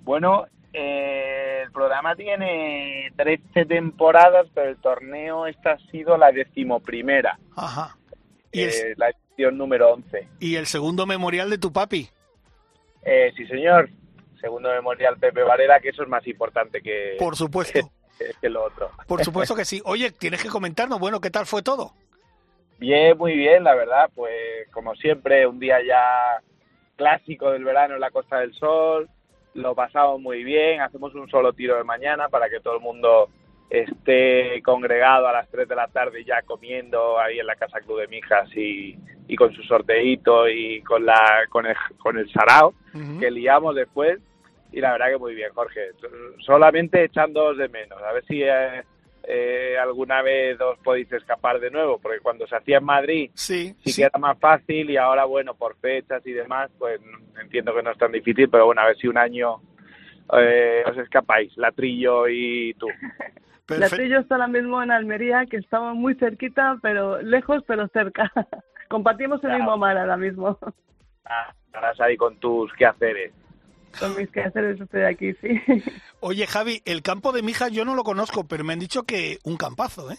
Bueno, 0.05 0.47
eh, 0.73 1.63
el 1.65 1.73
programa 1.73 2.17
tiene 2.17 3.13
13 3.17 3.67
temporadas, 3.67 4.47
pero 4.55 4.71
el 4.71 4.77
torneo 4.79 5.47
esta 5.47 5.73
ha 5.73 5.79
sido 5.91 6.17
la 6.17 6.33
decimoprimera. 6.33 7.39
Ajá. 7.57 7.97
¿Y 8.51 8.63
eh, 8.63 8.95
la 8.97 9.11
edición 9.11 9.59
número 9.59 9.93
11. 9.93 10.29
¿Y 10.41 10.57
el 10.57 10.67
segundo 10.67 11.07
memorial 11.07 11.51
de 11.51 11.59
tu 11.59 11.73
papi? 11.73 12.09
Eh, 13.03 13.33
sí, 13.37 13.47
señor. 13.47 13.89
Segundo 14.41 14.71
memorial 14.71 15.19
Pepe 15.19 15.43
Varela, 15.43 15.81
que 15.81 15.91
eso 15.91 16.03
es 16.03 16.09
más 16.09 16.27
importante 16.27 16.83
que, 16.83 17.17
Por 17.19 17.37
supuesto. 17.37 17.91
que, 18.19 18.33
que 18.41 18.49
lo 18.49 18.65
otro. 18.65 18.91
Por 19.07 19.25
supuesto 19.25 19.55
que 19.55 19.65
sí. 19.65 19.81
Oye, 19.85 20.11
tienes 20.11 20.43
que 20.43 20.49
comentarnos, 20.49 20.99
bueno, 20.99 21.21
¿qué 21.21 21.31
tal 21.31 21.47
fue 21.47 21.63
todo? 21.63 21.93
Bien, 22.79 23.17
muy 23.17 23.37
bien, 23.37 23.63
la 23.63 23.75
verdad. 23.75 24.11
Pues 24.15 24.69
como 24.73 24.95
siempre, 24.97 25.47
un 25.47 25.61
día 25.61 25.79
ya 25.87 26.43
clásico 26.97 27.53
del 27.53 27.65
verano 27.65 27.95
en 27.95 28.01
la 28.01 28.11
Costa 28.11 28.41
del 28.41 28.55
Sol. 28.55 29.09
Lo 29.55 29.75
pasamos 29.75 30.21
muy 30.21 30.43
bien. 30.43 30.81
Hacemos 30.81 31.15
un 31.15 31.29
solo 31.29 31.53
tiro 31.53 31.77
de 31.77 31.85
mañana 31.85 32.29
para 32.29 32.49
que 32.49 32.61
todo 32.61 32.75
el 32.75 32.81
mundo 32.81 33.29
esté 33.73 34.61
congregado 34.63 35.27
a 35.27 35.33
las 35.33 35.49
3 35.49 35.67
de 35.67 35.75
la 35.75 35.89
tarde 35.89 36.25
ya 36.25 36.43
comiendo 36.43 37.19
ahí 37.19 37.39
en 37.39 37.47
la 37.47 37.57
Casa 37.57 37.81
Club 37.81 38.01
de 38.01 38.09
Mijas 38.09 38.55
y, 38.55 38.99
y 39.27 39.35
con 39.35 39.51
su 39.55 39.63
sorteito 39.63 40.47
y 40.47 40.83
con 40.83 41.07
la 41.07 41.47
con 41.49 41.65
el, 41.65 41.75
con 41.97 42.19
el 42.19 42.31
sarao 42.31 42.69
uh 42.69 42.99
-huh. 42.99 43.19
que 43.19 43.31
liamos 43.31 43.75
después 43.75 44.21
y 44.73 44.81
la 44.81 44.93
verdad 44.93 45.09
que 45.09 45.17
muy 45.19 45.35
bien 45.35 45.51
Jorge 45.55 45.93
solamente 46.45 47.05
echándoos 47.05 47.57
de 47.57 47.69
menos 47.71 47.99
a 48.03 48.13
ver 48.13 48.23
si 48.27 48.43
eh, 48.43 48.83
eh, 49.23 49.79
alguna 49.81 50.21
vez 50.21 50.61
os 50.61 50.79
podéis 50.81 51.11
escapar 51.11 51.59
de 51.59 51.71
nuevo 51.71 51.99
porque 51.99 52.21
cuando 52.21 52.47
se 52.47 52.57
hacía 52.57 52.77
en 52.77 52.85
Madrid 52.85 53.31
sí, 53.33 53.75
sí, 53.85 53.91
sí. 53.91 54.03
que 54.03 54.07
era 54.07 54.19
más 54.19 54.39
fácil 54.39 54.91
y 54.91 54.99
ahora 54.99 55.25
bueno 55.25 55.55
por 55.55 55.77
fechas 55.77 56.21
y 56.27 56.33
demás 56.33 56.71
pues 56.79 57.01
entiendo 57.41 57.75
que 57.75 57.83
no 57.83 57.91
es 57.91 57.99
tan 57.99 58.13
difícil 58.13 58.51
pero 58.51 58.67
bueno 58.67 58.83
a 58.83 58.87
ver 58.89 58.99
si 58.99 59.09
un 59.09 59.17
año 59.17 59.63
eh, 60.39 60.83
os 60.87 60.99
escapáis 60.99 61.57
Latrillo 61.57 62.29
y 62.29 62.75
tú 62.75 62.89
La 63.69 63.89
tuya 63.89 64.19
está 64.19 64.35
ahora 64.35 64.49
mismo 64.49 64.83
en 64.83 64.91
Almería, 64.91 65.47
que 65.47 65.57
estamos 65.57 65.95
muy 65.95 66.15
cerquita, 66.17 66.79
pero 66.83 67.23
lejos, 67.23 67.63
pero 67.67 67.89
cerca. 67.89 68.31
Compartimos 68.89 69.37
el 69.37 69.51
claro. 69.51 69.59
mismo 69.59 69.77
mar 69.79 69.97
ahora 69.97 70.17
mismo. 70.17 70.59
Ah, 71.25 71.55
estarás 71.67 72.01
ahí 72.01 72.17
con 72.17 72.37
tus 72.39 72.73
quehaceres. 72.75 73.33
Con 73.99 74.17
mis 74.17 74.31
quehaceres 74.31 74.81
estoy 74.81 75.03
aquí, 75.03 75.33
sí. 75.35 75.61
Oye, 76.21 76.47
Javi, 76.47 76.83
el 76.85 77.03
campo 77.03 77.33
de 77.33 77.43
Mijas 77.43 77.71
yo 77.73 77.85
no 77.85 77.95
lo 77.95 78.03
conozco, 78.03 78.47
pero 78.47 78.65
me 78.65 78.73
han 78.73 78.81
dicho 78.81 79.05
que 79.05 79.39
un 79.45 79.57
campazo, 79.57 80.11
¿eh? 80.11 80.17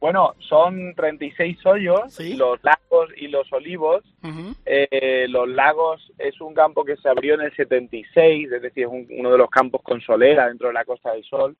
Bueno, 0.00 0.34
son 0.40 0.94
36 0.96 1.64
hoyos, 1.64 2.12
¿Sí? 2.12 2.34
los 2.34 2.58
lagos 2.64 3.10
y 3.16 3.28
los 3.28 3.50
olivos. 3.52 4.02
Uh 4.24 4.28
-huh. 4.28 4.56
eh, 4.66 5.26
los 5.28 5.48
lagos 5.48 6.12
es 6.18 6.40
un 6.40 6.54
campo 6.54 6.84
que 6.84 6.96
se 6.96 7.08
abrió 7.08 7.34
en 7.34 7.42
el 7.42 7.54
76, 7.54 8.50
es 8.50 8.62
decir, 8.62 8.84
es 8.84 8.90
un, 8.90 9.06
uno 9.16 9.30
de 9.30 9.38
los 9.38 9.48
campos 9.48 9.80
con 9.82 10.00
solera 10.00 10.48
dentro 10.48 10.68
de 10.68 10.74
la 10.74 10.84
Costa 10.84 11.12
del 11.12 11.22
Sol 11.22 11.56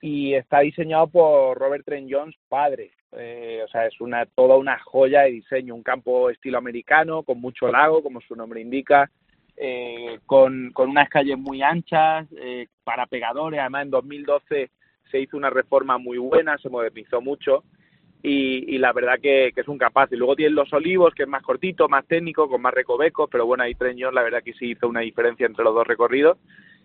y 0.00 0.34
está 0.34 0.60
diseñado 0.60 1.08
por 1.08 1.58
Robert 1.58 1.84
Trent 1.84 2.10
Jones, 2.10 2.34
padre. 2.48 2.92
Eh, 3.12 3.62
o 3.64 3.68
sea, 3.68 3.86
es 3.86 4.00
una 4.00 4.24
toda 4.24 4.56
una 4.56 4.78
joya 4.78 5.22
de 5.22 5.32
diseño, 5.32 5.74
un 5.74 5.82
campo 5.82 6.30
estilo 6.30 6.58
americano, 6.58 7.22
con 7.22 7.40
mucho 7.40 7.68
lago, 7.68 8.02
como 8.02 8.20
su 8.20 8.34
nombre 8.34 8.60
indica, 8.60 9.10
eh, 9.56 10.20
con, 10.26 10.70
con, 10.72 10.90
unas 10.90 11.08
calles 11.08 11.36
muy 11.36 11.60
anchas, 11.62 12.26
eh, 12.36 12.68
para 12.84 13.06
pegadores. 13.06 13.60
Además, 13.60 13.84
en 13.84 13.90
2012 13.90 14.70
se 15.10 15.20
hizo 15.20 15.36
una 15.36 15.50
reforma 15.50 15.98
muy 15.98 16.18
buena, 16.18 16.56
se 16.58 16.70
modernizó 16.70 17.20
mucho 17.20 17.64
y, 18.22 18.78
la 18.78 18.92
verdad 18.92 19.18
que, 19.20 19.50
que, 19.54 19.62
es 19.62 19.68
un 19.68 19.78
capaz. 19.78 20.08
Y 20.12 20.16
luego 20.16 20.36
tienen 20.36 20.54
los 20.54 20.72
olivos, 20.72 21.12
que 21.14 21.24
es 21.24 21.28
más 21.28 21.42
cortito, 21.42 21.88
más 21.88 22.06
técnico, 22.06 22.48
con 22.48 22.62
más 22.62 22.72
recovecos, 22.72 23.28
pero 23.30 23.44
bueno, 23.44 23.64
ahí 23.64 23.74
Trent 23.74 23.98
Jones 24.00 24.14
la 24.14 24.22
verdad 24.22 24.42
que 24.42 24.54
sí 24.54 24.70
hizo 24.70 24.88
una 24.88 25.00
diferencia 25.00 25.46
entre 25.46 25.64
los 25.64 25.74
dos 25.74 25.86
recorridos 25.86 26.38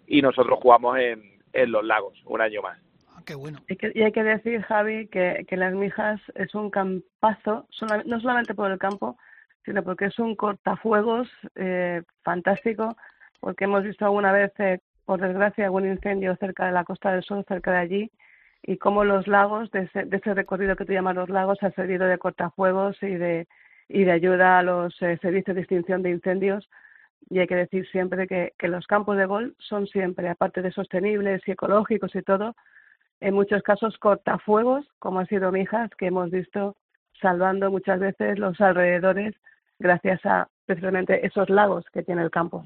y 0.07 0.21
nosotros 0.21 0.59
jugamos 0.61 0.97
en, 0.97 1.39
en 1.53 1.71
los 1.71 1.83
lagos 1.85 2.19
un 2.25 2.41
año 2.41 2.61
más 2.61 2.79
qué 3.23 3.35
bueno. 3.35 3.59
Y, 3.67 3.75
que, 3.75 3.91
y, 3.93 4.03
hay 4.03 4.11
que 4.11 4.23
decir, 4.23 4.61
Javi, 4.63 5.07
que, 5.07 5.45
que 5.47 5.57
Las 5.57 5.73
Mijas 5.73 6.19
es 6.35 6.53
un 6.55 6.69
campazo, 6.69 7.67
no 8.05 8.19
solamente 8.19 8.53
por 8.53 8.71
el 8.71 8.79
campo, 8.79 9.17
sino 9.65 9.83
porque 9.83 10.05
es 10.05 10.19
un 10.19 10.35
cortafuegos 10.35 11.27
eh, 11.55 12.03
fantástico, 12.23 12.95
porque 13.39 13.65
hemos 13.65 13.83
visto 13.83 14.05
alguna 14.05 14.31
vez, 14.31 14.51
eh, 14.59 14.79
por 15.05 15.19
desgracia, 15.19 15.65
algún 15.65 15.87
incendio 15.87 16.35
cerca 16.37 16.67
de 16.67 16.71
la 16.71 16.83
Costa 16.83 17.11
del 17.11 17.23
Sol, 17.23 17.43
cerca 17.47 17.71
de 17.71 17.77
allí, 17.77 18.11
y 18.63 18.77
cómo 18.77 19.03
los 19.03 19.27
lagos, 19.27 19.69
de 19.71 19.83
ese, 19.83 20.05
de 20.05 20.17
ese 20.17 20.33
recorrido 20.33 20.75
que 20.75 20.85
tú 20.85 20.93
llamas 20.93 21.15
los 21.15 21.29
lagos, 21.29 21.61
ha 21.61 21.71
servido 21.71 22.07
de 22.07 22.17
cortafuegos 22.17 23.01
y 23.01 23.15
de, 23.15 23.47
y 23.87 24.03
de 24.03 24.11
ayuda 24.11 24.59
a 24.59 24.63
los 24.63 24.99
eh, 25.01 25.17
servicios 25.21 25.55
de 25.55 25.61
extinción 25.61 26.01
de 26.01 26.11
incendios. 26.11 26.69
Y 27.29 27.39
hay 27.39 27.47
que 27.47 27.55
decir 27.55 27.87
siempre 27.89 28.27
que, 28.27 28.53
que 28.57 28.67
los 28.67 28.85
campos 28.85 29.17
de 29.17 29.25
gol 29.25 29.55
son 29.59 29.87
siempre, 29.87 30.29
aparte 30.29 30.61
de 30.61 30.71
sostenibles 30.71 31.41
y 31.47 31.51
ecológicos 31.51 32.15
y 32.15 32.21
todo, 32.21 32.55
en 33.21 33.33
muchos 33.33 33.61
casos 33.63 33.97
cortafuegos, 33.97 34.85
como 34.99 35.19
han 35.19 35.27
sido 35.27 35.51
mijas, 35.51 35.89
que 35.97 36.07
hemos 36.07 36.31
visto 36.31 36.75
salvando 37.21 37.71
muchas 37.71 37.99
veces 37.99 38.37
los 38.39 38.59
alrededores 38.61 39.35
gracias 39.79 40.25
a 40.25 40.47
precisamente 40.65 41.25
esos 41.25 41.49
lagos 41.49 41.85
que 41.93 42.03
tiene 42.03 42.21
el 42.23 42.31
campo. 42.31 42.65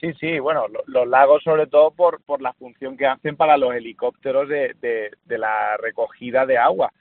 Sí, 0.00 0.12
sí, 0.14 0.38
bueno, 0.40 0.66
lo- 0.68 0.82
los 0.86 1.06
lagos 1.06 1.42
sobre 1.44 1.66
todo 1.68 1.92
por, 1.92 2.22
por 2.24 2.42
la 2.42 2.52
función 2.54 2.96
que 2.96 3.06
hacen 3.06 3.36
para 3.36 3.56
los 3.56 3.72
helicópteros 3.74 4.48
de, 4.48 4.74
de, 4.80 5.12
de 5.24 5.38
la 5.38 5.76
recogida 5.76 6.44
de 6.44 6.58
agua. 6.58 6.92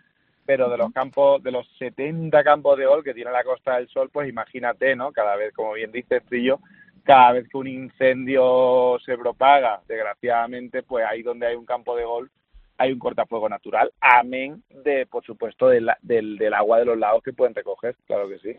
Pero 0.46 0.70
de 0.70 0.78
los 0.78 0.92
campos, 0.92 1.42
de 1.44 1.52
los 1.52 1.68
70 1.78 2.44
campos 2.44 2.78
de 2.78 2.86
gol 2.86 3.04
que 3.04 3.14
tiene 3.14 3.32
la 3.32 3.44
Costa 3.44 3.76
del 3.78 3.88
Sol, 3.88 4.10
pues 4.12 4.28
imagínate, 4.30 4.96
¿no? 4.96 5.12
Cada 5.12 5.36
vez, 5.36 5.54
como 5.54 5.74
bien 5.74 5.92
dice 5.92 6.20
Trillo, 6.22 6.60
cada 7.04 7.32
vez 7.34 7.48
que 7.48 7.58
un 7.58 7.68
incendio 7.68 8.98
se 9.06 9.18
propaga, 9.18 9.82
desgraciadamente, 9.88 10.84
pues 10.84 11.06
ahí 11.06 11.22
donde 11.24 11.48
hay 11.48 11.56
un 11.56 11.66
campo 11.66 11.96
de 11.96 12.06
gol 12.06 12.30
hay 12.78 12.92
un 12.92 13.00
cortafuego 13.00 13.48
natural, 13.50 13.92
amén 14.00 14.64
de, 14.70 15.06
por 15.06 15.24
supuesto, 15.26 15.68
del, 15.70 15.90
del, 16.02 16.38
del 16.38 16.54
agua 16.54 16.80
de 16.80 16.86
los 16.86 16.98
lagos 16.98 17.22
que 17.24 17.34
pueden 17.34 17.54
recoger, 17.56 17.96
claro 18.08 18.28
que 18.30 18.40
sí. 18.40 18.58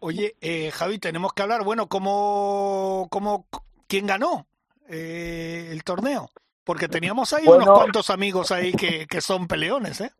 Oye, 0.00 0.34
eh, 0.40 0.70
Javi, 0.72 0.98
tenemos 0.98 1.32
que 1.32 1.42
hablar, 1.42 1.62
bueno, 1.62 1.86
¿cómo, 1.88 3.06
cómo, 3.10 3.46
quién 3.86 4.06
ganó 4.06 4.46
eh, 4.88 5.68
el 5.70 5.84
torneo? 5.84 6.28
Porque 6.64 6.88
teníamos 6.88 7.32
ahí 7.32 7.44
Bueno. 7.44 7.64
unos 7.64 7.78
cuantos 7.78 8.10
amigos 8.10 8.50
ahí 8.52 8.72
que, 8.72 9.06
que 9.06 9.20
son 9.20 9.46
peleones, 9.48 10.00
¿eh? 10.00 10.10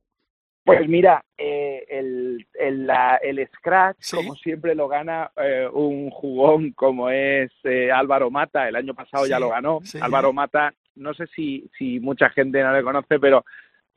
Pues 0.65 0.89
mira, 0.89 1.25
eh, 1.37 1.85
el, 1.89 2.47
el, 2.55 2.87
la- 2.87 3.17
el 3.17 3.45
Scratch, 3.49 3.97
Sí. 3.99 4.17
como 4.17 4.37
siempre, 4.37 4.77
lo 4.77 4.87
gana 4.87 5.33
eh, 5.37 5.69
un 5.73 6.11
jugón 6.11 6.71
como 6.73 7.11
es 7.11 7.51
eh, 7.65 7.91
Álvaro 7.91 8.31
Mata. 8.31 8.69
El 8.69 8.77
año 8.77 8.95
pasado 8.95 9.27
ya 9.27 9.41
lo 9.41 9.49
ganó. 9.49 9.81
sí. 9.83 9.99
Álvaro 10.01 10.33
Mata, 10.33 10.73
no 10.97 11.15
sé 11.15 11.27
si, 11.35 11.69
si 11.79 12.01
mucha 12.01 12.29
gente 12.31 12.63
no 12.63 12.73
le 12.73 12.83
conoce, 12.83 13.19
pero 13.19 13.45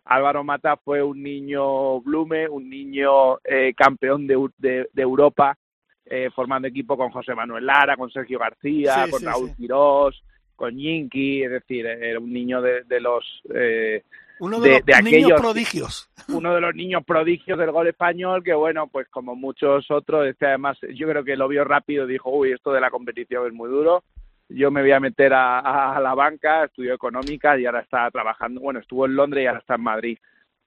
Álvaro 0.05 0.43
Mata 0.43 0.77
fue 0.77 1.01
un 1.01 1.21
niño 1.23 1.99
Blume, 2.01 2.47
un 2.47 2.69
niño 2.69 3.37
eh, 3.43 3.73
campeón 3.75 4.27
de, 4.27 4.37
de, 4.57 4.87
de 4.93 5.01
Europa, 5.01 5.57
eh, 6.05 6.29
formando 6.35 6.67
equipo 6.67 6.95
con 6.95 7.09
José 7.11 7.33
Manuel 7.33 7.65
Lara, 7.65 7.97
con 7.97 8.11
Sergio 8.11 8.37
García, 8.39 9.05
Sí, 9.05 9.11
con 9.11 9.19
sí, 9.19 9.25
Raúl 9.25 9.49
sí. 9.49 9.55
Quirós, 9.57 10.23
con 10.55 10.77
Yinki, 10.77 11.43
es 11.43 11.51
decir, 11.51 11.85
era 11.85 12.19
un 12.19 12.31
niño 12.31 12.61
de, 12.61 12.83
de 12.83 12.99
los... 13.01 13.25
eh, 13.53 14.03
Uno 14.39 14.59
de, 14.59 14.69
De- 14.69 14.83
los 14.85 14.85
de 14.85 15.11
niños 15.11 15.41
prodigios. 15.41 16.09
uno 16.29 16.53
de 16.53 16.61
los 16.61 16.75
niños 16.75 17.03
prodigios 17.05 17.57
del 17.57 17.71
gol 17.71 17.87
español 17.87 18.43
que 18.43 18.53
bueno 18.53 18.87
pues 18.87 19.07
como 19.09 19.35
muchos 19.35 19.89
otros 19.91 20.27
este 20.27 20.45
además 20.47 20.77
yo 20.93 21.07
creo 21.07 21.23
que 21.23 21.35
lo 21.35 21.47
vio 21.47 21.63
rápido 21.63 22.05
y 22.07 22.13
dijo 22.13 22.29
uy 22.31 22.51
esto 22.51 22.71
de 22.73 22.81
la 22.81 22.89
competición 22.89 23.45
es 23.47 23.53
muy 23.53 23.69
duro 23.69 24.03
yo 24.49 24.71
me 24.71 24.81
voy 24.81 24.91
a 24.91 24.99
meter 24.99 25.33
a, 25.33 25.95
a 25.95 25.99
la 25.99 26.13
banca 26.13 26.65
estudió 26.65 26.93
económica 26.93 27.57
y 27.57 27.65
ahora 27.65 27.81
está 27.81 28.09
trabajando 28.11 28.61
bueno 28.61 28.79
estuvo 28.79 29.05
en 29.05 29.15
Londres 29.15 29.43
y 29.43 29.47
ahora 29.47 29.59
está 29.59 29.75
en 29.75 29.81
Madrid 29.81 30.17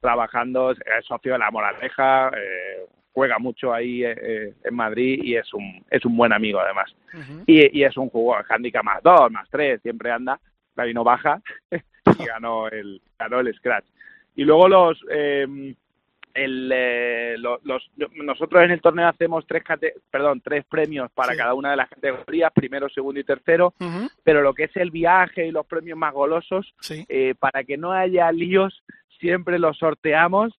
trabajando 0.00 0.72
es 0.72 1.04
socio 1.06 1.32
de 1.32 1.38
la 1.38 1.50
Moraleja 1.50 2.30
eh, 2.36 2.86
juega 3.18 3.40
mucho 3.40 3.74
ahí 3.74 4.04
eh, 4.04 4.16
eh, 4.16 4.54
en 4.62 4.74
Madrid 4.76 5.20
y 5.24 5.34
es 5.34 5.52
un 5.52 5.84
es 5.90 6.04
un 6.04 6.16
buen 6.16 6.32
amigo 6.32 6.60
además. 6.60 6.94
Y, 7.46 7.80
y 7.80 7.82
es 7.82 7.96
un 7.96 8.10
jugador 8.10 8.46
handicap 8.48 8.84
más 8.84 9.02
dos 9.02 9.32
más 9.32 9.48
tres 9.50 9.82
siempre 9.82 10.12
anda 10.12 10.38
la 10.76 10.84
vino 10.84 11.02
baja 11.02 11.42
y 11.72 12.24
ganó 12.24 12.68
el 12.68 13.02
ganó 13.18 13.40
el 13.40 13.52
scratch. 13.56 13.86
Y 14.36 14.44
luego 14.44 14.68
los 14.68 15.04
eh, 15.10 15.74
el, 16.34 16.70
eh, 16.74 17.34
lo- 17.38 17.60
los 17.64 17.90
nosotros 18.14 18.62
en 18.62 18.70
el 18.70 18.80
torneo 18.80 19.08
hacemos 19.08 19.46
tres 19.46 19.62
perdón 20.10 20.40
tres 20.40 20.64
premios 20.66 21.10
para 21.12 21.32
Sí. 21.32 21.38
cada 21.38 21.54
una 21.54 21.70
de 21.72 21.76
las 21.76 21.88
categorías 21.88 22.52
primero 22.54 22.88
segundo 22.88 23.18
y 23.20 23.24
tercero 23.24 23.74
pero 24.22 24.42
lo 24.42 24.54
que 24.54 24.64
es 24.64 24.76
el 24.76 24.90
viaje 24.90 25.46
y 25.46 25.50
los 25.50 25.66
premios 25.66 25.98
más 25.98 26.12
golosos 26.12 26.72
Sí. 26.80 27.04
eh, 27.08 27.34
para 27.38 27.64
que 27.64 27.76
no 27.76 27.92
haya 27.92 28.30
líos, 28.32 28.82
siempre 29.18 29.58
los 29.58 29.76
sorteamos 29.78 30.52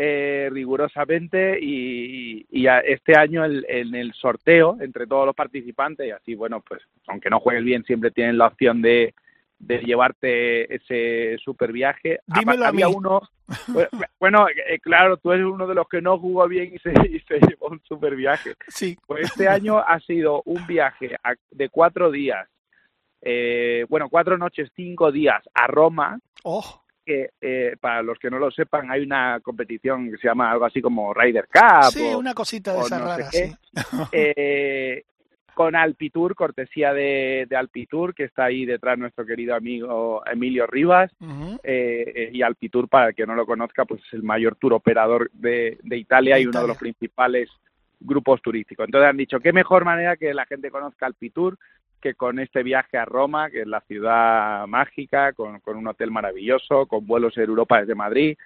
eh, 0.00 0.48
rigurosamente 0.52 1.58
y, 1.60 2.46
y 2.50 2.66
a- 2.68 2.78
este 2.80 3.18
año 3.18 3.44
el- 3.44 3.66
en 3.68 3.94
el 3.96 4.12
sorteo 4.12 4.76
entre 4.80 5.06
todos 5.08 5.26
los 5.26 5.34
participantes 5.34 6.06
y 6.06 6.10
así, 6.12 6.34
bueno, 6.36 6.62
pues 6.66 6.80
aunque 7.08 7.28
no 7.30 7.40
juegues 7.40 7.64
bien, 7.64 7.82
siempre 7.84 8.10
tienen 8.12 8.38
la 8.38 8.46
opción 8.46 8.80
de, 8.80 9.12
de 9.58 9.78
llevarte 9.78 10.72
ese 10.74 11.36
super 11.44 11.72
viaje. 11.72 12.20
Dímelo 12.26 12.64
a 12.64 12.68
Había 12.68 12.88
mí. 12.88 12.94
uno, 12.96 13.20
bueno, 13.68 13.88
bueno, 14.20 14.46
eh, 14.48 14.78
claro, 14.80 15.16
tú 15.16 15.32
eres 15.32 15.46
uno 15.46 15.66
de 15.66 15.74
los 15.74 15.88
que 15.88 16.00
no 16.00 16.18
jugó 16.18 16.46
bien 16.46 16.72
y 16.74 16.78
se, 16.78 16.90
y 17.10 17.20
se 17.20 17.40
llevó 17.46 17.68
un 17.68 17.80
super 17.84 18.14
viaje. 18.14 18.54
Sí. 18.68 18.96
Pues 19.06 19.24
este 19.26 19.48
año 19.48 19.78
ha 19.78 19.98
sido 20.00 20.42
un 20.44 20.66
viaje 20.66 21.16
a- 21.24 21.34
de 21.50 21.68
cuatro 21.70 22.10
días, 22.10 22.48
eh, 23.22 23.84
bueno, 23.88 24.08
cuatro 24.08 24.38
noches, 24.38 24.70
cinco 24.76 25.10
días 25.10 25.42
a 25.54 25.66
Roma, 25.66 26.18
Oh, 26.44 26.82
que 27.04 27.30
eh, 27.40 27.74
para 27.80 28.02
los 28.02 28.16
que 28.18 28.30
no 28.30 28.38
lo 28.38 28.50
sepan 28.52 28.90
hay 28.92 29.00
una 29.02 29.40
competición 29.40 30.10
que 30.10 30.18
se 30.18 30.28
llama 30.28 30.50
algo 30.52 30.66
así 30.66 30.80
como 30.80 31.12
Ryder 31.12 31.48
Cup 31.52 31.90
sí, 31.90 32.02
o, 32.14 32.18
una 32.18 32.32
cosita 32.34 32.74
de 32.74 32.78
o 32.78 32.82
esas 32.86 33.00
no 33.00 33.16
qué. 33.30 33.46
sí. 33.48 33.56
con 35.58 35.74
Alpitur, 35.74 36.36
cortesía 36.36 36.94
de, 36.94 37.44
de 37.50 37.56
Alpitur, 37.56 38.14
que 38.14 38.22
está 38.22 38.44
ahí 38.44 38.64
detrás 38.64 38.96
nuestro 38.96 39.26
querido 39.26 39.56
amigo 39.56 40.22
Emilio 40.24 40.68
Rivas. 40.68 41.10
Eh, 41.64 42.12
eh, 42.14 42.30
y 42.32 42.42
Alpitur, 42.42 42.88
para 42.88 43.08
el 43.08 43.14
que 43.16 43.26
no 43.26 43.34
lo 43.34 43.44
conozca, 43.44 43.84
pues 43.84 44.00
es 44.06 44.12
el 44.12 44.22
mayor 44.22 44.54
tour 44.54 44.74
operador 44.74 45.28
de, 45.32 45.76
de 45.82 45.96
Italia 45.96 46.36
De 46.36 46.42
y 46.42 46.46
uno 46.46 46.62
de 46.62 46.68
los 46.68 46.76
principales 46.76 47.50
grupos 47.98 48.40
turísticos. 48.40 48.84
Entonces 48.84 49.10
han 49.10 49.16
dicho, 49.16 49.40
qué 49.40 49.52
mejor 49.52 49.84
manera 49.84 50.16
que 50.16 50.32
la 50.32 50.46
gente 50.46 50.70
conozca 50.70 51.06
Alpitur 51.06 51.58
que 52.00 52.14
con 52.14 52.38
este 52.38 52.62
viaje 52.62 52.96
a 52.96 53.04
Roma, 53.04 53.50
que 53.50 53.62
es 53.62 53.66
la 53.66 53.80
ciudad 53.80 54.64
mágica, 54.68 55.32
con, 55.32 55.58
con 55.58 55.76
un 55.76 55.88
hotel 55.88 56.12
maravilloso, 56.12 56.86
con 56.86 57.04
vuelos 57.04 57.36
en 57.36 57.48
Europa 57.48 57.80
desde 57.80 57.96
Madrid, 57.96 58.38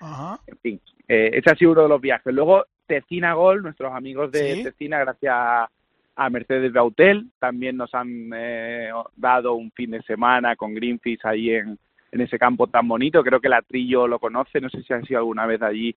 en 0.47 0.59
fin, 0.63 0.81
eh, 1.07 1.29
ese 1.35 1.51
ha 1.51 1.57
sido 1.57 1.73
uno 1.73 1.83
de 1.83 1.89
los 1.91 2.01
viajes. 2.01 2.33
Luego, 2.33 2.65
Tecina 2.87 3.35
Gol, 3.35 3.63
nuestros 3.63 3.93
amigos 3.93 4.33
de 4.33 4.55
Sí. 4.55 4.63
Tecina, 4.63 4.99
gracias 5.01 5.35
a, 5.37 5.69
a 6.15 6.31
Mercedes 6.31 6.73
Bautel, 6.73 7.31
también 7.39 7.77
nos 7.77 7.95
han 7.95 8.31
eh, 8.35 8.91
dado 9.17 9.55
un 9.55 9.71
fin 9.73 9.93
de 9.93 10.03
semana 10.03 10.57
con 10.57 10.75
Greenpeace 10.75 11.27
ahí 11.27 11.51
en, 11.51 11.79
en 12.11 12.21
ese 12.21 12.39
campo 12.39 12.67
tan 12.67 12.87
bonito. 12.87 13.23
Creo 13.25 13.41
que 13.41 13.49
la 13.49 13.63
Trillo 13.63 14.07
lo 14.07 14.19
conoce, 14.19 14.61
no 14.61 14.69
sé 14.69 14.83
si 14.83 14.93
has 14.93 15.11
ido 15.11 15.19
alguna 15.19 15.47
vez 15.47 15.63
allí 15.63 15.97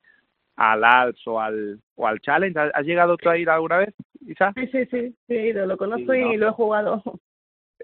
al 0.55 0.83
Alps 0.83 1.27
o 1.27 1.39
al, 1.39 1.79
o 1.95 2.07
al 2.07 2.19
Challenge. 2.21 2.57
¿Has, 2.73 2.85
llegado 2.85 3.17
tú 3.17 3.29
a 3.29 3.37
ir 3.37 3.49
alguna 3.49 3.77
vez, 3.77 3.93
Isa? 4.25 4.53
Sí, 4.53 4.67
sí, 4.67 4.85
sí, 4.85 5.15
sí, 5.27 5.33
he 5.33 5.49
ido, 5.49 5.65
lo 5.65 5.77
conozco 5.77 6.13
Sí, 6.13 6.21
¿no? 6.21 6.33
y 6.33 6.37
lo 6.37 6.49
he 6.49 6.51
jugado. 6.51 7.03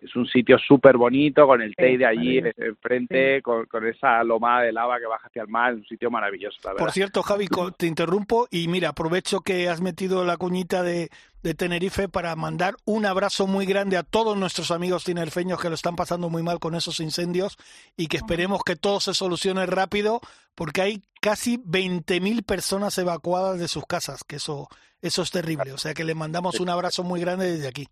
Es 0.01 0.15
un 0.15 0.25
sitio 0.25 0.57
súper 0.57 0.97
bonito, 0.97 1.45
con 1.45 1.61
el 1.61 1.75
Tei 1.75 1.95
de 1.95 2.07
allí 2.07 2.41
enfrente, 2.57 3.41
con, 3.43 3.67
con 3.67 3.85
esa 3.85 4.23
lomada 4.23 4.63
de 4.63 4.73
lava 4.73 4.97
que 4.97 5.05
baja 5.05 5.27
hacia 5.27 5.43
el 5.43 5.47
mar, 5.47 5.73
es 5.73 5.77
un 5.77 5.85
sitio 5.85 6.09
maravilloso, 6.09 6.57
la 6.63 6.71
verdad. 6.71 6.85
Por 6.85 6.91
cierto, 6.91 7.21
Javi, 7.21 7.47
te 7.77 7.85
interrumpo 7.85 8.47
y 8.49 8.67
mira, 8.67 8.89
aprovecho 8.89 9.41
que 9.41 9.69
has 9.69 9.79
metido 9.79 10.25
la 10.25 10.37
cuñita 10.37 10.81
de, 10.81 11.11
de 11.43 11.53
Tenerife 11.53 12.09
para 12.09 12.35
mandar 12.35 12.75
un 12.85 13.05
abrazo 13.05 13.45
muy 13.45 13.67
grande 13.67 13.95
a 13.95 14.01
todos 14.01 14.35
nuestros 14.35 14.71
amigos 14.71 15.03
tinerfeños 15.03 15.61
que 15.61 15.69
lo 15.69 15.75
están 15.75 15.95
pasando 15.95 16.29
muy 16.29 16.41
mal 16.41 16.59
con 16.59 16.73
esos 16.73 16.99
incendios 16.99 17.57
y 17.95 18.07
que 18.07 18.17
esperemos 18.17 18.63
que 18.63 18.75
todo 18.75 18.99
se 18.99 19.13
solucione 19.13 19.67
rápido 19.67 20.19
porque 20.55 20.81
hay 20.81 21.03
casi 21.21 21.57
20.000 21.59 22.43
personas 22.43 22.97
evacuadas 22.97 23.59
de 23.59 23.67
sus 23.67 23.85
casas, 23.85 24.23
que 24.23 24.37
eso, 24.37 24.67
eso 25.01 25.21
es 25.21 25.31
terrible. 25.31 25.73
O 25.73 25.77
sea 25.77 25.93
que 25.93 26.03
le 26.03 26.15
mandamos 26.15 26.59
un 26.59 26.69
abrazo 26.69 27.03
muy 27.03 27.19
grande 27.21 27.51
desde 27.51 27.67
aquí. 27.67 27.87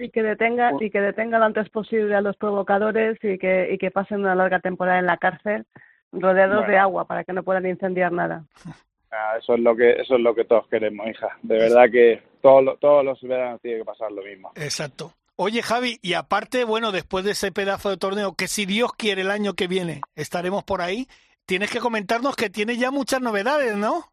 Y 0.00 0.10
que 0.10 0.22
detenga, 0.22 0.72
y 0.80 0.90
que 0.90 1.00
detenga 1.00 1.38
lo 1.38 1.44
antes 1.44 1.68
posible 1.68 2.14
a 2.14 2.20
los 2.20 2.36
provocadores 2.36 3.18
y 3.22 3.38
que, 3.38 3.72
y 3.72 3.78
que 3.78 3.90
pasen 3.90 4.20
una 4.20 4.34
larga 4.34 4.60
temporada 4.60 4.98
en 4.98 5.06
la 5.06 5.18
cárcel 5.18 5.66
rodeados 6.12 6.58
Bueno. 6.58 6.72
de 6.72 6.78
agua 6.78 7.04
para 7.04 7.24
que 7.24 7.32
no 7.32 7.42
puedan 7.42 7.66
incendiar 7.66 8.12
nada. 8.12 8.44
Ah, 9.12 9.34
eso 9.36 9.54
es 9.54 9.60
lo 9.60 9.74
que 9.74 9.90
eso 9.90 10.14
es 10.14 10.20
lo 10.20 10.32
que 10.36 10.44
todos 10.44 10.68
queremos, 10.68 11.04
hija. 11.08 11.36
De 11.42 11.58
verdad 11.58 11.90
que 11.90 12.22
todos 12.40 12.62
los, 12.62 12.78
todos 12.78 13.04
los 13.04 13.20
veranos 13.22 13.60
tiene 13.60 13.78
que 13.78 13.84
pasar 13.84 14.12
lo 14.12 14.22
mismo. 14.22 14.52
Exacto. 14.54 15.12
Oye, 15.34 15.62
Javi, 15.62 15.98
y 16.00 16.14
aparte, 16.14 16.62
bueno, 16.62 16.92
después 16.92 17.24
de 17.24 17.32
ese 17.32 17.50
pedazo 17.50 17.90
de 17.90 17.96
torneo, 17.96 18.34
que 18.36 18.46
si 18.46 18.66
Dios 18.66 18.92
quiere 18.92 19.22
el 19.22 19.32
año 19.32 19.54
que 19.54 19.66
viene 19.66 20.00
estaremos 20.14 20.62
por 20.62 20.80
ahí, 20.80 21.08
tienes 21.44 21.72
que 21.72 21.80
comentarnos 21.80 22.36
que 22.36 22.50
tiene 22.50 22.76
ya 22.76 22.92
muchas 22.92 23.20
novedades, 23.20 23.74
¿no? 23.76 24.04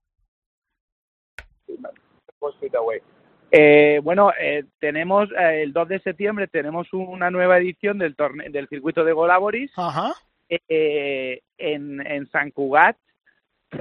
Eh, 3.52 4.00
bueno, 4.04 4.32
eh, 4.40 4.66
tenemos 4.80 5.30
eh, 5.32 5.64
el 5.64 5.72
2 5.74 5.88
de 5.88 6.00
septiembre 6.02 6.48
tenemos 6.48 6.88
una 6.92 7.32
nueva 7.32 7.58
edición 7.58 7.98
del 7.98 8.16
torneo 8.16 8.52
del 8.52 8.68
circuito 8.68 9.06
de 9.06 9.14
Golaboris 9.14 9.72
Ajá. 9.78 10.14
eh, 10.50 11.42
en, 11.58 12.06
en 12.06 12.30
San 12.30 12.52
Cugat, 12.52 12.98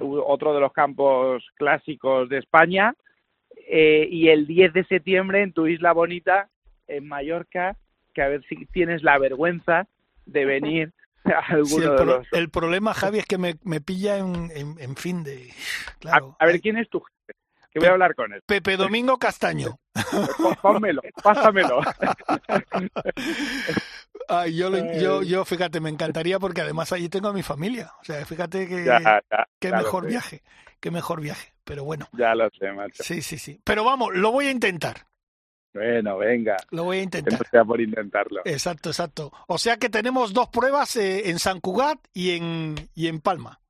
otro 0.00 0.54
de 0.54 0.60
los 0.60 0.72
campos 0.72 1.44
clásicos 1.56 2.28
de 2.28 2.38
España, 2.38 2.94
eh, 3.68 4.06
y 4.10 4.28
el 4.28 4.46
10 4.46 4.72
de 4.72 4.84
septiembre 4.84 5.42
en 5.42 5.52
tu 5.52 5.66
isla 5.66 5.92
bonita, 5.92 6.48
en 6.86 7.06
Mallorca, 7.08 7.76
que 8.14 8.22
a 8.22 8.28
ver 8.28 8.44
si 8.48 8.66
tienes 8.66 9.02
la 9.02 9.18
vergüenza 9.18 9.86
de 10.26 10.44
venir 10.44 10.92
a 11.24 11.42
Sí, 11.64 11.76
el, 11.82 11.96
pro- 11.96 12.22
el 12.32 12.50
problema, 12.50 12.94
Javi, 12.94 13.18
es 13.18 13.26
que 13.26 13.38
me, 13.38 13.54
me 13.64 13.80
pilla 13.80 14.18
en, 14.18 14.50
en- 14.54 14.76
en 14.78 14.94
fin 14.96 15.24
de... 15.24 15.50
A, 15.50 15.98
Claro. 15.98 16.36
a 16.38 16.46
ver, 16.46 16.60
¿quién 16.60 16.78
es 16.78 16.88
tu? 16.88 17.02
Que 17.76 17.80
voy 17.80 17.90
a 17.90 17.92
hablar 17.92 18.14
con 18.14 18.32
él. 18.32 18.40
Pepe 18.46 18.78
Domingo 18.78 19.18
Castaño. 19.18 19.78
Pónmelo, 20.62 21.02
pásamelo. 21.22 21.82
Ay, 24.28 24.56
yo, 24.56 24.70
yo, 24.94 25.22
yo, 25.22 25.44
fíjate, 25.44 25.78
me 25.80 25.90
encantaría 25.90 26.38
porque 26.38 26.62
además 26.62 26.90
allí 26.92 27.10
tengo 27.10 27.28
a 27.28 27.34
mi 27.34 27.42
familia. 27.42 27.92
O 28.00 28.04
sea, 28.04 28.24
fíjate 28.24 28.66
que 28.66 28.86
ya, 28.86 29.20
mejor 29.76 30.06
viaje, 30.06 30.42
qué 30.80 30.90
mejor 30.90 31.20
viaje. 31.20 31.52
Pero 31.64 31.84
bueno, 31.84 32.08
Ya 32.12 32.34
lo 32.34 32.48
sé, 32.58 32.72
macho. 32.72 33.02
sí, 33.02 33.20
sí, 33.20 33.36
sí. 33.36 33.60
Pero 33.62 33.84
vamos, 33.84 34.08
lo 34.14 34.32
voy 34.32 34.46
a 34.46 34.52
intentar. 34.52 35.06
Bueno, 35.74 36.16
venga. 36.16 36.56
Lo 36.70 36.84
voy 36.84 37.00
a 37.00 37.02
intentar. 37.02 37.46
sea 37.50 37.62
por 37.62 37.78
intentarlo. 37.78 38.40
Exacto, 38.46 38.88
exacto. 38.88 39.32
O 39.48 39.58
sea 39.58 39.76
que 39.76 39.90
tenemos 39.90 40.32
dos 40.32 40.48
pruebas 40.48 40.96
eh, 40.96 41.28
en 41.28 41.38
San 41.38 41.60
Cugat 41.60 41.98
y 42.14 42.36
en, 42.36 42.88
y 42.94 43.08
en 43.08 43.20
Palma. 43.20 43.60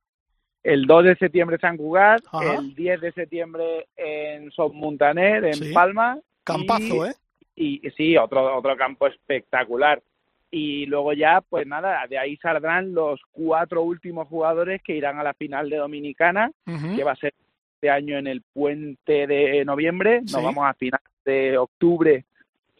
El 0.67 0.85
2 0.85 1.05
de 1.05 1.15
septiembre 1.15 1.57
San 1.61 1.77
Cugat, 1.77 2.23
el 2.41 2.75
10 2.75 2.99
de 2.99 3.13
septiembre 3.13 3.87
en 3.95 4.51
Son 4.51 4.75
Montaner, 4.75 5.45
en 5.45 5.71
Palma. 5.71 6.19
Campazo, 6.43 7.05
¿eh? 7.05 7.13
Y 7.55 7.79
sí, 7.95 8.17
otro, 8.17 8.57
otro 8.57 8.75
campo 8.75 9.07
espectacular. 9.07 10.03
Y 10.51 10.85
luego 10.87 11.13
ya, 11.13 11.39
pues 11.39 11.65
nada, 11.65 12.05
de 12.09 12.17
ahí 12.17 12.35
saldrán 12.35 12.93
los 12.93 13.21
cuatro 13.31 13.81
últimos 13.81 14.27
jugadores 14.27 14.81
que 14.83 14.97
irán 14.97 15.17
a 15.19 15.23
la 15.23 15.33
final 15.33 15.69
de 15.69 15.77
Dominicana, 15.77 16.51
que 16.65 17.03
va 17.05 17.13
a 17.13 17.15
ser 17.15 17.33
este 17.75 17.89
año 17.89 18.17
en 18.17 18.27
el 18.27 18.41
puente 18.41 19.25
de 19.25 19.63
noviembre. 19.63 20.19
Nos 20.19 20.43
vamos 20.43 20.65
a 20.65 20.73
final 20.73 20.99
de 21.23 21.57
octubre, 21.57 22.25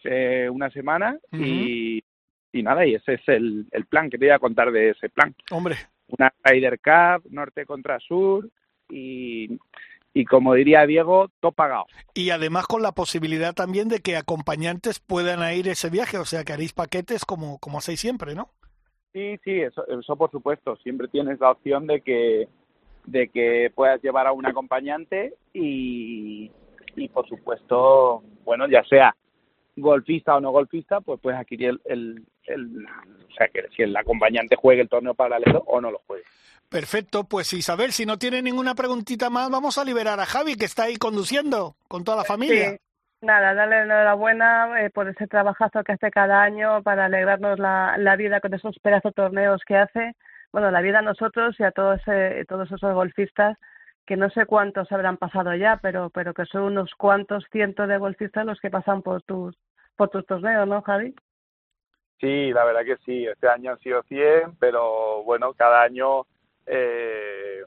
eh, 0.03 0.49
una 0.51 0.69
semana. 0.71 1.17
y, 1.31 2.03
y, 2.51 2.63
nada, 2.63 2.85
y 2.85 2.95
ese 2.95 3.13
es 3.13 3.21
el, 3.27 3.65
el 3.71 3.85
plan 3.85 4.09
que 4.09 4.17
te 4.17 4.25
voy 4.25 4.33
a 4.33 4.39
contar 4.39 4.73
de 4.73 4.89
ese 4.89 5.07
plan. 5.07 5.33
Hombre. 5.51 5.77
Una 6.07 6.33
Ryder 6.43 6.79
Cup, 6.79 7.29
norte 7.31 7.65
contra 7.65 7.99
sur. 7.99 8.49
Y, 8.89 9.59
y 10.13 10.25
como 10.25 10.53
diría 10.53 10.85
Diego, 10.85 11.29
todo 11.39 11.51
pagado. 11.51 11.85
Y 12.13 12.31
además 12.31 12.65
con 12.67 12.81
la 12.81 12.93
posibilidad 12.93 13.53
también 13.53 13.87
de 13.87 13.99
que 13.99 14.17
acompañantes 14.17 14.99
puedan 14.99 15.39
ir 15.53 15.67
ese 15.67 15.89
viaje, 15.89 16.17
o 16.17 16.25
sea 16.25 16.43
que 16.43 16.53
haréis 16.53 16.73
paquetes 16.73 17.25
como, 17.25 17.59
como 17.59 17.77
hacéis 17.77 17.99
siempre, 17.99 18.33
¿no? 18.33 18.49
Sí, 19.13 19.37
sí, 19.43 19.61
eso, 19.61 19.85
eso 19.87 20.15
por 20.15 20.31
supuesto. 20.31 20.75
Siempre 20.77 21.07
tienes 21.07 21.39
la 21.39 21.51
opción 21.51 21.87
de 21.87 22.01
que, 22.01 22.47
de 23.05 23.27
que 23.29 23.71
puedas 23.75 24.01
llevar 24.01 24.27
a 24.27 24.31
un 24.31 24.45
acompañante 24.45 25.35
y, 25.53 26.51
y 26.95 27.09
por 27.09 27.27
supuesto, 27.27 28.23
bueno, 28.43 28.67
ya 28.67 28.83
sea 28.85 29.15
golfista 29.77 30.35
o 30.35 30.41
no 30.41 30.51
golfista, 30.51 30.99
pues 31.01 31.19
puedes 31.21 31.39
adquirir 31.39 31.79
el, 31.85 32.25
el, 32.43 32.85
o 32.85 33.33
sea, 33.37 33.47
que 33.47 33.63
si 33.75 33.83
el 33.83 33.95
acompañante 33.95 34.55
juegue 34.55 34.81
el 34.81 34.89
torneo 34.89 35.13
paralelo 35.13 35.63
o 35.67 35.79
no 35.79 35.91
lo 35.91 36.01
juegue. 36.05 36.23
Perfecto, 36.69 37.23
pues 37.23 37.53
Isabel, 37.53 37.91
si 37.93 38.05
no 38.05 38.17
tiene 38.17 38.41
ninguna 38.41 38.75
preguntita 38.75 39.29
más, 39.29 39.49
vamos 39.49 39.77
a 39.77 39.85
liberar 39.85 40.19
a 40.19 40.25
Javi, 40.25 40.55
que 40.55 40.65
está 40.65 40.83
ahí 40.83 40.97
conduciendo 40.97 41.75
con 41.87 42.03
toda 42.03 42.17
la 42.17 42.23
familia. 42.25 42.71
Sí. 42.71 42.77
Nada, 43.21 43.55
darle 43.55 43.81
enhorabuena 43.81 44.83
eh, 44.83 44.91
por 44.91 45.07
ese 45.07 45.25
trabajazo 45.27 45.83
que 45.83 45.93
hace 45.93 46.11
cada 46.11 46.43
año 46.43 46.83
para 46.83 47.05
alegrarnos 47.05 47.57
la, 47.57 47.95
la 47.97 48.15
vida 48.15 48.41
con 48.41 48.53
esos 48.53 48.77
pedazos 48.79 49.13
torneos 49.15 49.61
que 49.65 49.75
hace. 49.75 50.15
Bueno, 50.51 50.69
la 50.69 50.81
vida 50.81 50.99
a 50.99 51.01
nosotros 51.01 51.55
y 51.59 51.63
a 51.63 51.71
todos, 51.71 51.99
eh, 52.07 52.45
todos 52.47 52.71
esos 52.71 52.93
golfistas, 52.93 53.57
que 54.05 54.17
no 54.17 54.29
sé 54.29 54.45
cuántos 54.45 54.91
habrán 54.91 55.17
pasado 55.17 55.55
ya, 55.55 55.79
pero, 55.81 56.09
pero 56.11 56.33
que 56.33 56.45
son 56.45 56.63
unos 56.63 56.93
cuantos 56.95 57.43
cientos 57.51 57.87
de 57.87 57.97
golfistas 57.97 58.45
los 58.45 58.59
que 58.59 58.69
pasan 58.69 59.01
por 59.01 59.23
tus, 59.23 59.55
por 59.97 60.09
tus 60.09 60.25
torneos, 60.25 60.67
¿no, 60.67 60.81
Javi? 60.81 61.13
Sí, 62.19 62.51
la 62.51 62.63
verdad 62.63 62.85
que 62.85 62.97
sí. 63.05 63.25
Este 63.25 63.47
año 63.47 63.71
han 63.71 63.79
sido 63.79 64.01
100, 64.03 64.55
pero 64.59 65.23
bueno, 65.23 65.53
cada 65.53 65.81
año 65.81 66.25
eh, 66.65 67.63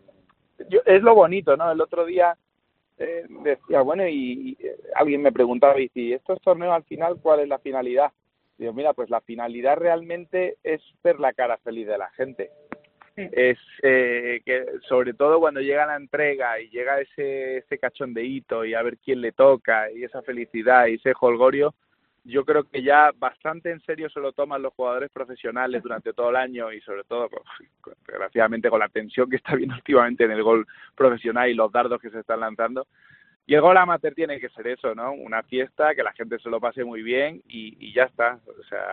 yo, 0.69 0.81
es 0.85 1.03
lo 1.03 1.15
bonito, 1.15 1.57
¿no? 1.57 1.71
El 1.71 1.81
otro 1.81 2.05
día 2.05 2.37
eh, 2.99 3.25
decía, 3.43 3.81
bueno, 3.83 4.07
y, 4.07 4.57
eh, 4.61 4.77
alguien 4.95 5.23
me 5.23 5.33
preguntaba, 5.33 5.81
y 5.81 5.89
si 5.89 6.13
estos 6.13 6.41
torneos 6.43 6.75
al 6.75 6.85
final, 6.85 7.19
¿cuál 7.23 7.41
es 7.41 7.49
la 7.49 7.59
finalidad? 7.59 8.13
Digo, 8.59 8.73
mira, 8.73 8.93
pues 8.93 9.09
la 9.09 9.23
finalidad 9.23 9.77
realmente 9.77 10.59
es 10.63 10.83
ver 11.03 11.19
la 11.19 11.33
cara 11.33 11.57
feliz 11.59 11.87
de 11.87 11.99
la 11.99 12.11
gente. 12.11 12.51
Es 13.17 13.59
eh, 13.83 14.41
que, 14.45 14.67
sobre 14.89 15.15
todo 15.15 15.41
cuando 15.41 15.61
llega 15.61 15.87
la 15.87 15.97
entrega 15.97 16.61
y 16.61 16.71
llega 16.71 17.01
ese, 17.01 17.59
ese 17.59 17.79
cachondeíto 17.79 18.65
y 18.65 18.75
a 18.75 18.83
ver 18.83 18.99
quién 18.99 19.21
le 19.21 19.33
toca 19.33 19.91
y 19.91 20.05
esa 20.05 20.23
felicidad 20.23 20.87
y 20.87 20.95
ese 20.95 21.13
holgorio, 21.19 21.75
yo 22.31 22.45
creo 22.45 22.65
que 22.65 22.83
ya 22.83 23.11
bastante 23.17 23.71
en 23.71 23.81
serio 23.81 24.09
se 24.11 24.21
lo 24.21 24.33
toman 24.33 24.63
los 24.63 24.73
jugadores 24.75 25.11
profesionales 25.11 25.83
durante 25.83 26.13
todo 26.13 26.31
el 26.31 26.37
año 26.37 26.73
y 26.73 26.81
sobre 26.81 27.05
todo, 27.05 27.29
desgraciadamente, 28.07 28.71
con 28.71 28.81
la 28.81 28.89
tensión 28.89 29.29
que 29.29 29.37
está 29.37 29.55
viendo 29.55 29.75
últimamente 29.77 30.25
en 30.25 30.31
el 30.33 30.43
gol 30.43 30.67
profesional 30.95 31.49
y 31.49 31.55
los 31.55 31.71
dardos 31.71 32.01
que 32.01 32.11
se 32.11 32.21
están 32.21 32.41
lanzando. 32.41 32.87
Y 33.47 33.55
el 33.55 33.63
gol 33.63 33.77
amateur 33.77 34.15
tiene 34.15 34.39
que 34.39 34.49
ser 34.51 34.69
eso, 34.69 34.95
¿no? 34.95 35.13
Una 35.13 35.43
fiesta, 35.43 35.95
que 35.95 36.05
la 36.05 36.13
gente 36.13 36.39
se 36.39 36.51
lo 36.51 36.61
pase 36.61 36.85
muy 36.85 37.03
bien 37.03 37.43
y, 37.49 37.93
ya 37.93 38.05
está. 38.05 38.39
O 38.47 38.63
sea, 38.65 38.85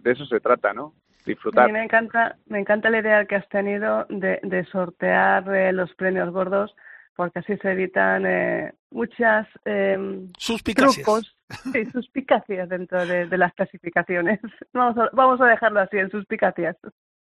de 0.00 0.10
eso 0.10 0.26
se 0.26 0.40
trata, 0.40 0.72
¿no? 0.72 0.94
Disfrutar. 1.24 1.70
A 1.70 1.72
me 1.72 1.84
encanta, 1.84 2.36
me 2.46 2.58
encanta 2.58 2.90
la 2.90 2.98
idea 2.98 3.24
que 3.26 3.36
has 3.36 3.48
tenido 3.48 4.06
de, 4.08 4.40
de 4.42 4.64
sortear 4.64 5.54
eh, 5.54 5.72
los 5.72 5.94
premios 5.94 6.32
gordos 6.32 6.74
porque 7.16 7.40
así 7.40 7.56
se 7.58 7.72
evitan 7.72 8.24
eh, 8.26 8.72
muchas 8.90 9.46
eh, 9.64 10.26
suspicacias. 10.38 11.36
Sí, 11.72 11.86
suspicacias 11.86 12.68
dentro 12.68 13.04
de, 13.06 13.26
las 13.36 13.52
clasificaciones. 13.54 14.40
Vamos 14.72 14.98
a, 14.98 15.10
vamos 15.12 15.40
a 15.40 15.46
dejarlo 15.46 15.80
así, 15.80 15.98
en 15.98 16.10
suspicacias. 16.10 16.76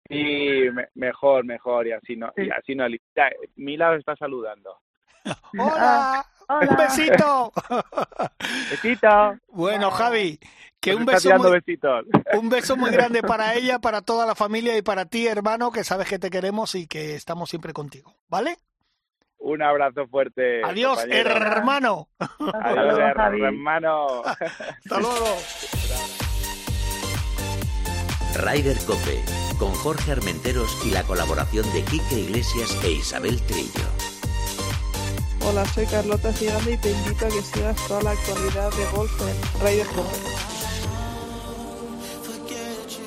Sí, 0.09 0.69
mejor, 0.95 1.45
mejor, 1.45 1.87
y 1.87 1.93
así 1.93 2.17
no, 2.17 2.33
y 2.37 2.51
así 2.51 2.75
no. 2.75 2.87
Mila 3.57 3.95
está 3.97 4.17
saludando. 4.17 4.79
¡Hola! 5.59 6.25
¡Hola! 6.49 6.69
¡Un 6.71 6.77
besito! 6.77 7.53
¡Besito! 8.71 9.39
Bueno, 9.49 9.91
Javi, 9.91 10.39
que 10.81 10.95
un 10.95 11.07
beso, 11.07 11.31
muy, 11.39 11.63
un 12.35 12.49
beso 12.51 12.77
muy 12.77 12.91
grande 12.91 13.23
para 13.23 13.55
ella, 13.55 13.79
para 13.79 14.03
toda 14.03 14.27
la 14.27 14.35
familia 14.35 14.77
y 14.77 14.83
para 14.83 15.07
ti, 15.07 15.27
hermano, 15.27 15.71
que 15.71 15.85
sabes 15.85 16.09
que 16.09 16.19
te 16.19 16.31
queremos 16.31 16.75
y 16.75 16.87
que 16.87 17.15
estamos 17.15 17.49
siempre 17.49 17.73
contigo, 17.73 18.13
¿vale? 18.29 18.57
Un 19.45 19.61
abrazo 19.61 20.07
fuerte. 20.07 20.63
Adiós, 20.65 21.05
hermano. 21.11 22.09
Adiós, 22.19 23.43
hermano. 23.43 24.23
Hasta 24.25 25.01
luego. 25.01 25.37
Ryder 28.37 28.79
Cope, 28.87 29.21
con 29.59 29.73
Jorge 29.73 30.13
Armenteros 30.13 30.87
y 30.87 30.91
la 30.91 31.03
colaboración 31.03 31.71
de 31.73 31.83
Quique 31.83 32.21
Iglesias 32.21 32.79
e 32.85 32.93
Isabel 32.93 33.43
Trillo. 33.43 33.85
Hola, 35.45 35.67
soy 35.67 35.87
Carlota 35.87 36.33
Ciganda 36.33 36.71
y 36.71 36.77
te 36.77 36.93
invito 36.93 37.27
a 37.27 37.29
que 37.29 37.43
sigas 37.43 37.89
toda 37.89 38.03
la 38.03 38.11
actualidad 38.13 38.71
de 38.71 38.85
golf 38.97 39.13
en 39.23 39.67
Ryder 39.67 39.87
Cope. 39.89 40.17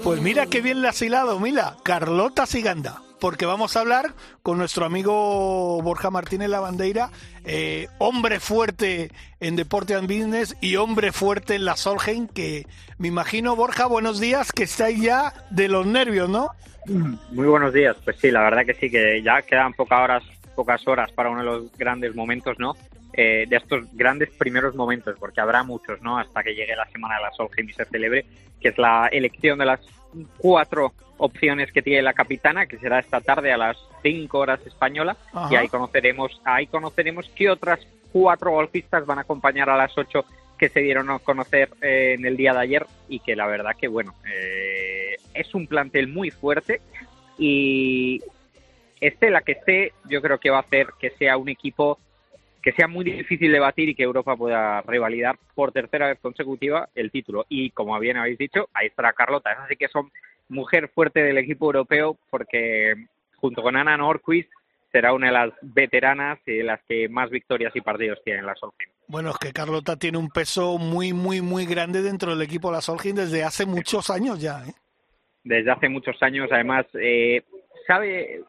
Pues 0.04 0.22
mira 0.22 0.46
qué 0.48 0.62
bien 0.62 0.82
le 0.82 0.90
has 0.90 1.02
hilado, 1.02 1.40
Mila. 1.40 1.78
Carlota 1.82 2.46
Siganda 2.46 3.02
porque 3.26 3.48
vamos 3.48 3.76
a 3.76 3.80
hablar 3.80 4.14
con 4.44 4.60
nuestro 4.60 4.86
amigo 4.86 5.82
Borja 5.82 6.12
Martínez 6.12 6.48
Lavandeira, 6.48 7.10
eh, 7.44 7.88
hombre 7.98 8.40
fuerte 8.40 9.10
en 9.40 9.56
Deporte 9.56 9.96
and 9.96 10.08
Business 10.08 10.56
y 10.62 10.76
hombre 10.76 11.12
fuerte 11.12 11.56
en 11.56 11.66
la 11.66 11.76
Solheim, 11.76 12.28
que 12.28 12.68
me 13.00 13.08
imagino, 13.08 13.56
Borja, 13.56 13.88
buenos 13.88 14.20
días, 14.20 14.52
que 14.52 14.66
estáis 14.66 15.02
ya 15.02 15.34
de 15.50 15.70
los 15.70 15.88
nervios, 15.88 16.30
¿no? 16.30 16.52
Muy 17.32 17.48
buenos 17.48 17.74
días, 17.74 17.98
pues 18.06 18.16
sí, 18.18 18.30
la 18.30 18.44
verdad 18.44 18.64
que 18.64 18.76
sí, 18.76 18.92
que 18.92 19.24
ya 19.24 19.42
quedan 19.42 19.74
pocas 19.74 20.02
horas, 20.02 20.24
pocas 20.56 20.88
horas 20.88 21.12
para 21.12 21.32
uno 21.32 21.40
de 21.40 21.46
los 21.46 21.78
grandes 21.80 22.14
momentos, 22.14 22.60
¿no? 22.60 22.76
Eh, 23.14 23.48
de 23.50 23.56
estos 23.56 23.86
grandes 23.94 24.30
primeros 24.38 24.76
momentos, 24.76 25.16
porque 25.20 25.42
habrá 25.42 25.64
muchos, 25.64 26.00
¿no? 26.04 26.20
Hasta 26.20 26.44
que 26.44 26.54
llegue 26.54 26.76
la 26.76 26.88
semana 26.92 27.16
de 27.16 27.24
la 27.24 27.32
Solheim 27.32 27.68
y 27.70 27.74
se 27.74 27.86
celebre, 27.86 28.24
que 28.62 28.68
es 28.68 28.78
la 28.78 29.08
elección 29.08 29.58
de 29.58 29.66
las 29.66 29.80
cuatro 30.38 30.94
opciones 31.18 31.72
que 31.72 31.82
tiene 31.82 32.02
la 32.02 32.14
capitana, 32.14 32.66
que 32.66 32.78
será 32.78 33.00
esta 33.00 33.22
tarde 33.22 33.52
a 33.52 33.58
las 33.58 33.78
5 34.02 34.38
horas 34.38 34.66
española, 34.66 35.16
y 35.50 35.56
ahí 35.56 35.68
conoceremos, 35.68 36.42
ahí 36.44 36.68
conoceremos 36.68 37.30
qué 37.36 37.50
otras 37.50 37.80
cuatro 38.12 38.52
golfistas 38.52 39.06
van 39.06 39.18
a 39.18 39.22
acompañar 39.22 39.70
a 39.70 39.76
las 39.78 39.98
8 39.98 40.26
que 40.58 40.70
se 40.70 40.80
dieron 40.80 41.10
a 41.10 41.20
conocer 41.20 41.70
eh, 41.82 42.16
en 42.18 42.26
el 42.26 42.38
día 42.38 42.54
de 42.54 42.60
ayer. 42.60 42.86
Y 43.10 43.20
que 43.20 43.36
la 43.36 43.46
verdad 43.48 43.76
que 43.78 43.88
bueno, 43.88 44.14
eh, 44.26 45.18
es 45.34 45.54
un 45.54 45.68
plantel 45.68 46.08
muy 46.08 46.32
fuerte. 46.32 46.82
Y 47.38 48.22
esté 49.02 49.30
la 49.30 49.42
que 49.42 49.54
esté, 49.54 49.94
yo 50.10 50.22
creo 50.22 50.40
que 50.40 50.50
va 50.50 50.58
a 50.58 50.62
hacer 50.62 50.88
que 51.00 51.10
sea 51.12 51.38
un 51.38 51.50
equipo 51.50 52.00
que 52.66 52.72
sea 52.72 52.88
muy 52.88 53.06
difícil 53.06 53.52
de 53.52 53.60
batir 53.60 53.90
y 53.90 53.94
que 53.94 54.02
Europa 54.02 54.36
pueda 54.36 54.82
revalidar 54.82 55.38
por 55.54 55.72
tercera 55.72 56.08
vez 56.08 56.18
consecutiva 56.20 56.90
el 56.96 57.12
título. 57.12 57.46
Y 57.48 57.70
como 57.70 57.98
bien 58.00 58.18
habéis 58.18 58.40
dicho, 58.40 58.70
ahí 58.74 58.88
estará 58.88 59.14
Carlota. 59.14 59.52
Es 59.52 59.60
así 59.60 59.76
que 59.76 59.88
son 59.88 60.12
mujer 60.50 60.90
fuerte 60.90 61.22
del 61.22 61.38
equipo 61.38 61.68
europeo 61.68 62.18
porque 62.32 62.96
junto 63.36 63.62
con 63.62 63.76
Ana 63.76 63.96
Norquist 63.98 64.50
será 64.92 65.14
una 65.14 65.28
de 65.28 65.34
las 65.34 65.54
veteranas 65.62 66.40
y 66.48 66.54
de 66.54 66.64
las 66.64 66.82
que 66.88 67.08
más 67.08 67.30
victorias 67.30 67.72
y 67.76 67.82
partidos 67.82 68.20
tiene 68.24 68.40
en 68.40 68.48
la 68.48 68.56
Solheim. 68.56 68.90
Bueno, 69.08 69.30
es 69.30 69.38
que 69.38 69.54
Carlota 69.54 69.96
tiene 69.96 70.18
un 70.18 70.30
peso 70.30 70.80
muy, 70.80 71.14
muy, 71.14 71.42
muy 71.42 71.68
grande 71.68 72.02
dentro 72.02 72.32
del 72.32 72.42
equipo 72.42 72.70
de 72.70 72.78
la 72.78 72.82
Solheim 72.82 73.16
desde 73.16 73.44
hace 73.44 73.68
muchos 73.68 74.10
años 74.10 74.42
ya. 74.42 74.66
¿eh? 74.66 74.74
Desde 75.44 75.70
hace 75.70 75.88
muchos 75.88 76.18
años, 76.24 76.50
además, 76.52 76.88
eh, 76.96 77.44
sabe, 77.86 78.42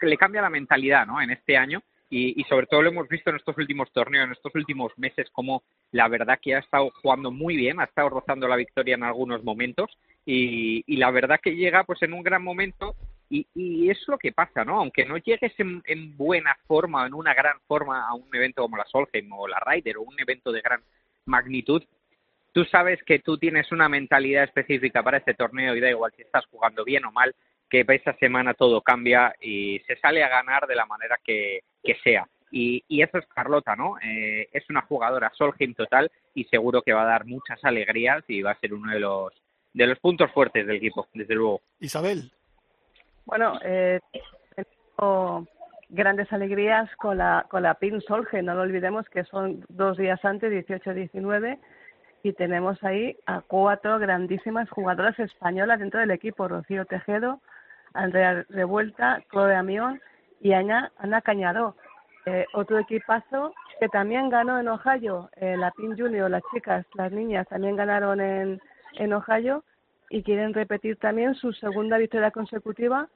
que 0.00 0.06
le 0.08 0.16
cambia 0.16 0.42
la 0.42 0.50
mentalidad 0.50 1.06
¿no? 1.06 1.22
en 1.22 1.30
este 1.30 1.56
año 1.56 1.80
y, 2.12 2.42
sobre 2.48 2.66
todo 2.66 2.82
lo 2.82 2.90
hemos 2.90 3.08
visto 3.08 3.30
en 3.30 3.36
estos 3.36 3.56
últimos 3.56 3.92
torneos, 3.92 4.26
en 4.26 4.32
estos 4.32 4.52
últimos 4.56 4.92
meses, 4.98 5.30
como 5.30 5.62
la 5.92 6.08
verdad 6.08 6.40
que 6.42 6.56
ha 6.56 6.58
estado 6.58 6.90
jugando 7.00 7.30
muy 7.30 7.56
bien, 7.56 7.78
ha 7.78 7.84
estado 7.84 8.08
rozando 8.08 8.48
la 8.48 8.56
victoria 8.56 8.96
en 8.96 9.04
algunos 9.04 9.44
momentos 9.44 9.96
y, 10.26 10.96
la 10.96 11.12
verdad 11.12 11.40
que 11.40 11.54
llega 11.54 11.84
pues 11.84 12.02
en 12.02 12.12
un 12.12 12.24
gran 12.24 12.42
momento 12.42 12.96
y, 13.28 13.46
y 13.54 13.90
es 13.90 13.98
lo 14.08 14.18
que 14.18 14.32
pasa, 14.32 14.64
¿no? 14.64 14.78
Aunque 14.78 15.06
no 15.06 15.18
llegues 15.18 15.52
en, 15.58 15.82
en, 15.86 16.16
buena 16.16 16.56
forma, 16.66 17.06
en 17.06 17.14
una 17.14 17.32
gran 17.32 17.60
forma 17.68 18.08
a 18.08 18.14
un 18.14 18.28
evento 18.34 18.62
como 18.62 18.76
la 18.76 18.86
Solheim 18.86 19.32
o 19.32 19.46
la 19.46 19.60
Ryder 19.60 19.98
o 19.98 20.02
un 20.02 20.18
evento 20.18 20.50
de 20.50 20.60
gran 20.62 20.82
magnitud, 21.26 21.82
tú 22.52 22.64
sabes 22.64 23.00
que 23.04 23.20
tú 23.20 23.38
tienes 23.38 23.70
una 23.70 23.88
mentalidad 23.88 24.42
específica 24.42 25.04
para 25.04 25.18
este 25.18 25.34
torneo 25.34 25.76
y 25.76 25.80
da 25.80 25.90
igual 25.90 26.12
si 26.16 26.22
estás 26.22 26.44
jugando 26.46 26.84
bien 26.84 27.04
o 27.04 27.12
mal, 27.12 27.32
que 27.70 27.86
esta 27.88 28.14
semana 28.16 28.52
todo 28.52 28.82
cambia 28.82 29.34
y 29.40 29.78
se 29.86 29.96
sale 29.96 30.22
a 30.22 30.28
ganar 30.28 30.66
de 30.66 30.74
la 30.74 30.86
manera 30.86 31.18
que, 31.24 31.60
que 31.82 31.94
sea. 32.02 32.26
Y, 32.50 32.84
y, 32.88 33.00
eso 33.02 33.18
es 33.18 33.26
Carlota, 33.28 33.76
¿no? 33.76 33.94
Eh, 34.02 34.48
es 34.52 34.68
una 34.68 34.82
jugadora 34.82 35.30
Solheim 35.34 35.72
total 35.74 36.10
y 36.34 36.44
seguro 36.44 36.82
que 36.82 36.92
va 36.92 37.02
a 37.02 37.06
dar 37.06 37.24
muchas 37.24 37.64
alegrías 37.64 38.24
y 38.26 38.42
va 38.42 38.50
a 38.50 38.58
ser 38.58 38.74
uno 38.74 38.92
de 38.92 38.98
los 38.98 39.32
de 39.72 39.86
los 39.86 40.00
puntos 40.00 40.32
fuertes 40.32 40.66
del 40.66 40.76
equipo, 40.76 41.06
desde 41.14 41.36
luego. 41.36 41.60
Isabel. 41.78 42.32
Bueno, 43.24 43.56
eh, 43.62 44.00
tengo 44.56 45.46
grandes 45.90 46.32
alegrías 46.32 46.90
con 46.96 47.18
la 47.18 47.46
con 47.48 47.62
la 47.62 47.74
PIN 47.74 48.00
Solheim, 48.00 48.46
no 48.46 48.54
lo 48.54 48.62
olvidemos 48.62 49.08
que 49.08 49.22
son 49.22 49.64
dos 49.68 49.96
días 49.96 50.24
antes, 50.24 50.52
18-19, 50.68 51.56
y 52.24 52.32
tenemos 52.32 52.82
ahí 52.82 53.16
a 53.26 53.42
cuatro 53.42 54.00
grandísimas 54.00 54.68
jugadoras 54.70 55.16
españolas 55.20 55.78
dentro 55.78 56.00
del 56.00 56.10
equipo, 56.10 56.48
Rocío 56.48 56.84
Tejedo, 56.84 57.40
Andrea 57.94 58.44
Revuelta, 58.48 59.22
Chloe 59.30 59.54
Amión 59.54 60.00
y 60.40 60.52
Ana, 60.52 60.92
Ana 60.98 61.20
Cañadó 61.20 61.76
eh, 62.26 62.44
otro 62.52 62.78
equipazo 62.78 63.54
que 63.78 63.88
también 63.88 64.28
ganó 64.28 64.60
en 64.60 64.68
Ohio, 64.68 65.30
eh, 65.36 65.56
la 65.56 65.70
PIN 65.70 65.96
Junior, 65.96 66.30
las 66.30 66.42
chicas, 66.52 66.84
las 66.94 67.10
niñas 67.10 67.48
también 67.48 67.76
ganaron 67.76 68.20
en, 68.20 68.60
en 68.94 69.12
Ohio 69.14 69.64
y 70.10 70.22
quieren 70.22 70.52
repetir 70.52 70.96
también 70.96 71.34
su 71.34 71.52
segunda 71.54 71.96
victoria 71.96 72.30
consecutiva, 72.30 73.08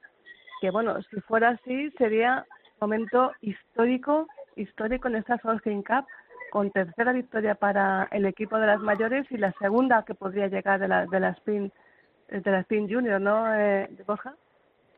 que 0.59 0.71
bueno, 0.71 1.01
si 1.03 1.21
fuera 1.21 1.49
así 1.49 1.91
sería 1.91 2.45
momento 2.81 3.31
histórico, 3.41 4.27
histórico 4.55 5.07
en 5.07 5.17
esta 5.17 5.37
Solheim 5.37 5.83
Cup, 5.83 6.05
con 6.51 6.71
tercera 6.71 7.11
victoria 7.11 7.53
para 7.53 8.07
el 8.11 8.25
equipo 8.25 8.57
de 8.57 8.67
las 8.67 8.79
mayores 8.79 9.29
y 9.29 9.37
la 9.37 9.51
segunda 9.59 10.03
que 10.03 10.15
podría 10.15 10.47
llegar 10.47 10.79
de, 10.79 10.87
la, 10.87 11.05
de 11.05 11.19
las 11.19 11.39
PIN 11.41 11.71
de 12.29 12.51
las 12.51 12.65
PIN 12.65 12.89
Junior, 12.89 13.21
¿no, 13.21 13.53
eh, 13.53 13.87
Borja? 14.07 14.35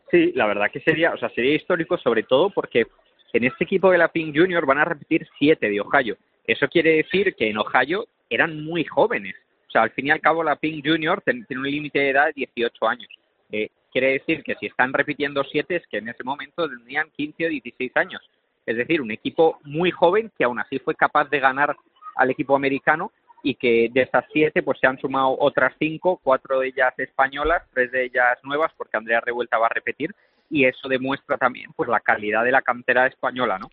Sí, 0.10 0.32
la 0.36 0.46
verdad 0.46 0.72
que 0.72 0.80
sería, 0.80 1.14
o 1.14 1.18
sea, 1.18 1.30
sería 1.30 1.56
histórico 1.56 1.98
sobre 1.98 2.24
todo 2.24 2.50
porque 2.50 2.88
en 3.34 3.44
este 3.44 3.66
equipo 3.66 3.92
de 3.92 3.98
la 3.98 4.08
Pink 4.08 4.36
Junior 4.36 4.66
van 4.66 4.80
a 4.80 4.86
repetir 4.86 5.28
siete 5.38 5.70
de 5.70 5.82
Ohio. 5.82 6.18
Eso 6.46 6.68
quiere 6.70 6.96
decir 6.98 7.36
que 7.36 7.50
en 7.50 7.58
Ohio 7.58 8.08
eran 8.30 8.64
muy 8.64 8.86
jóvenes. 8.86 9.36
O 9.68 9.72
sea, 9.72 9.84
al 9.84 9.92
fin 9.92 10.08
y 10.08 10.12
al 10.12 10.22
cabo 10.22 10.44
la 10.44 10.56
Pink 10.56 10.86
Junior 10.86 11.22
tiene 11.22 11.46
un 11.52 11.70
límite 11.70 12.00
de 12.00 12.10
edad 12.10 12.28
de 12.28 12.48
18 12.56 12.88
años. 12.88 13.10
Eh, 13.52 13.70
quiere 13.92 14.14
decir 14.14 14.44
que 14.44 14.56
si 14.56 14.68
están 14.68 14.94
repitiendo 14.94 15.44
siete 15.44 15.76
es 15.78 15.88
que 15.88 15.98
en 15.98 16.08
ese 16.08 16.24
momento 16.24 16.70
tendrían 16.70 17.10
15 17.12 17.46
o 17.46 17.50
16 17.50 17.92
años. 17.96 18.22
Es 18.66 18.78
decir, 18.78 19.02
un 19.02 19.12
equipo 19.12 19.60
muy 19.64 19.92
joven 19.92 20.32
que 20.38 20.46
aún 20.46 20.60
así 20.60 20.80
fue 20.80 20.96
capaz 20.96 21.30
de 21.30 21.40
ganar 21.40 21.76
al 22.16 22.30
equipo 22.30 22.56
americano 22.56 23.12
y 23.44 23.56
que 23.56 23.90
de 23.92 24.02
esas 24.02 24.26
siete 24.32 24.64
pues 24.64 24.80
se 24.80 24.88
han 24.88 25.00
sumado 25.00 25.38
otras 25.40 25.74
cinco, 25.80 26.20
cuatro 26.24 26.60
de 26.60 26.68
ellas 26.68 26.94
españolas, 26.98 27.64
tres 27.74 27.92
de 27.92 28.06
ellas 28.06 28.38
nuevas 28.44 28.72
porque 28.78 28.98
Andrea 28.98 29.22
Revuelta 29.22 29.58
va 29.58 29.68
a 29.68 29.74
repetir 29.74 30.14
y 30.50 30.66
eso 30.66 30.88
demuestra 30.88 31.38
también 31.38 31.72
pues 31.76 31.90
la 31.90 32.00
calidad 32.00 32.44
de 32.44 32.52
la 32.52 32.62
cantera 32.62 33.08
española, 33.08 33.60
¿no? 33.60 33.70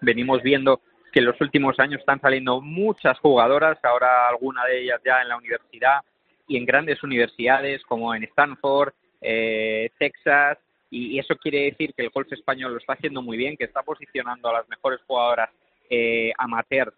Venimos 0.00 0.42
viendo 0.42 0.80
que 1.12 1.20
en 1.20 1.26
los 1.26 1.40
últimos 1.40 1.78
años 1.80 2.00
están 2.00 2.20
saliendo 2.20 2.60
muchas 2.60 3.18
jugadoras, 3.18 3.78
ahora 3.82 4.28
alguna 4.28 4.64
de 4.66 4.82
ellas 4.82 5.00
ya 5.04 5.22
en 5.22 5.28
la 5.28 5.36
universidad 5.36 6.00
y 6.46 6.56
en 6.56 6.66
grandes 6.66 7.02
universidades 7.02 7.82
como 7.84 8.14
en 8.14 8.24
Stanford, 8.24 8.92
eh, 9.20 9.90
Texas, 9.98 10.58
y, 10.90 11.18
eso 11.18 11.34
quiere 11.36 11.64
decir 11.64 11.92
que 11.94 12.04
el 12.04 12.10
golf 12.10 12.32
español 12.32 12.72
lo 12.72 12.78
está 12.78 12.92
haciendo 12.92 13.20
muy 13.20 13.36
bien, 13.36 13.56
que 13.56 13.64
está 13.64 13.82
posicionando 13.82 14.48
a 14.48 14.52
las 14.52 14.68
mejores 14.68 15.00
jugadoras 15.06 15.50
eh, 15.90 16.32
amateur 16.38 16.92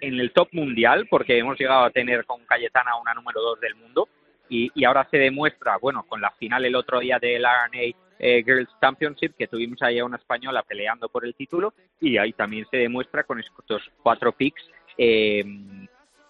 en 0.00 0.20
el 0.20 0.32
top 0.32 0.48
mundial, 0.52 1.06
porque 1.08 1.38
hemos 1.38 1.58
llegado 1.58 1.84
a 1.84 1.90
tener 1.90 2.24
con 2.24 2.44
Cayetana 2.44 2.96
una 3.00 3.14
número 3.14 3.40
dos 3.40 3.60
del 3.60 3.74
mundo, 3.74 4.08
y, 4.48 4.70
y, 4.74 4.84
ahora 4.84 5.08
se 5.10 5.16
demuestra, 5.16 5.78
bueno, 5.78 6.04
con 6.06 6.20
la 6.20 6.30
final 6.32 6.64
el 6.64 6.76
otro 6.76 7.00
día 7.00 7.18
del 7.18 7.44
RNA 7.44 7.96
eh, 8.18 8.42
Girls 8.44 8.68
Championship, 8.80 9.34
que 9.36 9.48
tuvimos 9.48 9.80
ahí 9.82 9.98
a 9.98 10.04
una 10.04 10.18
española 10.18 10.62
peleando 10.62 11.08
por 11.08 11.24
el 11.24 11.34
título, 11.34 11.72
y 12.00 12.18
ahí 12.18 12.32
también 12.32 12.66
se 12.70 12.76
demuestra 12.76 13.24
con 13.24 13.40
estos 13.40 13.82
cuatro 14.02 14.32
picks 14.32 14.62
eh, 14.98 15.44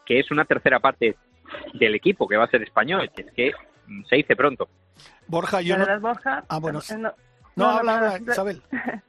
que 0.04 0.20
es 0.20 0.30
una 0.30 0.44
tercera 0.44 0.80
parte 0.80 1.16
del 1.74 1.94
equipo 1.94 2.28
que 2.28 2.36
va 2.36 2.44
a 2.44 2.50
ser 2.50 2.62
español, 2.62 3.10
que 3.14 3.22
es 3.22 3.32
que 3.32 3.52
se 4.08 4.16
dice 4.16 4.36
pronto. 4.36 4.68
Borja, 5.26 5.60
yo 5.60 5.76
no... 5.76 6.00
Borja, 6.00 6.44
ah, 6.48 6.58
bueno. 6.58 6.80
No, 6.98 7.12
no, 7.56 7.66
habla, 7.66 8.18
Isabel. 8.18 8.62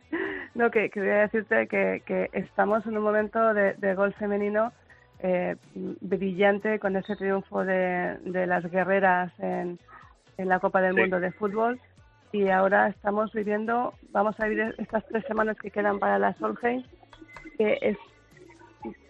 no, 0.55 0.71
que 0.71 0.89
quería 0.89 1.21
decirte 1.21 1.67
que, 1.67 2.03
que 2.05 2.29
estamos 2.33 2.85
en 2.85 2.97
un 2.97 3.03
momento 3.03 3.53
de, 3.53 3.73
de 3.73 3.95
gol 3.95 4.13
femenino 4.13 4.71
eh, 5.19 5.55
brillante 5.73 6.79
con 6.79 6.95
ese 6.95 7.15
triunfo 7.15 7.63
de, 7.63 8.17
de 8.25 8.45
las 8.47 8.63
guerreras 8.69 9.31
en, 9.39 9.79
en 10.37 10.49
la 10.49 10.59
Copa 10.59 10.81
del 10.81 10.93
Mundo 10.93 11.19
de 11.19 11.31
Fútbol. 11.31 11.79
Y 12.31 12.49
ahora 12.49 12.89
estamos 12.89 13.31
viviendo, 13.31 13.93
vamos 14.11 14.39
a 14.39 14.47
vivir 14.47 14.75
estas 14.77 15.05
tres 15.07 15.23
semanas 15.25 15.57
que 15.57 15.71
quedan 15.71 15.99
para 15.99 16.19
la 16.19 16.33
Solheim, 16.33 16.83
que 17.57 17.77
es, 17.81 17.97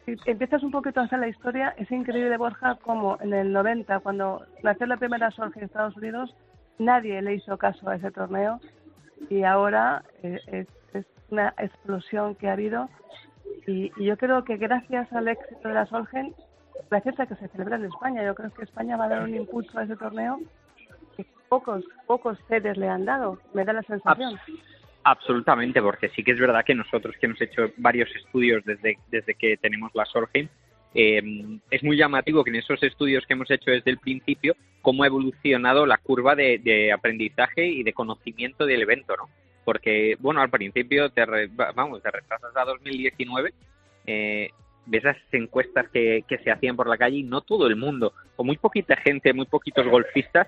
si 0.06 0.16
empiezas 0.26 0.62
un 0.62 0.72
poquito 0.72 1.00
a 1.00 1.06
hacer 1.06 1.20
la 1.20 1.28
historia, 1.28 1.74
es 1.78 1.90
increíble, 1.90 2.38
Borja, 2.38 2.76
como 2.84 3.18
en 3.22 3.34
el 3.34 3.52
90, 3.52 4.00
cuando 4.02 4.46
nació 4.62 4.86
la 4.86 4.98
primera 4.98 5.32
Solheim 5.32 5.58
en 5.58 5.64
Estados 5.64 5.98
Unidos, 5.98 6.36
nadie 6.78 7.20
le 7.22 7.34
hizo 7.34 7.58
caso 7.58 7.90
a 7.90 7.96
ese 7.96 8.12
torneo 8.12 8.60
y 9.30 9.44
ahora 9.44 10.04
eh, 10.24 10.40
es, 10.52 10.68
una 11.30 11.56
explosión 11.58 12.36
que 12.36 12.48
ha 12.48 12.54
habido 12.54 12.88
y, 13.66 13.92
y, 13.98 14.06
yo 14.06 14.16
creo 14.16 14.44
que 14.46 14.58
gracias 14.58 15.12
al 15.12 15.28
éxito 15.28 15.68
de 15.68 15.74
la 15.74 15.88
Solheim, 15.88 16.34
gracias 16.92 17.20
a 17.20 17.26
que 17.26 17.36
se 17.36 17.48
celebra 17.48 17.78
en 17.78 17.86
España, 17.86 18.24
yo 18.24 18.36
creo 18.36 18.54
que 18.54 18.64
España 18.64 18.96
va 18.96 19.06
a 19.06 19.10
dar 19.10 19.24
un 19.24 19.36
impulso 19.36 19.80
a 19.80 19.84
ese 19.84 19.96
torneo 19.96 20.40
pocos, 21.50 21.84
pocos 22.08 22.38
sedes 22.48 22.78
le 22.78 22.88
han 22.90 23.06
dado, 23.06 23.40
me 23.54 23.64
da 23.64 23.74
la 23.74 23.84
sensación. 23.84 24.38
Absolutamente, 25.04 25.82
porque 25.82 26.10
sí 26.10 26.24
que 26.24 26.32
es 26.32 26.40
verdad 26.40 26.66
que 26.66 26.74
nosotros 26.74 27.16
que 27.20 27.28
hemos 27.28 27.40
hecho 27.40 27.72
varios 27.78 28.10
estudios 28.16 28.64
desde, 28.66 28.98
desde 29.10 29.36
que 29.36 29.56
tenemos 29.58 29.92
la 29.94 30.06
Sorgen, 30.06 30.50
eh, 30.98 31.22
es 31.70 31.84
muy 31.84 31.98
llamativo 31.98 32.44
que 32.44 32.52
en 32.52 32.56
esos 32.56 32.82
estudios 32.82 33.26
que 33.26 33.34
hemos 33.34 33.52
hecho 33.52 33.70
desde 33.70 33.92
el 33.92 33.98
principio, 33.98 34.56
cómo 34.82 35.04
ha 35.04 35.08
evolucionado 35.08 35.86
la 35.86 35.98
curva 35.98 36.36
de, 36.36 36.92
aprendizaje 36.94 37.66
y 37.68 37.84
de 37.84 37.92
conocimiento 37.92 38.66
del 38.66 38.84
evento, 38.84 39.14
¿no? 39.18 39.30
Porque, 39.66 40.16
bueno, 40.20 40.42
al 40.42 40.50
principio, 40.50 41.10
te 41.10 41.26
vamos, 41.76 42.02
te 42.02 42.12
retrasas 42.12 42.56
a 42.56 42.64
2019, 42.64 43.54
eh, 44.08 44.50
ves 44.86 45.04
las 45.04 45.18
encuestas 45.34 45.90
que, 45.90 46.24
se 46.30 46.52
hacían 46.52 46.78
por 46.78 46.88
la 46.88 46.98
calle 46.98 47.18
y 47.18 47.24
no 47.24 47.42
todo 47.42 47.68
el 47.68 47.76
mundo, 47.76 48.14
o 48.38 48.46
muy 48.46 48.56
poquita 48.56 48.96
gente, 48.96 49.34
muy 49.34 49.48
poquitos 49.48 49.86
golfistas, 49.88 50.48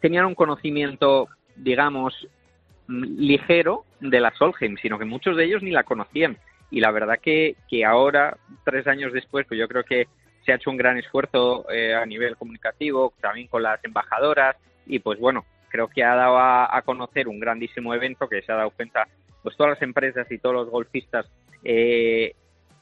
tenían 0.00 0.26
un 0.26 0.34
conocimiento, 0.34 1.28
digamos, 1.54 2.26
ligero 2.88 3.84
de 4.00 4.18
la 4.18 4.32
Solheim, 4.32 4.76
sino 4.78 4.98
que 4.98 5.04
muchos 5.04 5.36
de 5.36 5.44
ellos 5.44 5.62
ni 5.62 5.70
la 5.70 5.84
conocían. 5.84 6.36
Y 6.70 6.80
la 6.80 6.90
verdad 6.90 7.18
que, 7.20 7.56
que 7.68 7.84
ahora, 7.84 8.36
tres 8.64 8.86
años 8.86 9.12
después, 9.12 9.46
pues 9.46 9.58
yo 9.58 9.68
creo 9.68 9.84
que 9.84 10.06
se 10.44 10.52
ha 10.52 10.56
hecho 10.56 10.70
un 10.70 10.76
gran 10.76 10.96
esfuerzo 10.98 11.68
eh, 11.70 11.94
a 11.94 12.06
nivel 12.06 12.36
comunicativo, 12.36 13.12
también 13.20 13.48
con 13.48 13.62
las 13.62 13.84
embajadoras, 13.84 14.56
y 14.86 14.98
pues 15.00 15.18
bueno, 15.18 15.44
creo 15.68 15.88
que 15.88 16.04
ha 16.04 16.14
dado 16.14 16.38
a, 16.38 16.82
conocer 16.84 17.28
un 17.28 17.40
grandísimo 17.40 17.94
evento 17.94 18.28
que 18.28 18.42
se 18.42 18.52
ha 18.52 18.56
dado 18.56 18.70
cuenta, 18.70 19.06
pues 19.42 19.56
todas 19.56 19.74
las 19.74 19.82
empresas 19.82 20.30
y 20.30 20.38
todos 20.38 20.54
los 20.54 20.70
golfistas, 20.70 21.26
eh, 21.64 22.34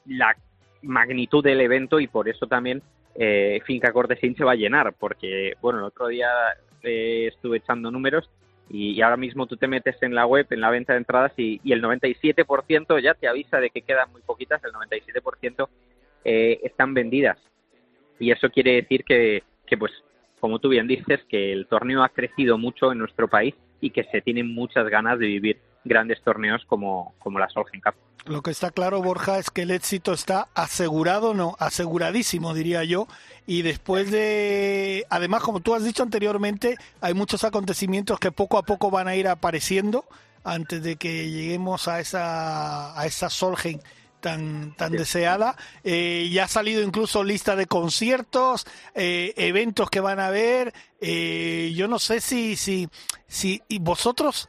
la 0.06 0.36
magnitud 0.82 1.42
del 1.42 1.60
evento 1.60 2.00
y 2.00 2.06
por 2.06 2.28
eso 2.28 2.46
también 2.46 2.82
eh, 3.14 3.60
Finca 3.64 3.92
Cortesín 3.92 4.36
se 4.36 4.44
va 4.44 4.52
a 4.52 4.56
llenar, 4.56 4.94
porque 4.98 5.54
bueno, 5.60 5.80
el 5.80 5.84
otro 5.86 6.08
día 6.08 6.28
eh, 6.82 7.28
estuve 7.32 7.58
echando 7.58 7.90
números 7.90 8.30
y, 8.70 9.00
ahora 9.00 9.16
mismo 9.16 9.46
tú 9.46 9.56
te 9.56 9.66
metes 9.66 9.96
en 10.02 10.14
la 10.14 10.26
web, 10.26 10.46
en 10.50 10.60
la 10.60 10.70
venta 10.70 10.92
de 10.92 10.98
entradas 10.98 11.32
y, 11.36 11.60
el 11.72 11.82
97% 11.82 13.02
ya 13.02 13.14
te 13.14 13.28
avisa 13.28 13.58
de 13.58 13.70
que 13.70 13.82
quedan 13.82 14.10
muy 14.12 14.22
poquitas, 14.22 14.62
el 14.64 14.72
97% 14.72 15.68
eh, 16.24 16.60
están 16.62 16.94
vendidas. 16.94 17.38
Y 18.18 18.30
eso 18.30 18.50
quiere 18.50 18.72
decir 18.72 19.04
que, 19.04 19.42
que, 19.66 19.76
pues, 19.76 19.92
como 20.40 20.58
tú 20.58 20.68
bien 20.68 20.86
dices, 20.86 21.20
que 21.28 21.52
el 21.52 21.66
torneo 21.66 22.02
ha 22.02 22.08
crecido 22.08 22.58
mucho 22.58 22.92
en 22.92 22.98
nuestro 22.98 23.28
país 23.28 23.54
y 23.80 23.90
que 23.90 24.04
se 24.04 24.20
tienen 24.20 24.52
muchas 24.52 24.88
ganas 24.88 25.18
de 25.18 25.26
vivir 25.26 25.60
grandes 25.88 26.22
torneos 26.22 26.62
como, 26.66 27.14
como 27.18 27.38
la 27.38 27.48
Solheim 27.48 27.80
Cup. 27.80 27.94
Lo 28.26 28.42
que 28.42 28.50
está 28.50 28.70
claro, 28.70 29.00
Borja, 29.00 29.38
es 29.38 29.50
que 29.50 29.62
el 29.62 29.70
éxito 29.70 30.12
está 30.12 30.48
asegurado, 30.54 31.32
no, 31.32 31.56
aseguradísimo, 31.58 32.52
diría 32.52 32.84
yo. 32.84 33.08
Y 33.46 33.62
después 33.62 34.10
de, 34.10 35.06
además, 35.08 35.42
como 35.42 35.60
tú 35.60 35.74
has 35.74 35.82
dicho 35.82 36.02
anteriormente, 36.02 36.76
hay 37.00 37.14
muchos 37.14 37.44
acontecimientos 37.44 38.20
que 38.20 38.30
poco 38.30 38.58
a 38.58 38.62
poco 38.62 38.90
van 38.90 39.08
a 39.08 39.16
ir 39.16 39.28
apareciendo 39.28 40.04
antes 40.44 40.82
de 40.82 40.96
que 40.96 41.30
lleguemos 41.30 41.88
a 41.88 42.00
esa, 42.00 42.98
a 42.98 43.06
esa 43.06 43.30
Solheim 43.30 43.80
tan, 44.20 44.74
tan 44.76 44.92
deseada. 44.92 45.56
Eh, 45.84 46.28
ya 46.30 46.44
ha 46.44 46.48
salido 46.48 46.82
incluso 46.82 47.24
lista 47.24 47.56
de 47.56 47.66
conciertos, 47.66 48.66
eh, 48.94 49.34
eventos 49.36 49.90
que 49.90 50.00
van 50.00 50.20
a 50.20 50.28
haber. 50.28 50.72
Eh, 51.00 51.72
yo 51.74 51.88
no 51.88 51.98
sé 51.98 52.20
si, 52.20 52.56
si, 52.56 52.88
si 53.26 53.62
y 53.68 53.78
vosotros, 53.78 54.48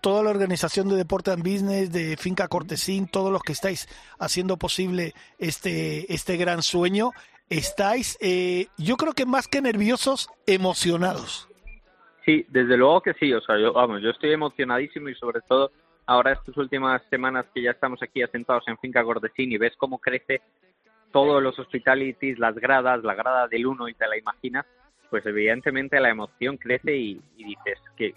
toda 0.00 0.22
la 0.22 0.30
organización 0.30 0.88
de 0.88 0.94
Deporte 0.94 1.32
and 1.32 1.42
Business, 1.42 1.90
de 1.90 2.16
Finca 2.16 2.46
Cortesín, 2.46 3.08
todos 3.08 3.32
los 3.32 3.42
que 3.42 3.50
estáis 3.50 3.88
haciendo 4.20 4.56
posible 4.56 5.14
este, 5.38 6.12
este 6.14 6.36
gran 6.36 6.62
sueño, 6.62 7.10
estáis, 7.50 8.18
eh, 8.20 8.66
yo 8.76 8.96
creo 8.96 9.12
que 9.12 9.26
más 9.26 9.48
que 9.48 9.60
nerviosos, 9.60 10.28
emocionados. 10.46 11.48
Sí, 12.24 12.46
desde 12.48 12.76
luego 12.76 13.02
que 13.02 13.14
sí. 13.14 13.32
O 13.32 13.40
sea, 13.42 13.58
yo, 13.58 13.72
vamos, 13.72 14.02
yo 14.02 14.10
estoy 14.10 14.32
emocionadísimo 14.32 15.08
y 15.08 15.14
sobre 15.14 15.40
todo 15.42 15.70
ahora 16.06 16.32
estas 16.32 16.56
últimas 16.56 17.02
semanas 17.10 17.46
que 17.54 17.62
ya 17.62 17.70
estamos 17.70 18.02
aquí 18.02 18.22
asentados 18.22 18.64
en 18.68 18.78
Finca 18.78 19.02
Gordesín 19.02 19.52
y 19.52 19.58
ves 19.58 19.74
cómo 19.76 19.98
crece 19.98 20.42
todos 21.12 21.42
los 21.42 21.58
hospitalities, 21.58 22.38
las 22.38 22.56
gradas, 22.56 23.04
la 23.04 23.14
grada 23.14 23.46
del 23.46 23.66
uno 23.66 23.88
y 23.88 23.94
te 23.94 24.08
la 24.08 24.18
imaginas, 24.18 24.66
pues 25.10 25.24
evidentemente 25.26 26.00
la 26.00 26.10
emoción 26.10 26.56
crece 26.56 26.96
y, 26.96 27.20
dices, 27.36 27.78
¿qué, 27.96 28.14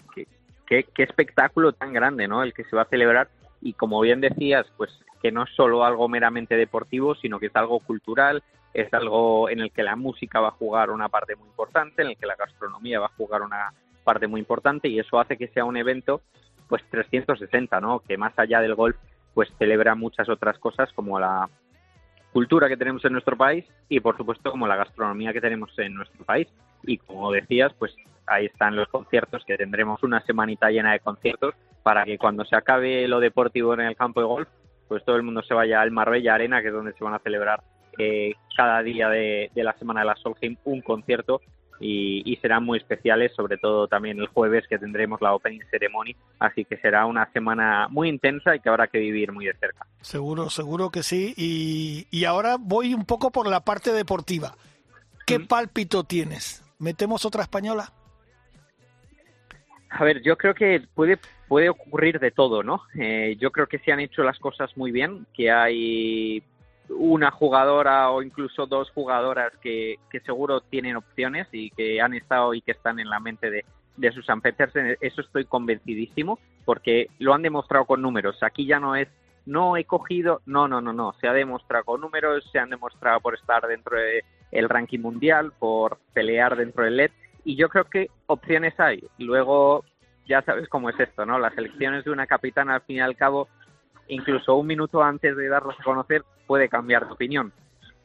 qué, 0.66 0.84
qué, 0.84 1.02
espectáculo 1.02 1.72
tan 1.72 1.92
grande, 1.92 2.26
¿no? 2.26 2.42
El 2.42 2.52
que 2.52 2.64
se 2.64 2.74
va 2.74 2.82
a 2.82 2.88
celebrar 2.88 3.28
y 3.60 3.74
como 3.74 4.00
bien 4.00 4.20
decías, 4.20 4.66
pues 4.76 4.90
que 5.22 5.30
no 5.32 5.44
es 5.44 5.50
solo 5.54 5.84
algo 5.84 6.08
meramente 6.08 6.56
deportivo, 6.56 7.14
sino 7.14 7.38
que 7.38 7.46
es 7.46 7.56
algo 7.56 7.80
cultural, 7.80 8.42
es 8.74 8.92
algo 8.92 9.48
en 9.48 9.60
el 9.60 9.72
que 9.72 9.82
la 9.82 9.96
música 9.96 10.40
va 10.40 10.48
a 10.48 10.52
jugar 10.52 10.90
una 10.90 11.08
parte 11.08 11.36
muy 11.36 11.48
importante, 11.48 12.02
en 12.02 12.08
el 12.08 12.16
que 12.16 12.26
la 12.26 12.36
gastronomía 12.36 13.00
va 13.00 13.06
a 13.06 13.16
jugar 13.16 13.42
una 13.42 13.72
parte 14.04 14.26
muy 14.26 14.40
importante 14.40 14.88
y 14.88 14.98
eso 14.98 15.20
hace 15.20 15.36
que 15.36 15.48
sea 15.48 15.64
un 15.64 15.76
evento 15.76 16.20
pues 16.68 16.82
360, 16.90 17.80
¿no? 17.80 18.00
Que 18.00 18.16
más 18.16 18.32
allá 18.38 18.60
del 18.60 18.74
golf 18.74 18.96
pues 19.34 19.48
celebra 19.58 19.94
muchas 19.94 20.28
otras 20.28 20.58
cosas 20.58 20.92
como 20.94 21.18
la 21.20 21.48
cultura 22.32 22.68
que 22.68 22.76
tenemos 22.76 23.04
en 23.04 23.12
nuestro 23.12 23.36
país 23.36 23.64
y 23.88 24.00
por 24.00 24.16
supuesto 24.16 24.50
como 24.50 24.66
la 24.66 24.76
gastronomía 24.76 25.32
que 25.32 25.40
tenemos 25.40 25.76
en 25.78 25.94
nuestro 25.94 26.24
país 26.24 26.48
y 26.82 26.98
como 26.98 27.32
decías 27.32 27.72
pues 27.78 27.94
ahí 28.26 28.46
están 28.46 28.76
los 28.76 28.88
conciertos 28.88 29.44
que 29.44 29.56
tendremos 29.56 30.02
una 30.02 30.20
semanita 30.22 30.70
llena 30.70 30.92
de 30.92 31.00
conciertos 31.00 31.54
para 31.82 32.04
que 32.04 32.18
cuando 32.18 32.44
se 32.44 32.56
acabe 32.56 33.08
lo 33.08 33.20
deportivo 33.20 33.74
en 33.74 33.80
el 33.80 33.96
campo 33.96 34.20
de 34.20 34.26
golf 34.26 34.48
pues 34.88 35.04
todo 35.04 35.16
el 35.16 35.22
mundo 35.22 35.42
se 35.42 35.54
vaya 35.54 35.80
al 35.80 35.90
Marbella 35.90 36.34
Arena 36.34 36.60
que 36.60 36.68
es 36.68 36.74
donde 36.74 36.92
se 36.92 37.04
van 37.04 37.14
a 37.14 37.20
celebrar 37.20 37.62
eh, 37.98 38.34
cada 38.56 38.82
día 38.82 39.08
de, 39.08 39.50
la 39.54 39.72
semana 39.74 40.00
de 40.00 40.06
la 40.06 40.16
Solheim 40.16 40.56
un 40.64 40.82
concierto 40.82 41.40
y, 41.80 42.36
serán 42.40 42.64
muy 42.64 42.78
especiales, 42.78 43.32
sobre 43.34 43.58
todo 43.58 43.88
también 43.88 44.18
el 44.18 44.26
jueves 44.28 44.64
que 44.68 44.78
tendremos 44.78 45.20
la 45.20 45.34
Opening 45.34 45.62
Ceremony, 45.70 46.14
así 46.38 46.64
que 46.64 46.76
será 46.78 47.06
una 47.06 47.30
semana 47.32 47.88
muy 47.88 48.08
intensa 48.08 48.54
y 48.54 48.60
que 48.60 48.68
habrá 48.68 48.86
que 48.86 48.98
vivir 48.98 49.32
muy 49.32 49.46
de 49.46 49.54
cerca. 49.54 49.86
Seguro, 50.00 50.50
seguro 50.50 50.90
que 50.90 51.02
sí. 51.02 51.34
Y, 51.36 52.24
ahora 52.24 52.56
voy 52.58 52.94
un 52.94 53.04
poco 53.04 53.30
por 53.30 53.48
la 53.48 53.60
parte 53.60 53.92
deportiva. 53.92 54.54
¿Qué 55.26 55.40
pálpito 55.40 56.04
tienes? 56.04 56.62
¿Metemos 56.78 57.24
otra 57.24 57.42
española? 57.42 57.92
A 59.90 60.04
ver, 60.04 60.22
yo 60.22 60.36
creo 60.36 60.54
que 60.54 60.82
puede, 60.94 61.18
puede 61.48 61.68
ocurrir 61.68 62.18
de 62.20 62.30
todo, 62.30 62.62
¿no? 62.62 62.82
Eh, 62.98 63.36
yo 63.40 63.50
creo 63.50 63.66
que 63.66 63.78
se 63.78 63.92
han 63.92 64.00
hecho 64.00 64.22
las 64.22 64.38
cosas 64.38 64.76
muy 64.76 64.90
bien, 64.90 65.26
que 65.34 65.50
hay 65.50 66.42
una 66.90 67.30
jugadora 67.30 68.10
o 68.10 68.22
incluso 68.22 68.66
dos 68.66 68.90
jugadoras 68.90 69.52
que, 69.60 69.96
que, 70.10 70.20
seguro 70.20 70.60
tienen 70.60 70.96
opciones 70.96 71.46
y 71.52 71.70
que 71.70 72.00
han 72.00 72.14
estado 72.14 72.54
y 72.54 72.60
que 72.60 72.72
están 72.72 72.98
en 72.98 73.10
la 73.10 73.20
mente 73.20 73.50
de, 73.50 73.64
de 73.96 74.12
Susan 74.12 74.40
Petersen. 74.40 74.96
Eso 75.00 75.20
estoy 75.20 75.44
convencidísimo 75.44 76.38
porque 76.64 77.08
lo 77.18 77.34
han 77.34 77.42
demostrado 77.42 77.84
con 77.84 78.02
números. 78.02 78.42
Aquí 78.42 78.66
ya 78.66 78.80
no 78.80 78.96
es, 78.96 79.08
no 79.46 79.76
he 79.76 79.84
cogido, 79.84 80.40
no, 80.46 80.68
no, 80.68 80.80
no, 80.80 80.92
no. 80.92 81.14
Se 81.20 81.28
ha 81.28 81.32
demostrado 81.32 81.84
con 81.84 82.00
números, 82.00 82.48
se 82.50 82.58
han 82.58 82.70
demostrado 82.70 83.20
por 83.20 83.34
estar 83.34 83.66
dentro 83.66 83.96
del 84.50 84.68
ranking 84.68 85.00
mundial, 85.00 85.52
por 85.58 85.98
pelear 86.12 86.56
dentro 86.56 86.84
del 86.84 86.96
LED 86.96 87.10
y 87.48 87.56
yo 87.56 87.70
creo 87.70 87.84
que 87.84 88.10
opciones 88.26 88.78
hay. 88.78 89.02
Luego 89.16 89.82
ya 90.26 90.42
sabes 90.42 90.68
cómo 90.68 90.90
es 90.90 91.00
esto, 91.00 91.24
¿no? 91.24 91.38
Las 91.38 91.56
elecciones 91.56 92.04
de 92.04 92.10
una 92.10 92.26
capitana 92.26 92.74
al 92.74 92.82
fin 92.82 92.96
y 92.96 93.00
al 93.00 93.16
cabo 93.16 93.48
incluso 94.08 94.56
un 94.56 94.66
minuto 94.66 95.02
antes 95.02 95.36
de 95.36 95.48
darlos 95.48 95.78
a 95.78 95.84
conocer 95.84 96.24
puede 96.46 96.68
cambiar 96.68 97.06
de 97.06 97.12
opinión. 97.12 97.52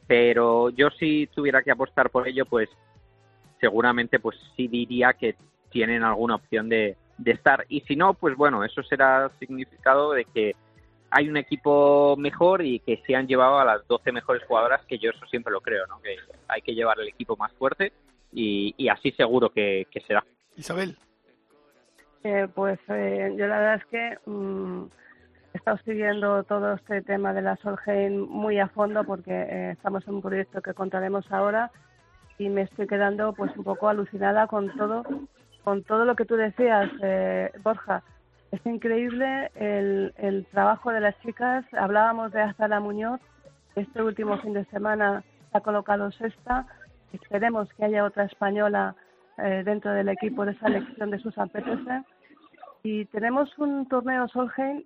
Pero 0.06 0.70
yo 0.70 0.90
si 0.90 1.26
tuviera 1.28 1.62
que 1.62 1.70
apostar 1.70 2.10
por 2.10 2.28
ello, 2.28 2.44
pues 2.44 2.68
seguramente 3.60 4.20
pues 4.20 4.36
sí 4.56 4.68
diría 4.68 5.14
que 5.14 5.36
tienen 5.70 6.02
alguna 6.02 6.36
opción 6.36 6.68
de, 6.68 6.96
estar. 7.24 7.64
Y 7.68 7.80
si 7.82 7.96
no, 7.96 8.14
pues 8.14 8.36
bueno, 8.36 8.64
eso 8.64 8.82
será 8.82 9.30
significado 9.38 10.12
de 10.12 10.24
que 10.26 10.54
hay 11.10 11.28
un 11.28 11.36
equipo 11.36 12.16
mejor 12.18 12.62
y 12.62 12.80
que 12.80 13.02
se 13.06 13.14
han 13.16 13.26
llevado 13.26 13.58
a 13.58 13.64
las 13.64 13.86
12 13.86 14.12
mejores 14.12 14.44
jugadoras, 14.44 14.84
que 14.86 14.98
yo 14.98 15.10
eso 15.10 15.24
siempre 15.26 15.52
lo 15.52 15.60
creo, 15.60 15.86
¿no? 15.86 16.00
Que 16.00 16.16
hay 16.48 16.60
que 16.60 16.74
llevar 16.74 17.00
el 17.00 17.08
equipo 17.08 17.36
más 17.36 17.52
fuerte 17.52 17.92
y, 18.32 18.88
así 18.88 19.12
seguro 19.12 19.50
que, 19.50 19.86
será. 20.06 20.24
Isabel. 20.56 20.96
Eh, 22.24 22.48
pues 22.54 22.78
eh, 22.88 23.34
yo 23.36 23.46
la 23.46 23.58
verdad 23.58 23.74
es 23.76 23.84
que 23.86 24.30
mm, 24.30 24.84
he 25.54 25.58
estado 25.58 25.78
siguiendo 25.84 26.42
todo 26.42 26.74
este 26.74 27.00
tema 27.02 27.32
de 27.32 27.40
la 27.40 27.56
Solheim 27.56 28.26
muy 28.28 28.58
a 28.58 28.66
fondo 28.68 29.04
porque 29.04 29.30
eh, 29.32 29.70
estamos 29.70 30.06
en 30.08 30.14
un 30.14 30.22
proyecto 30.22 30.60
que 30.60 30.74
contaremos 30.74 31.30
ahora 31.30 31.70
y 32.38 32.48
me 32.48 32.62
estoy 32.62 32.88
quedando 32.88 33.32
pues 33.32 33.56
un 33.56 33.62
poco 33.62 33.88
alucinada 33.88 34.48
con 34.48 34.74
todo 34.76 35.04
con 35.62 35.84
todo 35.84 36.04
lo 36.04 36.16
que 36.16 36.24
tú 36.24 36.34
decías 36.34 36.90
eh, 37.02 37.52
Borja. 37.62 38.02
Es 38.50 38.66
increíble 38.66 39.50
el, 39.54 40.12
el 40.18 40.44
trabajo 40.46 40.90
de 40.90 41.00
las 41.00 41.18
chicas. 41.20 41.64
Hablábamos 41.72 42.32
de 42.32 42.52
la 42.68 42.80
Muñoz. 42.80 43.20
Este 43.76 44.02
último 44.02 44.36
fin 44.38 44.52
de 44.52 44.64
semana 44.66 45.22
ha 45.52 45.60
colocado 45.60 46.10
sexta. 46.12 46.66
Esperemos 47.12 47.72
que 47.74 47.84
haya 47.84 48.04
otra 48.04 48.24
española 48.24 48.94
eh, 49.38 49.62
dentro 49.64 49.92
del 49.92 50.08
equipo 50.08 50.44
de 50.44 50.52
esa 50.52 50.66
elección 50.66 51.10
de 51.10 51.18
Susan 51.20 51.48
Petersen 51.48 52.04
y 52.82 53.06
tenemos 53.06 53.56
un 53.58 53.88
torneo 53.88 54.28
Solheim 54.28 54.84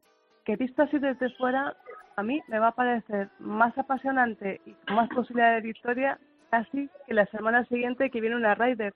que 0.48 0.56
visto 0.56 0.82
así 0.82 0.98
desde 0.98 1.28
fuera, 1.34 1.76
a 2.16 2.22
mí 2.22 2.40
me 2.48 2.58
va 2.58 2.68
a 2.68 2.74
parecer 2.74 3.28
más 3.38 3.76
apasionante 3.76 4.62
y 4.64 4.72
con 4.72 4.96
más 4.96 5.10
posibilidad 5.10 5.54
de 5.56 5.60
victoria 5.60 6.18
casi 6.50 6.88
que 7.06 7.12
la 7.12 7.26
semana 7.26 7.66
siguiente 7.66 8.08
que 8.08 8.22
viene 8.22 8.34
una 8.34 8.54
Ryder. 8.54 8.94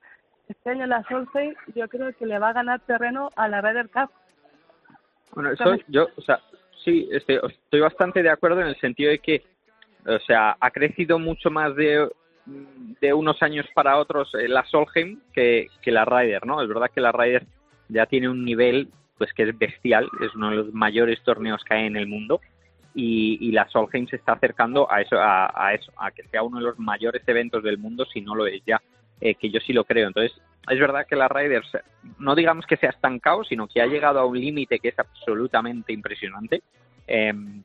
Este 0.49 0.71
año 0.71 0.87
la 0.87 1.03
Solheim 1.03 1.55
yo 1.75 1.87
creo 1.89 2.11
que 2.15 2.25
le 2.25 2.39
va 2.39 2.49
a 2.49 2.53
ganar 2.55 2.81
terreno 2.81 3.29
a 3.37 3.49
la 3.49 3.61
Ryder 3.61 3.91
Cup. 3.91 4.11
Bueno, 5.35 5.51
eso 5.51 5.77
yo, 5.89 6.07
o 6.17 6.23
sea, 6.23 6.41
sí, 6.87 7.07
este, 7.13 7.39
estoy 7.47 7.81
bastante 7.81 8.23
de 8.23 8.31
acuerdo 8.31 8.63
en 8.63 8.69
el 8.69 8.81
sentido 8.81 9.11
de 9.11 9.19
que, 9.19 9.43
o 10.07 10.19
sea, 10.21 10.57
ha 10.59 10.71
crecido 10.71 11.19
mucho 11.19 11.51
más 11.51 11.77
de, 11.77 12.09
de 12.47 13.13
unos 13.13 13.43
años 13.43 13.67
para 13.75 13.99
otros 13.99 14.35
eh, 14.37 14.49
la 14.49 14.65
Solheim 14.65 15.21
que, 15.35 15.67
que 15.83 15.93
la 15.93 16.07
Ryder, 16.07 16.47
¿no? 16.47 16.63
Es 16.63 16.69
verdad 16.69 16.91
que 16.91 17.03
la 17.03 17.13
Ryder 17.13 17.45
ya 17.91 18.07
tiene 18.07 18.31
un 18.31 18.43
nivel 18.43 18.89
pues 19.23 19.33
que 19.35 19.45
es 19.45 19.57
bestial, 19.57 20.09
es 20.21 20.35
uno 20.35 20.51
de 20.51 20.57
los 20.57 20.75
mayores 20.75 21.23
torneos 21.23 21.63
que 21.63 21.75
hay 21.75 21.87
en 21.87 21.97
el 21.97 22.09
mundo 22.09 22.41
y, 22.93 23.53
la 23.53 23.69
Solheim 23.69 24.09
se 24.09 24.17
está 24.17 24.33
acercando 24.33 24.91
a 24.91 25.01
eso, 25.01 25.15
a, 25.17 25.73
eso, 25.73 25.93
a 25.97 26.11
que 26.11 26.25
sea 26.25 26.43
uno 26.43 26.59
de 26.59 26.65
los 26.65 26.79
mayores 26.81 27.23
eventos 27.29 27.63
del 27.63 27.79
mundo, 27.79 28.05
si 28.05 28.21
no 28.21 28.35
lo 28.35 28.49
es 28.49 28.61
ya, 28.67 28.83
eh, 29.21 29.37
que 29.37 29.49
yo 29.49 29.61
sí 29.61 29.73
lo 29.73 29.85
creo. 29.85 30.09
Entonces, 30.09 30.37
es 30.69 30.81
verdad 30.81 31.07
que 31.09 31.15
la 31.15 31.29
Raiders, 31.29 31.71
no 32.19 32.35
digamos 32.35 32.67
que 32.67 32.77
se 32.77 32.89
ha 32.89 32.91
estancado, 32.91 33.45
sino 33.45 33.69
que 33.69 33.81
ha 33.81 33.87
llegado 33.87 34.19
a 34.19 34.27
un 34.27 34.41
límite 34.41 34.81
que 34.81 34.89
es 34.89 34.99
absolutamente 34.99 35.93
impresionante. 35.93 36.65
Em, 37.07 37.63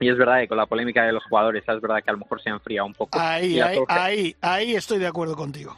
y 0.00 0.08
es 0.08 0.16
verdad 0.16 0.40
que 0.40 0.48
con 0.48 0.56
la 0.56 0.64
polémica 0.64 1.04
de 1.04 1.12
los 1.12 1.24
jugadores, 1.24 1.64
es 1.68 1.80
verdad 1.82 2.02
que 2.02 2.08
a 2.08 2.14
lo 2.14 2.20
mejor 2.20 2.40
se 2.40 2.48
ha 2.48 2.54
enfriado 2.54 2.86
un 2.86 2.94
poco. 2.94 3.20
Ahí, 3.20 3.60
ahí, 3.60 3.78
ahí, 3.88 4.36
ahí, 4.40 4.74
estoy 4.74 4.98
de 5.00 5.06
acuerdo 5.06 5.36
contigo. 5.36 5.76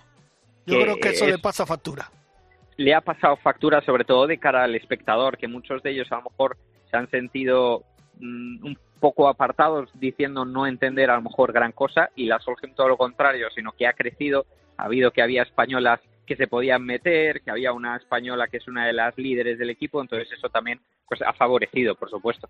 Yo 0.66 0.80
creo 0.80 0.96
que 0.98 1.08
eso 1.08 1.26
le 1.26 1.38
pasa 1.38 1.66
factura 1.66 2.08
le 2.80 2.94
ha 2.94 3.02
pasado 3.02 3.36
factura 3.36 3.82
sobre 3.82 4.04
todo 4.04 4.26
de 4.26 4.38
cara 4.38 4.64
al 4.64 4.74
espectador, 4.74 5.36
que 5.36 5.46
muchos 5.46 5.82
de 5.82 5.90
ellos 5.90 6.10
a 6.10 6.16
lo 6.16 6.30
mejor 6.30 6.56
se 6.90 6.96
han 6.96 7.10
sentido 7.10 7.84
mm, 8.18 8.64
un 8.64 8.78
poco 8.98 9.28
apartados 9.28 9.90
diciendo 10.00 10.46
no 10.46 10.66
entender 10.66 11.10
a 11.10 11.16
lo 11.16 11.20
mejor 11.20 11.52
gran 11.52 11.72
cosa 11.72 12.08
y 12.16 12.24
la 12.24 12.38
Solheim 12.38 12.74
todo 12.74 12.88
lo 12.88 12.96
contrario, 12.96 13.48
sino 13.54 13.72
que 13.72 13.86
ha 13.86 13.92
crecido, 13.92 14.46
ha 14.78 14.84
habido 14.84 15.10
que 15.10 15.20
había 15.20 15.42
españolas 15.42 16.00
que 16.24 16.36
se 16.36 16.46
podían 16.46 16.82
meter, 16.82 17.42
que 17.42 17.50
había 17.50 17.74
una 17.74 17.96
española 17.96 18.48
que 18.48 18.56
es 18.56 18.66
una 18.66 18.86
de 18.86 18.94
las 18.94 19.14
líderes 19.18 19.58
del 19.58 19.68
equipo, 19.68 20.00
entonces 20.00 20.32
eso 20.32 20.48
también 20.48 20.80
pues 21.06 21.20
ha 21.20 21.34
favorecido, 21.34 21.94
por 21.96 22.08
supuesto. 22.08 22.48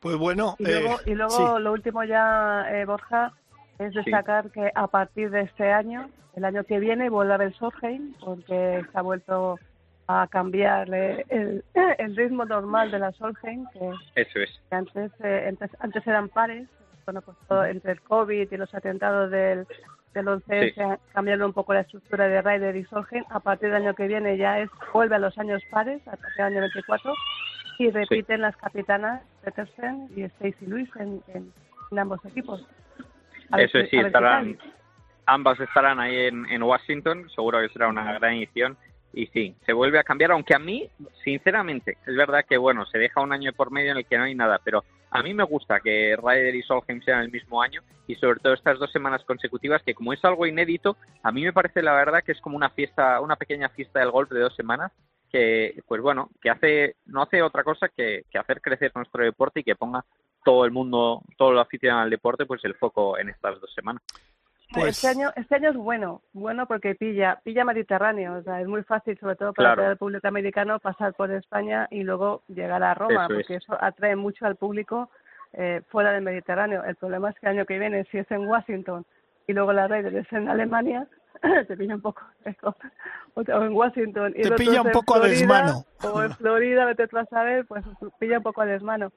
Pues 0.00 0.16
bueno, 0.16 0.56
y 0.58 0.64
luego, 0.64 0.96
y 1.06 1.14
luego 1.14 1.60
lo 1.60 1.72
último 1.72 2.02
ya, 2.02 2.66
eh, 2.72 2.84
Borja, 2.86 3.32
es 3.78 3.94
destacar 3.94 4.50
que 4.50 4.70
a 4.74 4.86
partir 4.86 5.30
de 5.30 5.42
este 5.42 5.72
año, 5.72 6.08
el 6.36 6.44
año 6.44 6.64
que 6.64 6.78
viene, 6.78 7.10
vuelve 7.10 7.32
a 7.32 7.36
haber 7.36 7.54
Solheim, 7.54 8.14
porque 8.20 8.84
se 8.90 8.98
ha 8.98 9.02
vuelto 9.02 9.58
a 10.06 10.26
cambiar 10.28 10.92
el, 10.92 11.64
el, 11.98 12.16
ritmo 12.16 12.44
normal 12.44 12.90
de 12.90 12.98
la 12.98 13.12
Solheim, 13.12 13.66
que, 13.72 13.90
Eso 14.20 14.38
es. 14.40 14.60
antes, 14.70 15.12
eh, 15.22 15.56
antes, 15.80 16.06
eran 16.06 16.28
pares, 16.28 16.68
bueno, 17.04 17.22
pues 17.22 17.36
entre 17.70 17.92
el 17.92 18.00
COVID 18.02 18.50
y 18.50 18.56
los 18.56 18.72
atentados 18.74 19.30
del, 19.30 19.66
del 20.14 20.28
11 20.28 20.72
se 20.74 20.98
cambiaron 21.12 21.46
un 21.46 21.52
poco 21.52 21.74
la 21.74 21.80
estructura 21.80 22.28
de 22.28 22.40
Ryder 22.40 22.76
y 22.76 22.84
Solheim. 22.84 23.24
A 23.30 23.40
partir 23.40 23.70
del 23.70 23.82
año 23.82 23.94
que 23.94 24.06
viene 24.06 24.36
ya 24.38 24.60
es 24.60 24.70
vuelve 24.92 25.16
a 25.16 25.18
los 25.18 25.36
años 25.38 25.62
pares, 25.70 26.00
a 26.06 26.12
partir 26.12 26.36
del 26.36 26.46
año 26.46 26.60
24, 26.60 27.12
y 27.78 27.90
repiten 27.90 28.40
las 28.40 28.56
capitanas 28.56 29.22
Petersen 29.42 30.08
y 30.16 30.22
Stacy 30.22 30.66
Lewis 30.66 30.88
en, 30.96 31.20
en 31.34 31.98
ambos 31.98 32.24
equipos. 32.24 32.64
Eso 33.58 33.78
sí, 33.90 33.96
estarán, 33.96 34.58
ambas 35.26 35.60
estarán 35.60 36.00
ahí 36.00 36.26
en, 36.26 36.46
en, 36.46 36.62
Washington, 36.62 37.28
seguro 37.34 37.60
que 37.60 37.68
será 37.68 37.88
una 37.88 38.12
gran 38.14 38.34
edición. 38.34 38.76
y 39.12 39.26
sí, 39.28 39.54
se 39.64 39.72
vuelve 39.72 39.98
a 39.98 40.04
cambiar, 40.04 40.32
aunque 40.32 40.54
a 40.54 40.58
mí, 40.58 40.88
sinceramente, 41.22 41.98
es 42.06 42.16
verdad 42.16 42.44
que 42.48 42.56
bueno, 42.56 42.84
se 42.86 42.98
deja 42.98 43.20
un 43.20 43.32
año 43.32 43.52
por 43.52 43.70
medio 43.70 43.92
en 43.92 43.98
el 43.98 44.06
que 44.06 44.18
no 44.18 44.24
hay 44.24 44.34
nada, 44.34 44.60
pero 44.64 44.84
a 45.14 45.22
mí 45.22 45.32
me 45.32 45.44
gusta 45.44 45.78
que 45.78 46.16
Ryder 46.16 46.56
y 46.56 46.62
Solheim 46.62 47.00
sean 47.02 47.20
el 47.20 47.30
mismo 47.30 47.62
año 47.62 47.82
y 48.08 48.16
sobre 48.16 48.40
todo 48.40 48.52
estas 48.52 48.80
dos 48.80 48.90
semanas 48.90 49.22
consecutivas 49.24 49.80
que 49.84 49.94
como 49.94 50.12
es 50.12 50.24
algo 50.24 50.44
inédito, 50.44 50.96
a 51.22 51.30
mí 51.30 51.44
me 51.44 51.52
parece 51.52 51.82
la 51.82 51.94
verdad 51.94 52.24
que 52.24 52.32
es 52.32 52.40
como 52.40 52.56
una 52.56 52.70
fiesta, 52.70 53.20
una 53.20 53.36
pequeña 53.36 53.68
fiesta 53.68 54.00
del 54.00 54.10
golf 54.10 54.28
de 54.30 54.40
dos 54.40 54.56
semanas 54.56 54.90
que, 55.30 55.80
pues 55.86 56.02
bueno, 56.02 56.30
que 56.42 56.50
hace, 56.50 56.96
no 57.06 57.22
hace 57.22 57.42
otra 57.42 57.62
cosa 57.62 57.88
que, 57.88 58.24
que 58.30 58.38
hacer 58.38 58.60
crecer 58.60 58.90
nuestro 58.94 59.24
deporte 59.24 59.60
y 59.60 59.64
que 59.64 59.76
ponga 59.76 60.04
todo 60.44 60.64
el 60.64 60.70
mundo, 60.70 61.22
todo 61.36 61.52
lo 61.52 61.60
aficionado 61.60 62.02
al 62.02 62.10
deporte, 62.10 62.46
pues 62.46 62.64
el 62.64 62.74
foco 62.74 63.18
en 63.18 63.30
estas 63.30 63.60
dos 63.60 63.72
semanas. 63.74 64.02
Pues... 64.72 64.96
Este 64.96 65.08
año, 65.08 65.30
este 65.36 65.54
año 65.56 65.70
es 65.70 65.76
bueno, 65.76 66.22
bueno 66.32 66.66
porque 66.66 66.94
pilla, 66.94 67.40
pilla 67.44 67.64
Mediterráneo, 67.64 68.38
o 68.38 68.42
sea, 68.42 68.60
es 68.60 68.66
muy 68.66 68.82
fácil, 68.82 69.16
sobre 69.18 69.36
todo 69.36 69.52
para 69.52 69.90
el 69.90 69.96
público 69.96 70.26
americano, 70.26 70.78
pasar 70.78 71.14
por 71.14 71.30
España 71.30 71.86
y 71.90 72.02
luego 72.02 72.42
llegar 72.48 72.82
a 72.82 72.94
Roma, 72.94 73.28
porque 73.28 73.56
eso 73.56 73.76
atrae 73.80 74.16
mucho 74.16 74.46
al 74.46 74.56
público 74.56 75.10
eh, 75.52 75.82
fuera 75.90 76.12
del 76.12 76.22
Mediterráneo. 76.22 76.82
El 76.84 76.96
problema 76.96 77.30
es 77.30 77.38
que 77.38 77.46
el 77.46 77.52
año 77.56 77.66
que 77.66 77.78
viene, 77.78 78.04
si 78.10 78.18
es 78.18 78.30
en 78.30 78.46
Washington 78.46 79.04
y 79.46 79.52
luego 79.52 79.72
la 79.72 79.86
red 79.86 80.06
es 80.06 80.32
en 80.32 80.48
Alemania, 80.48 81.06
te 81.68 81.76
pilla 81.76 81.94
un 81.94 82.00
poco 82.00 82.22
o 83.36 83.62
en 83.62 83.72
Washington 83.72 84.32
y 84.36 84.42
te 84.42 84.52
pilla 84.52 84.82
un 84.82 84.92
poco 84.92 85.14
Florida, 85.14 85.26
a 85.26 85.62
desmano 85.62 85.84
o 86.02 86.22
en 86.22 86.32
Florida, 86.32 86.84
vete 86.84 87.08
tú 87.08 87.18
a 87.18 87.26
saber, 87.26 87.66
pues 87.66 87.84
pilla 88.18 88.38
un 88.38 88.42
poco 88.42 88.62
a 88.62 88.66
desmano. 88.66 89.12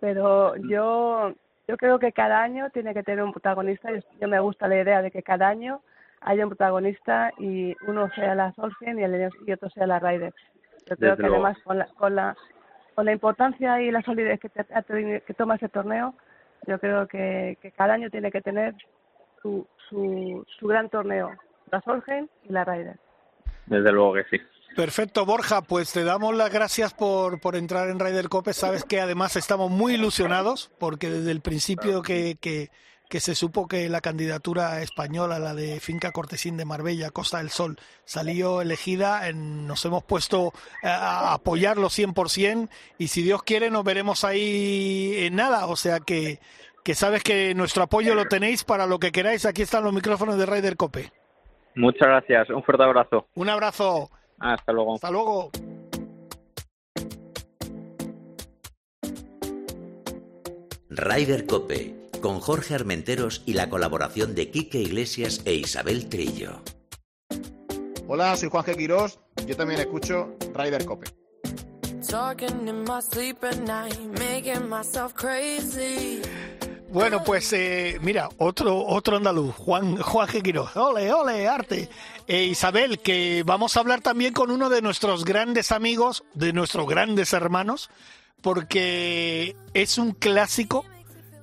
Pero 0.00 0.56
yo 0.56 1.34
yo 1.66 1.76
creo 1.76 1.98
que 1.98 2.12
cada 2.12 2.42
año 2.42 2.70
tiene 2.70 2.94
que 2.94 3.02
tener 3.02 3.22
un 3.22 3.32
protagonista. 3.32 3.92
Yo, 3.92 4.00
yo 4.20 4.28
me 4.28 4.40
gusta 4.40 4.68
la 4.68 4.80
idea 4.80 5.02
de 5.02 5.10
que 5.10 5.22
cada 5.22 5.48
año 5.48 5.82
haya 6.20 6.44
un 6.44 6.50
protagonista 6.50 7.32
y 7.38 7.76
uno 7.86 8.08
sea 8.14 8.34
la 8.34 8.52
Solskjaer 8.52 8.98
y, 8.98 9.02
el, 9.02 9.30
y 9.46 9.52
otro 9.52 9.68
sea 9.70 9.86
la 9.86 9.98
Ryder. 9.98 10.32
Yo 10.86 10.96
creo 10.96 11.16
que 11.16 11.26
además 11.26 11.58
con 11.62 11.78
la, 11.78 11.86
con 11.98 12.14
la 12.14 12.36
con 12.98 13.04
la 13.04 13.12
importancia 13.12 13.80
y 13.80 13.92
la 13.92 14.02
solidez 14.02 14.40
que, 14.40 14.48
te, 14.48 14.64
que 15.24 15.34
toma 15.34 15.54
ese 15.54 15.68
torneo, 15.68 16.14
yo 16.66 16.80
creo 16.80 17.06
que, 17.06 17.56
que, 17.62 17.70
cada 17.70 17.94
año 17.94 18.10
tiene 18.10 18.32
que 18.32 18.40
tener 18.40 18.74
su, 19.40 19.64
su, 19.88 20.44
su 20.58 20.66
gran 20.66 20.88
torneo, 20.88 21.30
la 21.70 21.80
Solgen 21.82 22.28
y 22.42 22.52
la 22.52 22.64
Ryder. 22.64 22.96
Desde 23.66 23.92
luego 23.92 24.14
que 24.14 24.24
sí. 24.24 24.40
Perfecto, 24.76 25.26
Borja, 25.26 25.62
pues 25.62 25.92
te 25.92 26.04
damos 26.04 26.34
las 26.36 26.52
gracias 26.52 26.94
por, 26.94 27.40
por 27.40 27.56
entrar 27.56 27.88
en 27.88 27.98
Ryder 27.98 28.28
Cope. 28.28 28.52
Sabes 28.52 28.84
que 28.84 29.00
además 29.00 29.34
estamos 29.36 29.70
muy 29.70 29.94
ilusionados 29.94 30.70
porque 30.78 31.10
desde 31.10 31.32
el 31.32 31.40
principio 31.40 32.02
que, 32.02 32.36
que, 32.40 32.70
que 33.08 33.20
se 33.20 33.34
supo 33.34 33.66
que 33.66 33.88
la 33.88 34.00
candidatura 34.00 34.80
española, 34.82 35.38
la 35.38 35.54
de 35.54 35.80
Finca 35.80 36.12
Cortesín 36.12 36.56
de 36.56 36.64
Marbella, 36.64 37.10
Costa 37.10 37.38
del 37.38 37.50
Sol, 37.50 37.76
salió 38.04 38.60
elegida, 38.60 39.28
en, 39.28 39.66
nos 39.66 39.84
hemos 39.84 40.04
puesto 40.04 40.52
a 40.82 41.32
apoyarlo 41.32 41.88
100% 41.88 42.68
y 42.98 43.08
si 43.08 43.22
Dios 43.22 43.42
quiere 43.42 43.70
nos 43.70 43.82
veremos 43.82 44.24
ahí 44.24 45.14
en 45.18 45.36
nada. 45.36 45.66
O 45.66 45.76
sea 45.76 46.00
que, 46.00 46.38
que 46.84 46.94
sabes 46.94 47.22
que 47.22 47.54
nuestro 47.54 47.82
apoyo 47.82 48.14
lo 48.14 48.26
tenéis 48.26 48.62
para 48.64 48.86
lo 48.86 48.98
que 48.98 49.10
queráis. 49.10 49.46
Aquí 49.46 49.62
están 49.62 49.84
los 49.84 49.92
micrófonos 49.92 50.38
de 50.38 50.46
Ryder 50.46 50.76
Cope. 50.76 51.10
Muchas 51.74 52.08
gracias, 52.08 52.50
un 52.50 52.62
fuerte 52.62 52.84
abrazo. 52.84 53.26
Un 53.34 53.48
abrazo. 53.48 54.10
Hasta 54.38 54.72
luego. 54.72 54.94
Hasta 54.94 55.10
luego. 55.10 55.50
Ryder 60.90 61.46
Cope, 61.46 62.10
con 62.20 62.40
Jorge 62.40 62.74
Armenteros 62.74 63.42
y 63.46 63.52
la 63.52 63.68
colaboración 63.68 64.34
de 64.34 64.50
Quique 64.50 64.78
Iglesias 64.78 65.42
e 65.44 65.54
Isabel 65.54 66.08
Trillo. 66.08 66.62
Hola, 68.08 68.36
soy 68.36 68.48
Juan 68.48 68.64
G. 68.64 68.76
Quirós. 68.76 69.20
Yo 69.46 69.56
también 69.56 69.80
escucho 69.80 70.34
Ryder 70.54 70.84
Cope. 70.86 71.06
Bueno, 76.90 77.22
pues 77.22 77.52
eh, 77.52 77.98
mira, 78.00 78.30
otro 78.38 78.84
otro 78.86 79.18
andaluz, 79.18 79.54
Juan 79.54 79.98
Juan 79.98 80.26
G. 80.28 80.70
Ole, 80.76 81.12
ole, 81.12 81.46
arte. 81.46 81.90
Eh, 82.26 82.44
Isabel, 82.44 83.00
que 83.00 83.42
vamos 83.44 83.76
a 83.76 83.80
hablar 83.80 84.00
también 84.00 84.32
con 84.32 84.50
uno 84.50 84.70
de 84.70 84.80
nuestros 84.80 85.24
grandes 85.24 85.70
amigos, 85.70 86.24
de 86.32 86.54
nuestros 86.54 86.88
grandes 86.88 87.34
hermanos, 87.34 87.90
porque 88.40 89.54
es 89.74 89.98
un 89.98 90.12
clásico. 90.12 90.86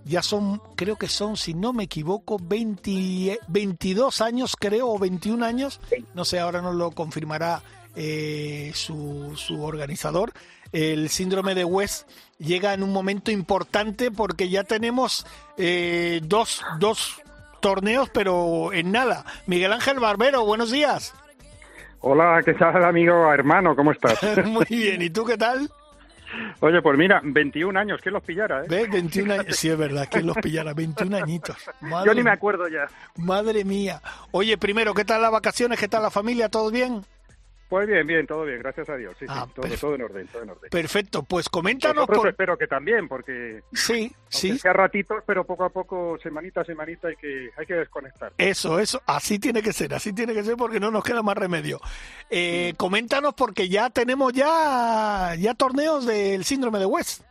Ya 0.04 0.22
son, 0.22 0.62
creo 0.76 0.98
que 0.98 1.08
son, 1.08 1.36
si 1.38 1.54
no 1.54 1.74
me 1.74 1.84
equivoco, 1.86 2.38
20, 2.40 3.40
22 3.48 4.22
años, 4.22 4.56
creo, 4.60 4.90
o 4.90 5.00
21 5.00 5.44
años. 5.44 5.80
No 6.14 6.26
sé, 6.26 6.40
ahora 6.40 6.62
nos 6.62 6.76
lo 6.76 6.92
confirmará 6.92 7.64
eh, 7.96 8.72
su, 8.76 9.34
su 9.36 9.64
organizador. 9.64 10.34
El 10.76 11.08
síndrome 11.08 11.56
de 11.56 11.64
West 11.64 12.06
llega 12.38 12.74
en 12.74 12.84
un 12.84 12.92
momento 12.92 13.32
importante 13.32 14.12
porque 14.12 14.50
ya 14.50 14.66
tenemos 14.66 15.26
eh, 15.58 16.20
dos, 16.24 16.66
dos 16.80 17.22
torneos, 17.62 18.10
pero 18.10 18.74
en 18.74 18.92
nada. 18.92 19.24
Miguel 19.48 19.72
Ángel 19.72 20.02
Barbero, 20.02 20.46
buenos 20.46 20.72
días. 20.72 21.14
Hola, 22.02 22.42
¿qué 22.44 22.56
tal, 22.56 22.84
amigo, 22.84 23.32
hermano? 23.32 23.74
¿Cómo 23.74 23.94
estás? 23.94 24.20
Muy 24.46 24.66
bien, 24.70 25.02
¿y 25.02 25.10
tú 25.10 25.24
qué 25.24 25.38
tal? 25.38 25.72
Oye, 26.60 26.82
pues 26.82 26.98
mira, 26.98 27.22
21 27.24 27.80
años, 27.80 28.02
¿quién 28.04 28.12
los 28.12 28.24
pillara? 28.24 28.64
Eh? 28.64 28.68
¿Ves? 28.68 28.92
21 28.92 29.34
años. 29.34 29.56
Sí, 29.56 29.70
es 29.70 29.78
verdad, 29.78 30.10
¿quién 30.12 30.28
los 30.28 30.36
pillara? 30.36 30.74
21 30.76 31.16
añitos. 31.16 31.56
Madre, 31.80 32.08
Yo 32.08 32.14
ni 32.14 32.22
me 32.22 32.32
acuerdo 32.32 32.68
ya. 32.68 32.90
Madre 33.16 33.64
mía. 33.64 34.02
Oye, 34.32 34.58
primero, 34.58 34.94
¿qué 34.94 35.06
tal 35.06 35.22
las 35.22 35.32
vacaciones? 35.32 35.80
¿Qué 35.80 35.88
tal 35.88 36.04
la 36.04 36.12
familia? 36.12 36.50
¿Todo 36.50 36.70
bien? 36.70 37.06
Pues 37.68 37.88
bien, 37.88 38.06
bien, 38.06 38.28
todo 38.28 38.46
bien, 38.46 38.60
gracias 38.60 38.88
a 38.90 38.96
Dios. 38.96 39.16
Sí, 39.20 39.26
ah, 39.28 39.46
sí, 39.48 39.54
todo, 39.56 39.78
todo, 39.80 39.96
en 39.96 40.02
orden, 40.04 40.28
todo 40.28 40.44
en 40.44 40.50
orden. 40.52 40.70
Perfecto, 40.70 41.24
pues 41.24 41.50
coméntanos. 41.50 42.06
Por... 42.06 42.28
espero 42.28 42.58
que 42.58 42.68
también, 42.68 43.08
porque. 43.08 43.64
Sí, 43.74 44.12
sí. 44.30 44.58
Sea 44.60 44.74
ratitos, 44.74 45.24
pero 45.26 45.46
poco 45.46 45.64
a 45.66 45.70
poco, 45.70 46.18
semanita 46.22 46.62
a 46.62 46.66
semanita, 46.66 47.08
hay 47.08 47.16
que, 47.16 47.50
hay 47.58 47.66
que 47.66 47.74
desconectar. 47.74 48.34
Eso, 48.38 48.80
eso, 48.80 49.02
así 49.08 49.40
tiene 49.40 49.64
que 49.64 49.74
ser, 49.74 49.94
así 49.96 50.14
tiene 50.14 50.34
que 50.34 50.44
ser, 50.44 50.56
porque 50.56 50.80
no 50.80 50.92
nos 50.92 51.04
queda 51.04 51.24
más 51.24 51.38
remedio. 51.38 51.80
Eh, 52.30 52.74
mm. 52.74 52.76
Coméntanos, 52.78 53.34
porque 53.34 53.68
ya 53.68 53.90
tenemos 53.90 54.32
ya, 54.34 55.34
ya 55.40 55.56
torneos 55.56 56.06
del 56.06 56.44
síndrome 56.44 56.78
de 56.78 56.86
West. 56.86 57.24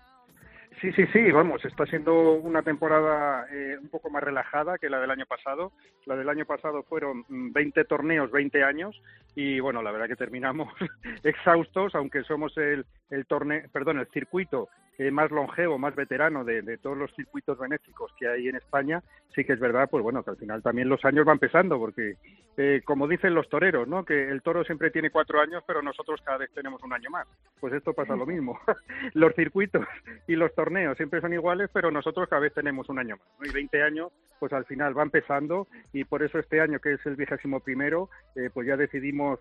Sí, 0.84 0.92
sí, 0.92 1.06
sí, 1.14 1.30
vamos, 1.30 1.64
está 1.64 1.86
siendo 1.86 2.32
una 2.32 2.62
temporada 2.62 3.46
eh, 3.50 3.78
un 3.80 3.88
poco 3.88 4.10
más 4.10 4.22
relajada 4.22 4.76
que 4.76 4.90
la 4.90 5.00
del 5.00 5.10
año 5.10 5.24
pasado. 5.24 5.72
La 6.04 6.14
del 6.14 6.28
año 6.28 6.44
pasado 6.44 6.82
fueron 6.82 7.24
20 7.28 7.84
torneos, 7.86 8.30
20 8.30 8.62
años, 8.62 9.00
y 9.34 9.60
bueno, 9.60 9.82
la 9.82 9.90
verdad 9.90 10.08
que 10.08 10.16
terminamos 10.16 10.72
exhaustos, 11.24 11.94
aunque 11.94 12.22
somos 12.24 12.56
el, 12.56 12.86
el 13.10 13.26
torneo, 13.26 13.62
perdón, 13.72 13.98
el 13.98 14.06
circuito 14.08 14.68
eh, 14.98 15.10
más 15.10 15.30
longevo, 15.30 15.78
más 15.78 15.94
veterano 15.94 16.44
de, 16.44 16.62
de, 16.62 16.78
todos 16.78 16.96
los 16.96 17.12
circuitos 17.14 17.58
benéficos 17.58 18.12
que 18.18 18.28
hay 18.28 18.48
en 18.48 18.56
España, 18.56 19.02
sí 19.34 19.44
que 19.44 19.54
es 19.54 19.60
verdad, 19.60 19.88
pues 19.90 20.02
bueno, 20.02 20.22
que 20.22 20.30
al 20.30 20.36
final 20.36 20.62
también 20.62 20.88
los 20.88 21.04
años 21.04 21.24
van 21.24 21.38
pesando, 21.38 21.78
porque 21.78 22.16
eh, 22.56 22.82
como 22.84 23.08
dicen 23.08 23.34
los 23.34 23.48
toreros, 23.48 23.88
¿no? 23.88 24.04
Que 24.04 24.28
el 24.28 24.42
toro 24.42 24.64
siempre 24.64 24.90
tiene 24.90 25.10
cuatro 25.10 25.40
años, 25.40 25.64
pero 25.66 25.82
nosotros 25.82 26.20
cada 26.24 26.38
vez 26.38 26.50
tenemos 26.52 26.82
un 26.84 26.92
año 26.92 27.10
más. 27.10 27.26
Pues 27.58 27.72
esto 27.72 27.92
pasa 27.92 28.14
lo 28.14 28.26
mismo. 28.26 28.58
los 29.14 29.34
circuitos 29.34 29.84
y 30.28 30.36
los 30.36 30.54
torneos 30.54 30.96
siempre 30.96 31.20
son 31.20 31.32
iguales, 31.32 31.68
pero 31.72 31.90
nosotros 31.90 32.28
cada 32.28 32.42
vez 32.42 32.54
tenemos 32.54 32.88
un 32.88 33.00
año 33.00 33.16
más. 33.16 33.26
¿no? 33.40 33.46
Y 33.46 33.52
20 33.52 33.82
años, 33.82 34.12
pues 34.38 34.52
al 34.52 34.64
final 34.66 34.94
van 34.94 35.10
pesando 35.10 35.66
y 35.92 36.04
por 36.04 36.22
eso 36.22 36.38
este 36.38 36.60
año, 36.60 36.78
que 36.78 36.92
es 36.92 37.06
el 37.06 37.16
vigésimo 37.16 37.60
primero, 37.60 38.08
eh, 38.36 38.50
pues 38.52 38.68
ya 38.68 38.76
decidimos 38.76 39.40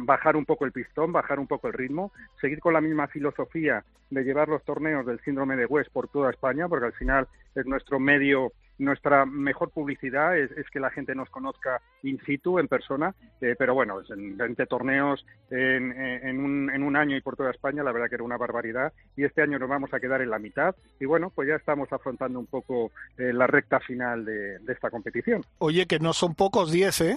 bajar 0.00 0.36
un 0.36 0.44
poco 0.44 0.64
el 0.64 0.72
pistón, 0.72 1.12
bajar 1.12 1.38
un 1.38 1.46
poco 1.46 1.68
el 1.68 1.74
ritmo, 1.74 2.12
seguir 2.40 2.60
con 2.60 2.72
la 2.72 2.80
misma 2.80 3.06
filosofía 3.08 3.84
de 4.10 4.24
llevar 4.24 4.48
los 4.48 4.64
torneos 4.64 5.04
del 5.04 5.20
síndrome 5.20 5.56
de 5.56 5.66
West 5.66 5.90
por 5.92 6.08
toda 6.08 6.30
España, 6.30 6.68
porque 6.68 6.86
al 6.86 6.92
final 6.94 7.28
es 7.54 7.66
nuestro 7.66 8.00
medio 8.00 8.52
nuestra 8.78 9.24
mejor 9.24 9.70
publicidad 9.70 10.36
es, 10.36 10.50
es, 10.52 10.68
que 10.70 10.80
la 10.80 10.90
gente 10.90 11.14
nos 11.14 11.30
conozca 11.30 11.80
in 12.02 12.20
situ, 12.26 12.58
en 12.58 12.68
persona, 12.68 13.14
eh, 13.40 13.54
pero 13.58 13.74
bueno, 13.74 14.00
en 14.08 14.36
20 14.36 14.66
torneos 14.66 15.24
en, 15.50 15.92
en, 15.92 16.40
un, 16.40 16.70
en, 16.70 16.82
un, 16.82 16.96
año 16.96 17.16
y 17.16 17.20
por 17.20 17.36
toda 17.36 17.50
España, 17.50 17.82
la 17.82 17.92
verdad 17.92 18.08
que 18.08 18.16
era 18.16 18.24
una 18.24 18.36
barbaridad, 18.36 18.92
y 19.16 19.24
este 19.24 19.42
año 19.42 19.58
nos 19.58 19.68
vamos 19.68 19.92
a 19.94 20.00
quedar 20.00 20.22
en 20.22 20.30
la 20.30 20.38
mitad, 20.38 20.74
y 20.98 21.04
bueno, 21.04 21.30
pues 21.30 21.48
ya 21.48 21.56
estamos 21.56 21.92
afrontando 21.92 22.38
un 22.38 22.46
poco 22.46 22.90
eh, 23.16 23.32
la 23.32 23.46
recta 23.46 23.80
final 23.80 24.24
de, 24.24 24.58
de, 24.58 24.72
esta 24.72 24.90
competición. 24.90 25.42
Oye, 25.58 25.86
que 25.86 26.00
no 26.00 26.12
son 26.12 26.34
pocos 26.34 26.72
10, 26.72 27.00
¿eh? 27.02 27.16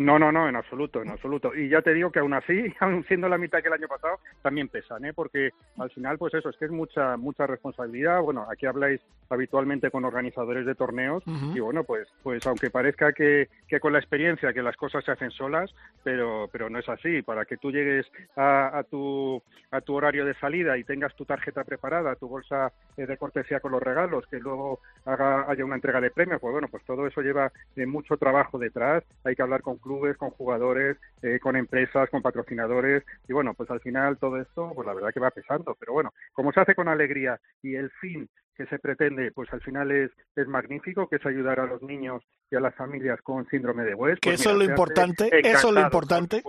No, 0.00 0.18
no, 0.18 0.32
no, 0.32 0.48
en 0.48 0.56
absoluto, 0.56 1.02
en 1.02 1.10
absoluto. 1.10 1.54
Y 1.54 1.68
ya 1.68 1.82
te 1.82 1.92
digo 1.92 2.10
que 2.10 2.20
aún 2.20 2.32
así, 2.32 2.72
aún 2.80 3.04
siendo 3.04 3.28
la 3.28 3.36
mitad 3.36 3.60
que 3.60 3.68
el 3.68 3.74
año 3.74 3.86
pasado, 3.86 4.18
también 4.40 4.68
pesan, 4.68 5.04
¿eh? 5.04 5.12
Porque 5.12 5.50
al 5.76 5.90
final, 5.90 6.16
pues 6.16 6.32
eso, 6.32 6.48
es 6.48 6.56
que 6.56 6.64
es 6.64 6.70
mucha, 6.70 7.18
mucha 7.18 7.46
responsabilidad. 7.46 8.22
Bueno, 8.22 8.46
aquí 8.50 8.64
habláis 8.64 9.02
habitualmente 9.28 9.90
con 9.90 10.06
organizadores 10.06 10.64
de 10.64 10.74
torneos 10.74 11.22
uh 11.26 11.30
-huh. 11.30 11.54
y 11.54 11.60
bueno, 11.60 11.84
pues, 11.84 12.08
pues 12.22 12.46
aunque 12.46 12.70
parezca 12.70 13.12
que, 13.12 13.50
que, 13.68 13.78
con 13.78 13.92
la 13.92 13.98
experiencia 13.98 14.54
que 14.54 14.62
las 14.62 14.74
cosas 14.76 15.04
se 15.04 15.12
hacen 15.12 15.30
solas, 15.32 15.70
pero, 16.02 16.48
pero 16.50 16.70
no 16.70 16.78
es 16.78 16.88
así. 16.88 17.20
Para 17.20 17.44
que 17.44 17.58
tú 17.58 17.70
llegues 17.70 18.06
a, 18.36 18.78
a 18.78 18.84
tu, 18.84 19.42
a 19.70 19.82
tu 19.82 19.94
horario 19.94 20.24
de 20.24 20.32
salida 20.34 20.78
y 20.78 20.84
tengas 20.84 21.14
tu 21.14 21.26
tarjeta 21.26 21.62
preparada, 21.64 22.16
tu 22.16 22.26
bolsa 22.26 22.72
de 22.96 23.16
cortesía 23.18 23.60
con 23.60 23.72
los 23.72 23.82
regalos, 23.82 24.26
que 24.28 24.38
luego 24.38 24.80
haga, 25.04 25.44
haya 25.46 25.64
una 25.64 25.74
entrega 25.74 26.00
de 26.00 26.10
premios, 26.10 26.40
pues 26.40 26.52
bueno, 26.52 26.68
pues 26.68 26.84
todo 26.84 27.06
eso 27.06 27.20
lleva 27.20 27.52
eh, 27.76 27.84
mucho 27.84 28.16
trabajo 28.16 28.58
detrás. 28.58 29.04
Hay 29.24 29.36
que 29.36 29.42
hablar 29.42 29.60
con 29.60 29.76
clubes, 29.76 29.89
con 30.18 30.30
jugadores, 30.30 30.96
eh, 31.22 31.38
con 31.40 31.56
empresas, 31.56 32.08
con 32.10 32.22
patrocinadores 32.22 33.02
y 33.28 33.32
bueno, 33.32 33.54
pues 33.54 33.70
al 33.70 33.80
final 33.80 34.18
todo 34.18 34.40
esto, 34.40 34.72
pues 34.74 34.86
la 34.86 34.94
verdad 34.94 35.12
que 35.12 35.20
va 35.20 35.30
pesando, 35.30 35.76
pero 35.78 35.92
bueno, 35.92 36.12
como 36.32 36.52
se 36.52 36.60
hace 36.60 36.74
con 36.74 36.88
alegría 36.88 37.40
y 37.62 37.74
el 37.74 37.90
fin 38.00 38.28
que 38.60 38.66
se 38.66 38.78
pretende, 38.78 39.32
pues 39.32 39.50
al 39.54 39.62
final 39.62 39.90
es, 39.90 40.10
es 40.36 40.46
magnífico, 40.46 41.08
que 41.08 41.16
es 41.16 41.24
ayudar 41.24 41.60
a 41.60 41.66
los 41.66 41.80
niños 41.80 42.22
y 42.50 42.56
a 42.56 42.60
las 42.60 42.74
familias 42.74 43.18
con 43.22 43.48
síndrome 43.48 43.84
de 43.84 43.94
West. 43.94 44.20
Que 44.20 44.30
pues 44.30 44.40
eso 44.40 44.50
es 44.50 44.56
lo 44.58 44.64
importante, 44.64 45.30
eso 45.32 45.68
es 45.68 45.74
lo 45.74 45.80
importante. 45.80 46.42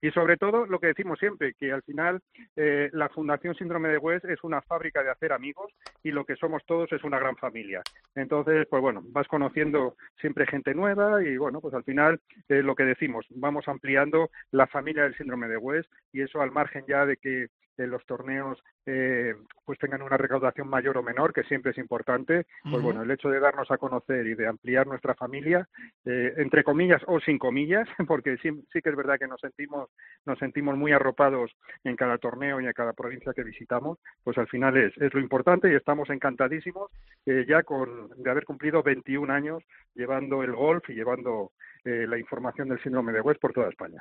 Y 0.00 0.10
sobre 0.12 0.38
todo 0.38 0.64
lo 0.64 0.78
que 0.78 0.86
decimos 0.86 1.18
siempre, 1.18 1.52
que 1.52 1.70
al 1.70 1.82
final 1.82 2.22
eh, 2.56 2.88
la 2.94 3.10
Fundación 3.10 3.54
Síndrome 3.56 3.90
de 3.90 3.98
West 3.98 4.24
es 4.24 4.42
una 4.42 4.62
fábrica 4.62 5.02
de 5.02 5.10
hacer 5.10 5.34
amigos 5.34 5.70
y 6.02 6.12
lo 6.12 6.24
que 6.24 6.36
somos 6.36 6.64
todos 6.64 6.90
es 6.92 7.04
una 7.04 7.18
gran 7.18 7.36
familia. 7.36 7.82
Entonces, 8.14 8.66
pues 8.70 8.80
bueno, 8.80 9.02
vas 9.08 9.28
conociendo 9.28 9.96
siempre 10.18 10.46
gente 10.46 10.72
nueva 10.74 11.22
y 11.22 11.36
bueno, 11.36 11.60
pues 11.60 11.74
al 11.74 11.84
final 11.84 12.22
eh, 12.48 12.62
lo 12.62 12.74
que 12.74 12.84
decimos, 12.84 13.26
vamos 13.28 13.68
ampliando 13.68 14.30
la 14.50 14.66
familia 14.66 15.02
del 15.02 15.16
síndrome 15.18 15.46
de 15.46 15.58
West 15.58 15.92
y 16.10 16.22
eso 16.22 16.40
al 16.40 16.52
margen 16.52 16.86
ya 16.88 17.04
de 17.04 17.18
que 17.18 17.48
eh, 17.80 17.86
los 17.86 18.04
torneos 18.04 18.62
eh, 18.84 19.34
pues 19.64 19.78
tengan 19.78 20.02
una 20.02 20.16
recaudación 20.16 20.68
mayor 20.68 20.98
o 20.98 21.02
menor, 21.02 21.32
que 21.32 21.44
siempre 21.44 21.70
es 21.70 21.78
importante, 21.78 22.46
pues 22.68 22.82
bueno, 22.82 23.02
el 23.02 23.10
hecho 23.10 23.30
de 23.30 23.40
darnos 23.40 23.70
a 23.70 23.78
conocer 23.78 24.26
y 24.26 24.34
de 24.34 24.48
ampliar 24.48 24.86
nuestra 24.86 25.14
familia, 25.14 25.66
eh, 26.04 26.34
entre 26.36 26.64
comillas 26.64 27.00
o 27.06 27.20
sin 27.20 27.38
comillas, 27.38 27.88
porque 28.08 28.36
sí, 28.38 28.50
sí 28.72 28.82
que 28.82 28.90
es 28.90 28.96
verdad 28.96 29.18
que 29.18 29.28
nos 29.28 29.40
sentimos, 29.40 29.88
nos 30.26 30.38
sentimos 30.38 30.76
muy 30.76 30.92
arropados 30.92 31.50
en 31.84 31.96
cada 31.96 32.18
torneo 32.18 32.60
y 32.60 32.66
en 32.66 32.72
cada 32.72 32.92
provincia 32.92 33.32
que 33.32 33.44
visitamos, 33.44 33.98
pues 34.24 34.36
al 34.38 34.48
final 34.48 34.76
es, 34.76 34.96
es 34.98 35.14
lo 35.14 35.20
importante 35.20 35.70
y 35.70 35.74
estamos 35.74 36.10
encantadísimos 36.10 36.90
eh, 37.26 37.44
ya 37.48 37.62
con 37.62 38.08
de 38.16 38.30
haber 38.30 38.44
cumplido 38.44 38.82
21 38.82 39.32
años 39.32 39.62
llevando 39.94 40.42
el 40.42 40.52
golf 40.52 40.88
y 40.90 40.94
llevando 40.94 41.52
eh, 41.84 42.06
la 42.08 42.18
información 42.18 42.68
del 42.68 42.82
síndrome 42.82 43.12
de 43.12 43.20
West 43.20 43.40
por 43.40 43.52
toda 43.52 43.68
España. 43.68 43.98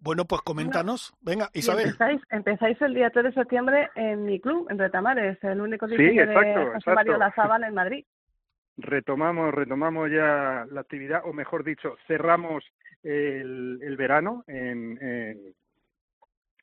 Bueno, 0.00 0.24
pues 0.24 0.40
coméntanos. 0.42 1.12
Venga, 1.20 1.48
Isabel. 1.52 1.86
empezáis, 1.86 2.22
empezáis 2.30 2.80
el 2.82 2.94
día 2.94 3.10
3 3.10 3.24
de 3.26 3.32
septiembre 3.32 3.90
en 3.94 4.24
mi 4.24 4.40
club, 4.40 4.66
en 4.70 4.78
Retamares, 4.78 5.38
el 5.44 5.60
único 5.60 5.86
Sí, 5.88 5.96
diseño 5.96 6.22
exacto, 6.22 6.60
de 6.60 6.66
José 6.66 6.76
exacto. 6.78 6.94
Mario 6.94 7.18
Lazábal 7.18 7.64
en 7.64 7.74
Madrid. 7.74 8.04
retomamos 8.76 9.52
retomamos 9.54 10.10
ya 10.10 10.66
la 10.70 10.80
actividad 10.80 11.22
o 11.24 11.32
mejor 11.32 11.64
dicho 11.64 11.96
cerramos 12.06 12.64
el, 13.02 13.78
el 13.82 13.96
verano 13.96 14.42
en, 14.46 14.96
en, 15.02 15.54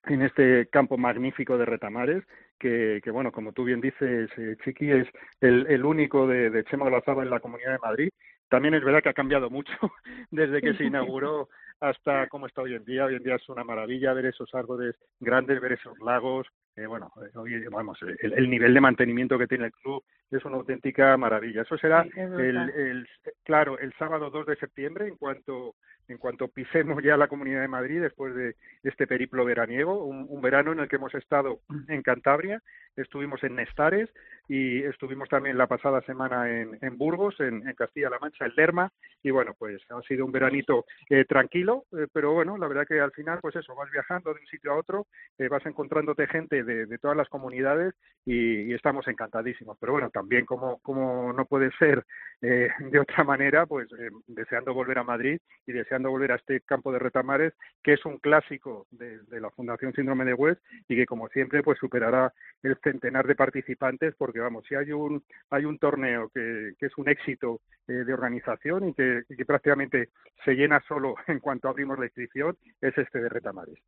en 0.06 0.22
este 0.24 0.68
campo 0.70 0.98
magnífico 0.98 1.58
de 1.58 1.66
Retamares 1.66 2.24
que, 2.58 3.02
que 3.04 3.12
bueno 3.12 3.32
como 3.32 3.54
tú 3.54 3.66
bien 3.66 3.82
dices 3.82 4.30
eh, 4.38 4.56
Chiqui 4.64 4.92
es 4.92 5.08
el, 5.42 5.68
el 5.68 5.86
único 5.86 6.26
de, 6.28 6.50
de 6.50 6.64
Chema 6.66 6.86
Olazábal 6.86 7.26
en 7.28 7.32
la 7.32 7.40
Comunidad 7.40 7.74
de 7.74 7.80
Madrid 7.80 8.10
también 8.50 8.74
es 8.74 8.84
verdad 8.84 9.04
que 9.04 9.10
ha 9.10 9.14
cambiado 9.14 9.50
mucho 9.50 9.74
desde 10.32 10.62
que 10.62 10.74
se 10.74 10.86
inauguró 10.86 11.50
hasta 11.80 12.28
cómo 12.28 12.48
está 12.48 12.62
hoy 12.62 12.76
en 12.76 12.86
día. 12.86 13.06
Hoy 13.06 13.16
en 13.16 13.24
día 13.24 13.36
es 13.36 13.50
una 13.50 13.64
maravilla 13.64 14.14
ver 14.14 14.28
esos 14.28 14.54
árboles 14.54 14.96
grandes, 15.20 15.62
ver 15.62 15.74
esos 15.74 15.98
lagos. 16.00 16.48
Eh, 16.76 16.86
bueno, 16.86 17.12
eh, 17.18 17.36
hoy, 17.36 17.66
vamos, 17.72 17.98
el, 18.02 18.34
el, 18.34 18.50
nivel 18.50 18.74
de 18.74 18.82
mantenimiento 18.82 19.38
que 19.38 19.48
tiene 19.48 19.66
el 19.66 19.72
club 19.72 20.04
es 20.30 20.44
una 20.46 20.58
auténtica 20.58 21.18
maravilla. 21.18 21.64
Eso 21.64 21.78
será 21.78 22.04
Sí, 22.04 22.12
el, 22.20 22.70
el, 22.70 23.08
claro, 23.44 23.80
el 23.80 23.94
sábado 23.94 24.30
2 24.30 24.46
de 24.46 24.56
septiembre, 24.58 25.08
en 25.08 25.16
cuanto 25.16 25.76
en 26.08 26.18
cuanto 26.18 26.48
pisemos 26.48 27.04
ya 27.04 27.18
la 27.18 27.28
Comunidad 27.28 27.62
de 27.62 27.68
Madrid 27.68 28.02
después 28.02 28.34
de 28.36 28.56
este 28.84 29.08
periplo 29.08 29.46
veraniego, 29.46 30.06
un, 30.06 30.42
verano 30.42 30.72
en 30.72 30.80
el 30.80 30.88
que 30.88 30.96
hemos 30.96 31.14
estado 31.14 31.60
en 31.90 32.02
Cantabria, 32.02 32.62
estuvimos 32.96 33.44
en 33.44 33.56
Nestares 33.56 34.10
y 34.48 34.82
estuvimos 34.84 35.28
también 35.28 35.58
la 35.58 35.68
pasada 35.68 36.02
semana 36.02 36.50
en, 36.50 36.98
Burgos, 36.98 37.36
en, 37.40 37.62
Castilla-La 37.74 38.20
Mancha, 38.20 38.46
en 38.46 38.54
Lerma, 38.56 38.92
y 39.22 39.30
bueno, 39.30 39.54
pues 39.58 39.82
ha 39.90 40.02
sido 40.04 40.26
un 40.26 40.32
veranito 40.32 40.86
eh, 41.10 41.26
tranquilo, 41.26 41.86
eh, 41.92 42.08
pero 42.14 42.34
bueno, 42.34 42.58
la 42.58 42.68
verdad 42.68 42.88
que 42.88 43.00
al 43.00 43.12
final, 43.12 43.40
pues 43.42 43.56
eso, 43.58 43.76
vas 43.76 43.92
viajando 43.92 44.34
de 44.34 44.40
un 44.40 44.48
sitio 44.48 44.72
a 44.72 44.78
otro, 44.78 45.08
eh, 45.38 45.50
vas 45.50 45.66
encontrándote 45.66 46.28
gente 46.28 46.64
de, 46.64 46.98
todas 47.00 47.18
las 47.18 47.30
comunidades 47.30 47.94
y, 48.26 48.62
y, 48.62 48.74
estamos 48.74 49.08
encantadísimos. 49.08 49.78
Pero 49.80 49.92
bueno, 49.92 50.10
también 50.10 50.46
como, 50.46 50.80
como 50.80 51.32
no 51.34 51.46
puede 51.46 51.70
ser 51.78 52.04
eh, 52.42 52.70
de 52.80 53.00
otra 53.00 53.24
manera, 53.24 53.66
pues 53.66 53.88
deseando 54.28 54.74
volver 54.74 55.00
a 55.00 55.04
Madrid 55.04 55.40
y 55.66 55.72
deseando 55.72 55.97
volver 56.06 56.32
a 56.32 56.36
este 56.36 56.62
campo 56.62 56.92
de 56.92 57.00
retamares, 57.00 57.54
que 57.84 57.94
es 57.94 58.06
un 58.06 58.18
clásico 58.18 58.88
de, 58.92 59.20
de 59.24 59.42
la 59.42 59.50
Fundación 59.52 59.94
Síndrome 59.94 60.26
de 60.26 60.34
West 60.34 60.62
y 60.88 60.96
que 60.96 61.06
como 61.06 61.28
siempre, 61.30 61.64
pues 61.64 61.80
superará 61.80 62.34
el 62.64 62.78
centenar 62.84 63.26
de 63.26 63.36
participantes, 63.36 64.16
porque 64.16 64.40
vamos, 64.40 64.66
si 64.68 64.76
hay 64.76 64.92
un, 64.92 65.24
hay 65.50 65.66
un 65.66 65.80
torneo 65.80 66.30
que, 66.34 66.74
que 66.80 66.86
es 66.86 66.98
un 66.98 67.10
éxito 67.10 67.62
eh, 67.88 67.94
de 67.94 68.14
organización 68.14 68.90
y 68.90 68.94
que, 68.94 69.24
que, 69.36 69.46
prácticamente 69.46 70.10
se 70.44 70.54
llena 70.54 70.82
solo 70.88 71.16
en 71.28 71.40
cuanto 71.40 71.70
abrimos 71.70 71.98
la 71.98 72.06
inscripción, 72.06 72.58
es 72.82 72.98
este 72.98 73.20
de 73.20 73.30
Retamares. 73.30 73.80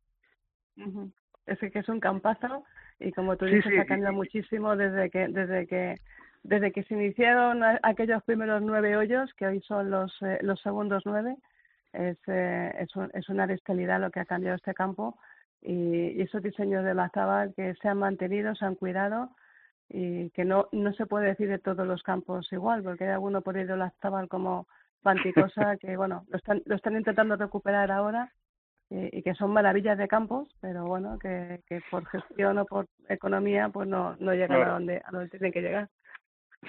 Uh 0.76 0.82
-huh. 0.82 1.12
Es 1.46 1.58
que 1.58 1.78
es 1.78 1.88
un 1.88 2.00
campazo 2.00 2.64
y 2.98 3.12
como 3.12 3.36
tú 3.36 3.46
dices, 3.46 3.64
sí, 3.64 3.70
sí, 3.70 3.78
ha 3.78 3.86
cambiado 3.86 4.14
muchísimo 4.14 4.76
desde 4.76 5.10
que, 5.10 5.28
desde 5.28 5.66
que 5.66 5.96
desde 6.42 6.72
que 6.72 6.82
se 6.84 6.94
iniciaron 6.94 7.62
aquellos 7.82 8.22
primeros 8.24 8.62
nueve 8.62 8.96
hoyos, 8.96 9.32
que 9.34 9.46
hoy 9.46 9.60
son 9.60 9.90
los, 9.90 10.10
eh, 10.22 10.38
los 10.42 10.60
segundos 10.62 11.02
nueve, 11.04 11.36
es, 11.92 12.18
eh, 12.26 12.72
es, 12.78 12.94
un, 12.96 13.10
es, 13.14 13.28
una 13.28 13.46
bestialidad 13.46 14.00
lo 14.00 14.10
que 14.10 14.20
ha 14.20 14.24
cambiado 14.24 14.56
este 14.56 14.74
campo 14.74 15.18
y, 15.62 16.10
y 16.10 16.22
esos 16.22 16.42
diseños 16.42 16.84
de 16.84 16.94
la 16.94 17.10
Zabal 17.10 17.52
que 17.54 17.74
se 17.74 17.88
han 17.88 17.98
mantenido, 17.98 18.54
se 18.54 18.64
han 18.64 18.76
cuidado 18.76 19.30
y 19.88 20.30
que 20.30 20.44
no, 20.44 20.68
no 20.72 20.92
se 20.92 21.06
puede 21.06 21.26
decir 21.26 21.48
de 21.48 21.58
todos 21.58 21.86
los 21.86 22.02
campos 22.02 22.50
igual, 22.52 22.82
porque 22.82 23.04
hay 23.04 23.10
alguno 23.10 23.42
por 23.42 23.56
ahí 23.56 23.64
de 23.64 23.76
la 23.76 23.92
Zabal 24.00 24.28
como 24.28 24.68
Panticosa 25.02 25.76
que, 25.80 25.96
bueno, 25.96 26.24
lo 26.28 26.38
están, 26.38 26.62
lo 26.64 26.76
están 26.76 26.96
intentando 26.96 27.36
recuperar 27.36 27.90
ahora 27.90 28.32
y, 28.88 29.18
y 29.18 29.22
que 29.22 29.34
son 29.34 29.52
maravillas 29.52 29.98
de 29.98 30.08
campos, 30.08 30.48
pero 30.60 30.84
bueno, 30.86 31.18
que, 31.18 31.60
que 31.66 31.80
por 31.90 32.06
gestión 32.06 32.58
o 32.58 32.64
por 32.64 32.86
economía 33.08 33.68
pues 33.68 33.88
no, 33.88 34.16
no 34.20 34.32
llegan 34.32 34.58
claro. 34.58 34.70
a, 34.70 34.74
donde, 34.74 35.02
a 35.04 35.10
donde 35.10 35.30
tienen 35.30 35.52
que 35.52 35.62
llegar. 35.62 35.88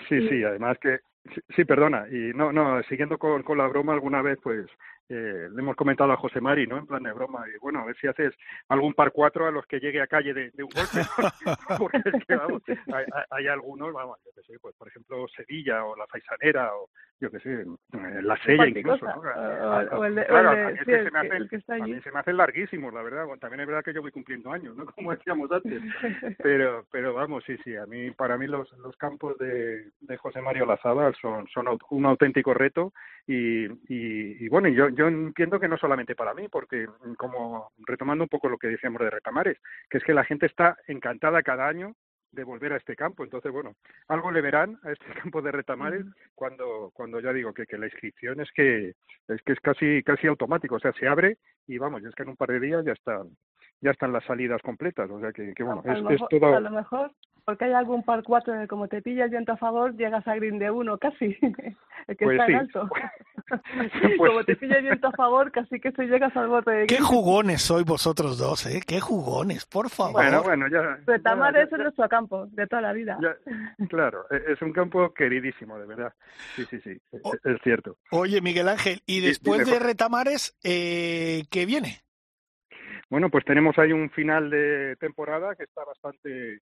Sí, 0.09 0.27
sí, 0.29 0.43
además 0.43 0.77
que 0.79 0.99
sí, 1.33 1.41
sí, 1.55 1.65
perdona, 1.65 2.07
y 2.09 2.31
no, 2.33 2.51
no, 2.51 2.81
siguiendo 2.83 3.17
con, 3.17 3.43
con 3.43 3.57
la 3.57 3.67
broma 3.67 3.93
alguna 3.93 4.21
vez, 4.21 4.39
pues 4.41 4.65
eh, 5.13 5.49
le 5.53 5.61
hemos 5.61 5.75
comentado 5.75 6.11
a 6.13 6.17
José 6.17 6.39
Mari, 6.39 6.67
¿no? 6.67 6.77
En 6.77 6.87
plan 6.87 7.03
de 7.03 7.11
broma, 7.11 7.43
y 7.53 7.59
bueno, 7.59 7.79
a 7.79 7.85
ver 7.85 7.97
si 7.97 8.07
haces 8.07 8.33
algún 8.69 8.93
par 8.93 9.11
cuatro 9.11 9.45
a 9.45 9.51
los 9.51 9.65
que 9.65 9.79
llegue 9.79 10.01
a 10.01 10.07
calle 10.07 10.33
de, 10.33 10.51
de 10.51 10.63
un 10.63 10.69
golpe, 10.69 11.01
porque 11.77 11.97
es 11.97 12.25
que, 12.25 12.35
vamos, 12.35 12.61
hay, 12.93 13.05
hay, 13.29 13.47
algunos, 13.47 13.91
vamos, 13.91 14.17
yo 14.25 14.31
que 14.33 14.41
sé, 14.43 14.57
pues 14.59 14.73
por 14.77 14.87
ejemplo 14.87 15.27
Sevilla 15.27 15.83
o 15.83 15.97
la 15.97 16.07
Faisanera 16.07 16.73
o 16.75 16.87
yo 17.19 17.29
que 17.29 17.39
sé, 17.39 17.65
la 18.23 18.37
Sella 18.37 18.67
incluso, 18.67 19.05
¿no? 19.05 19.21
Claro, 19.21 19.91
a 19.91 20.69
mí 20.69 20.77
se 22.01 22.11
me 22.11 22.19
hacen, 22.19 22.37
larguísimos, 22.37 22.93
la 22.93 23.03
verdad, 23.03 23.25
bueno, 23.25 23.39
también 23.39 23.61
es 23.61 23.67
verdad 23.67 23.83
que 23.83 23.93
yo 23.93 24.01
voy 24.01 24.11
cumpliendo 24.11 24.51
años, 24.51 24.75
¿no? 24.75 24.85
Como 24.95 25.11
decíamos 25.11 25.51
antes, 25.51 25.81
pero, 26.41 26.85
pero 26.89 27.13
vamos, 27.13 27.43
sí, 27.45 27.57
sí, 27.63 27.75
a 27.75 27.85
mí, 27.85 28.11
para 28.11 28.37
mí 28.37 28.47
los, 28.47 28.71
los 28.79 28.95
campos 28.97 29.37
de, 29.37 29.91
de 29.99 30.17
José 30.17 30.41
Mario 30.41 30.65
Lazábal 30.65 31.13
son, 31.21 31.47
son 31.49 31.67
un 31.89 32.05
auténtico 32.05 32.53
reto 32.53 32.93
y, 33.27 33.65
y, 33.65 34.45
y 34.45 34.49
bueno, 34.49 34.69
yo, 34.69 34.89
yo 34.89 35.00
entiendo 35.07 35.59
que 35.59 35.67
no 35.67 35.77
solamente 35.77 36.15
para 36.15 36.33
mí, 36.33 36.47
porque 36.49 36.87
como 37.17 37.71
retomando 37.85 38.23
un 38.23 38.29
poco 38.29 38.49
lo 38.49 38.57
que 38.57 38.67
decíamos 38.67 39.01
de 39.01 39.09
Retamares, 39.09 39.57
que 39.89 39.97
es 39.97 40.03
que 40.03 40.13
la 40.13 40.23
gente 40.23 40.45
está 40.45 40.77
encantada 40.87 41.43
cada 41.43 41.67
año 41.67 41.95
de 42.31 42.43
volver 42.43 42.73
a 42.73 42.77
este 42.77 42.95
campo. 42.95 43.23
Entonces, 43.23 43.51
bueno, 43.51 43.75
algo 44.07 44.31
le 44.31 44.41
verán 44.41 44.79
a 44.83 44.91
este 44.91 45.05
campo 45.31 45.41
de 45.41 45.51
Retamares 45.51 46.05
mm. 46.05 46.11
cuando 46.35 46.91
cuando 46.93 47.19
ya 47.19 47.33
digo 47.33 47.53
que, 47.53 47.65
que 47.65 47.77
la 47.77 47.87
inscripción 47.87 48.41
es 48.41 48.51
que 48.53 48.93
es 49.27 49.41
que 49.43 49.53
es 49.53 49.59
casi 49.59 50.03
casi 50.03 50.27
automático, 50.27 50.75
o 50.75 50.79
sea, 50.79 50.93
se 50.93 51.07
abre 51.07 51.37
y 51.67 51.77
vamos, 51.77 52.01
ya 52.01 52.09
es 52.09 52.15
que 52.15 52.23
en 52.23 52.29
un 52.29 52.37
par 52.37 52.49
de 52.49 52.59
días 52.59 52.83
ya 52.85 52.93
están 52.93 53.29
ya 53.81 53.91
están 53.91 54.13
las 54.13 54.23
salidas 54.25 54.61
completas, 54.61 55.09
o 55.09 55.19
sea 55.19 55.31
que, 55.31 55.53
que 55.53 55.63
bueno, 55.63 55.81
a 55.85 55.93
es, 55.93 56.03
mejor, 56.03 56.13
es 56.13 56.21
todo 56.29 56.55
a 56.55 56.59
lo 56.59 56.69
mejor 56.69 57.11
porque 57.51 57.65
hay 57.65 57.73
algún 57.73 58.01
par 58.03 58.23
cuatro 58.23 58.53
en 58.53 58.61
el 58.61 58.67
como 58.69 58.87
te 58.87 59.01
pilla 59.01 59.25
el 59.25 59.29
viento 59.29 59.51
a 59.51 59.57
favor, 59.57 59.93
llegas 59.97 60.25
a 60.25 60.35
green 60.35 60.57
de 60.57 60.71
uno 60.71 60.97
casi, 60.97 61.37
el 62.07 62.15
que 62.17 62.23
pues 62.25 62.39
está 62.39 62.45
sí. 62.45 62.51
en 62.53 62.57
alto. 62.59 62.89
pues 64.17 64.17
como 64.17 64.43
te 64.45 64.55
pilla 64.55 64.77
el 64.77 64.83
viento 64.83 65.07
a 65.07 65.11
favor, 65.11 65.51
casi 65.51 65.81
que 65.81 65.91
se 65.91 66.03
llegas 66.05 66.33
al 66.37 66.47
bote 66.47 66.71
de 66.71 66.87
Qué 66.87 66.95
green. 66.95 67.05
jugones 67.09 67.61
sois 67.61 67.83
vosotros 67.85 68.37
dos, 68.37 68.65
¿eh? 68.67 68.79
Qué 68.87 69.01
jugones, 69.01 69.65
por 69.65 69.89
favor. 69.89 70.13
Bueno, 70.13 70.43
bueno, 70.43 70.67
ya. 70.69 70.97
Es 71.05 71.71
nuestro 71.71 72.07
campo, 72.07 72.45
de 72.51 72.67
toda 72.67 72.81
la 72.83 72.93
vida. 72.93 73.17
ya, 73.21 73.35
claro, 73.89 74.25
e- 74.31 74.53
es 74.53 74.61
un 74.61 74.71
campo 74.71 75.13
queridísimo, 75.13 75.77
de 75.77 75.87
verdad. 75.87 76.13
Sí, 76.55 76.63
sí, 76.69 76.79
sí, 76.79 76.91
es, 77.11 77.21
Oh. 77.25 77.33
es 77.43 77.61
cierto. 77.63 77.97
Oye, 78.11 78.39
Miguel 78.39 78.69
Ángel, 78.69 79.01
y 79.05 79.19
Sí, 79.19 79.27
después 79.27 79.69
de 79.69 79.77
Retamares, 79.77 80.57
eh, 80.63 81.43
¿qué 81.51 81.65
viene? 81.65 81.99
Bueno, 83.09 83.29
pues 83.29 83.43
tenemos 83.43 83.77
ahí 83.77 83.91
un 83.91 84.09
final 84.11 84.49
de 84.49 84.95
temporada 84.97 85.53
que 85.55 85.63
está 85.65 85.83
bastante, 85.83 86.59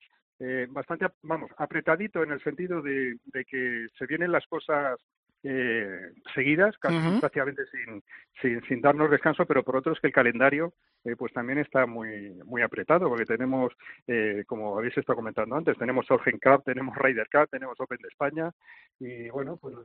eh, 0.45 0.67
bastante, 0.69 1.07
vamos, 1.21 1.49
apretadito 1.57 2.21
en 2.21 2.31
el 2.31 2.43
sentido 2.43 2.81
de, 2.81 3.15
de 3.25 3.45
que 3.45 3.87
se 3.97 4.05
vienen 4.05 4.31
las 4.31 4.45
cosas 4.47 4.99
eh, 5.43 6.11
seguidas, 6.33 6.77
casi 6.79 6.97
prácticamente 7.19 7.63
sin, 7.67 8.03
sin, 8.41 8.61
sin 8.63 8.81
darnos 8.81 9.11
descanso, 9.11 9.45
pero 9.45 9.63
por 9.63 9.75
otro 9.75 9.93
es 9.93 9.99
que 9.99 10.07
el 10.07 10.13
calendario 10.13 10.73
eh, 11.03 11.15
pues 11.17 11.33
también 11.33 11.59
está 11.59 11.85
muy 11.85 12.33
muy 12.45 12.61
apretado, 12.61 13.09
porque 13.09 13.25
tenemos, 13.25 13.73
eh, 14.07 14.43
como 14.47 14.77
habéis 14.77 14.97
estado 14.97 15.17
comentando 15.17 15.55
antes, 15.55 15.77
tenemos 15.77 16.05
Sorgen 16.05 16.39
Cup, 16.39 16.63
tenemos 16.63 16.95
Ryder 16.97 17.27
Cup, 17.29 17.49
tenemos 17.49 17.79
Open 17.79 17.99
de 18.01 18.07
España, 18.07 18.51
y 18.99 19.29
bueno, 19.29 19.57
pues 19.57 19.75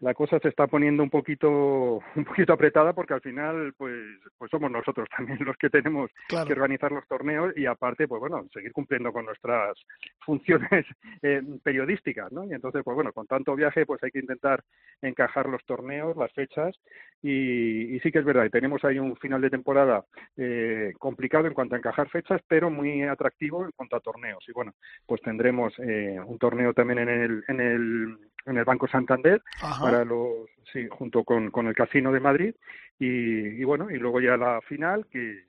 la 0.00 0.14
cosa 0.14 0.38
se 0.40 0.48
está 0.48 0.66
poniendo 0.66 1.02
un 1.02 1.10
poquito 1.10 2.02
un 2.16 2.24
poquito 2.24 2.52
apretada 2.52 2.92
porque 2.92 3.14
al 3.14 3.20
final 3.20 3.72
pues 3.76 3.94
pues 4.38 4.50
somos 4.50 4.70
nosotros 4.70 5.08
también 5.16 5.38
los 5.44 5.56
que 5.56 5.70
tenemos 5.70 6.10
que 6.28 6.52
organizar 6.52 6.92
los 6.92 7.06
torneos 7.06 7.56
y 7.56 7.66
aparte 7.66 8.08
pues 8.08 8.20
bueno 8.20 8.46
seguir 8.52 8.72
cumpliendo 8.72 9.12
con 9.12 9.24
nuestras 9.24 9.76
funciones 10.24 10.86
eh, 11.22 11.42
periodísticas 11.62 12.32
no 12.32 12.44
y 12.44 12.52
entonces 12.52 12.82
pues 12.84 12.94
bueno 12.94 13.12
con 13.12 13.26
tanto 13.26 13.54
viaje 13.54 13.86
pues 13.86 14.02
hay 14.02 14.10
que 14.10 14.20
intentar 14.20 14.62
encajar 15.00 15.48
los 15.48 15.64
torneos 15.64 16.16
las 16.16 16.32
fechas 16.32 16.74
y, 17.22 17.98
sí 18.00 18.12
que 18.12 18.18
es 18.18 18.24
verdad 18.24 18.44
y 18.44 18.50
tenemos 18.50 18.84
ahí 18.84 18.98
un 18.98 19.16
final 19.16 19.40
de 19.40 19.48
temporada 19.48 20.04
eh, 20.36 20.92
complicado 20.98 21.46
en 21.46 21.54
cuanto 21.54 21.74
a 21.74 21.78
encajar 21.78 22.08
fechas 22.10 22.40
pero 22.46 22.70
muy 22.70 23.02
atractivo 23.02 23.64
en 23.64 23.70
cuanto 23.72 23.96
a 23.96 24.00
torneos. 24.00 24.44
Y 24.46 24.52
bueno 24.52 24.74
pues 25.06 25.22
tendremos 25.22 25.72
eh, 25.78 26.18
un 26.24 26.38
torneo 26.38 26.74
también 26.74 26.98
en 26.98 27.08
el 27.08 27.44
en 27.48 27.60
el 27.60 28.18
en 28.46 28.58
el 28.58 28.64
Banco 28.64 28.86
Santander 28.86 29.42
para 29.80 30.04
los 30.04 30.48
sí 30.72 30.86
junto 30.90 31.24
con, 31.24 31.50
con 31.50 31.66
el 31.66 31.74
Casino 31.74 32.12
de 32.12 32.20
Madrid. 32.20 32.54
Y, 32.98 33.60
y, 33.60 33.64
bueno 33.64 33.90
y 33.90 33.98
luego 33.98 34.20
ya 34.20 34.36
la 34.36 34.60
final 34.62 35.06
que, 35.10 35.44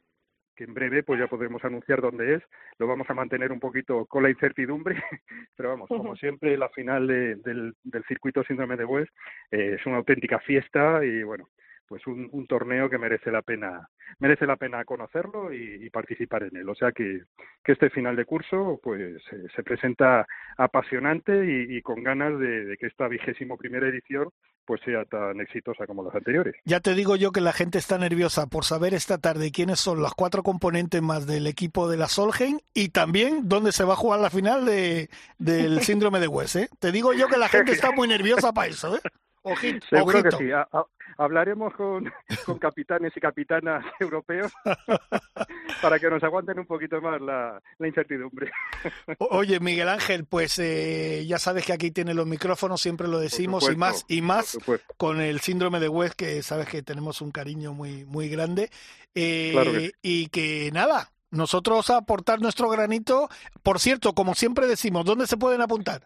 que 0.56 0.64
en 0.64 0.74
breve 0.74 1.04
pues 1.04 1.20
ya 1.20 1.28
podremos 1.28 1.64
anunciar 1.64 2.02
dónde 2.02 2.36
es. 2.36 2.44
Lo 2.80 2.88
vamos 2.88 3.10
a 3.10 3.14
mantener 3.14 3.52
un 3.52 3.60
poquito 3.60 4.06
con 4.06 4.24
la 4.24 4.30
incertidumbre 4.30 5.02
pero 5.56 5.70
vamos 5.70 5.88
como 5.88 6.16
siempre 6.16 6.58
la 6.58 6.70
final 6.70 7.08
de, 7.08 7.36
del, 7.36 7.76
del 7.84 8.04
circuito 8.06 8.44
síndrome 8.44 8.78
de 8.78 8.86
West 8.86 9.12
eh, 9.52 9.78
es 9.80 9.86
una 9.86 9.98
auténtica 9.98 10.40
fiesta 10.40 11.04
y 11.06 11.24
bueno 11.24 11.50
pues 11.88 12.06
un, 12.08 12.30
un, 12.32 12.48
torneo 12.48 12.90
que 12.90 12.98
merece 12.98 13.32
la 13.32 13.42
pena 13.42 13.90
merece 14.20 14.46
la 14.46 14.56
pena 14.56 14.86
conocerlo 14.86 15.54
y, 15.54 15.86
y 15.86 15.90
participar 15.90 16.44
en 16.44 16.58
él 16.58 16.70
o 16.70 16.76
sea 16.76 16.92
que, 16.92 17.24
que, 17.64 17.72
este 17.72 17.90
final 17.90 18.16
de 18.16 18.26
curso 18.26 18.80
pues 18.82 19.22
eh, 19.32 19.48
se 19.56 19.64
presenta 19.64 20.26
apasionante 20.58 21.34
y, 21.46 21.78
y 21.78 21.82
con 21.82 22.04
ganas 22.04 22.40
de, 22.40 22.66
de, 22.66 22.78
que 22.78 22.88
esta 22.88 23.08
vigésimo 23.08 23.58
primera 23.58 23.88
edición 23.88 24.30
pues 24.66 24.82
sea 24.84 25.06
tan 25.06 25.40
exitosa 25.40 25.86
como 25.86 26.04
las 26.04 26.16
anteriores. 26.16 26.56
Ya 26.66 26.80
te 26.80 26.94
digo 26.94 27.16
yo 27.16 27.32
que 27.32 27.42
la 27.42 27.54
gente 27.54 27.78
está 27.78 27.98
nerviosa 27.98 28.48
por 28.48 28.66
saber 28.66 28.94
esta 28.94 29.20
tarde 29.20 29.52
quiénes 29.52 29.80
son 29.80 30.02
las 30.02 30.14
cuatro 30.14 30.44
componentes 30.44 31.02
más 31.02 31.28
del 31.28 31.48
equipo 31.48 31.90
de 31.90 31.98
la 31.98 32.08
Solheim 32.08 32.60
y 32.74 32.90
también 32.90 33.48
dónde 33.48 33.72
se 33.72 33.84
va 33.84 33.94
a 33.94 33.98
jugar 33.98 34.20
la 34.20 34.30
final 34.30 34.66
de, 34.66 35.10
del 35.38 35.80
síndrome 35.82 36.20
de 36.20 36.28
West. 36.28 36.56
¿eh? 36.56 36.70
Te 36.80 36.92
digo 36.92 37.14
yo 37.14 37.28
que 37.28 37.38
la 37.38 37.48
gente 37.48 37.72
está 37.72 37.92
muy 37.92 38.08
nerviosa 38.08 38.52
para 38.52 38.68
eso. 38.68 38.96
¿eh? 38.96 39.00
Ojito, 39.46 39.86
Seguro 39.88 40.20
ojito. 40.20 40.38
que 40.38 40.46
sí. 40.46 40.52
A, 40.52 40.68
a, 40.72 40.86
hablaremos 41.18 41.74
con, 41.76 42.12
con, 42.46 42.58
capitanes 42.58 43.14
y 43.16 43.20
capitanas 43.20 43.86
europeos 44.00 44.52
para 45.82 46.00
que 46.00 46.10
nos 46.10 46.24
aguanten 46.24 46.60
un 46.60 46.66
poquito 46.66 47.00
más 47.00 47.22
la, 47.22 47.62
la 47.78 47.88
incertidumbre. 47.88 48.52
Oye, 49.20 49.60
Miguel 49.60 49.90
Ángel, 49.90 50.26
pues 50.26 50.58
eh, 50.60 51.24
ya 51.28 51.38
sabes 51.38 51.66
que 51.66 51.74
aquí 51.74 51.92
tiene 51.92 52.16
los 52.16 52.26
micrófonos, 52.26 52.82
siempre 52.82 53.08
lo 53.08 53.20
decimos, 53.20 53.64
supuesto, 53.66 54.06
y 54.10 54.22
más 54.22 54.56
y 54.58 54.68
más 54.68 54.82
con 54.98 55.22
el 55.22 55.40
síndrome 55.42 55.80
de 55.80 55.90
West, 55.90 56.16
que 56.16 56.42
sabes 56.42 56.68
que 56.68 56.82
tenemos 56.82 57.22
un 57.22 57.32
cariño 57.32 57.74
muy, 57.74 58.04
muy 58.06 58.30
grande. 58.30 58.72
Eh, 59.14 59.52
claro 59.54 59.72
que 59.74 59.80
sí. 59.80 59.92
Y 60.02 60.28
que 60.30 60.72
nada, 60.74 61.12
nosotros 61.30 61.90
a 61.90 61.98
aportar 61.98 62.42
nuestro 62.42 62.70
granito. 62.70 63.30
Por 63.62 63.80
cierto, 63.80 64.14
como 64.14 64.34
siempre 64.34 64.68
decimos, 64.68 65.06
¿dónde 65.06 65.28
se 65.28 65.38
pueden 65.38 65.62
apuntar? 65.62 66.04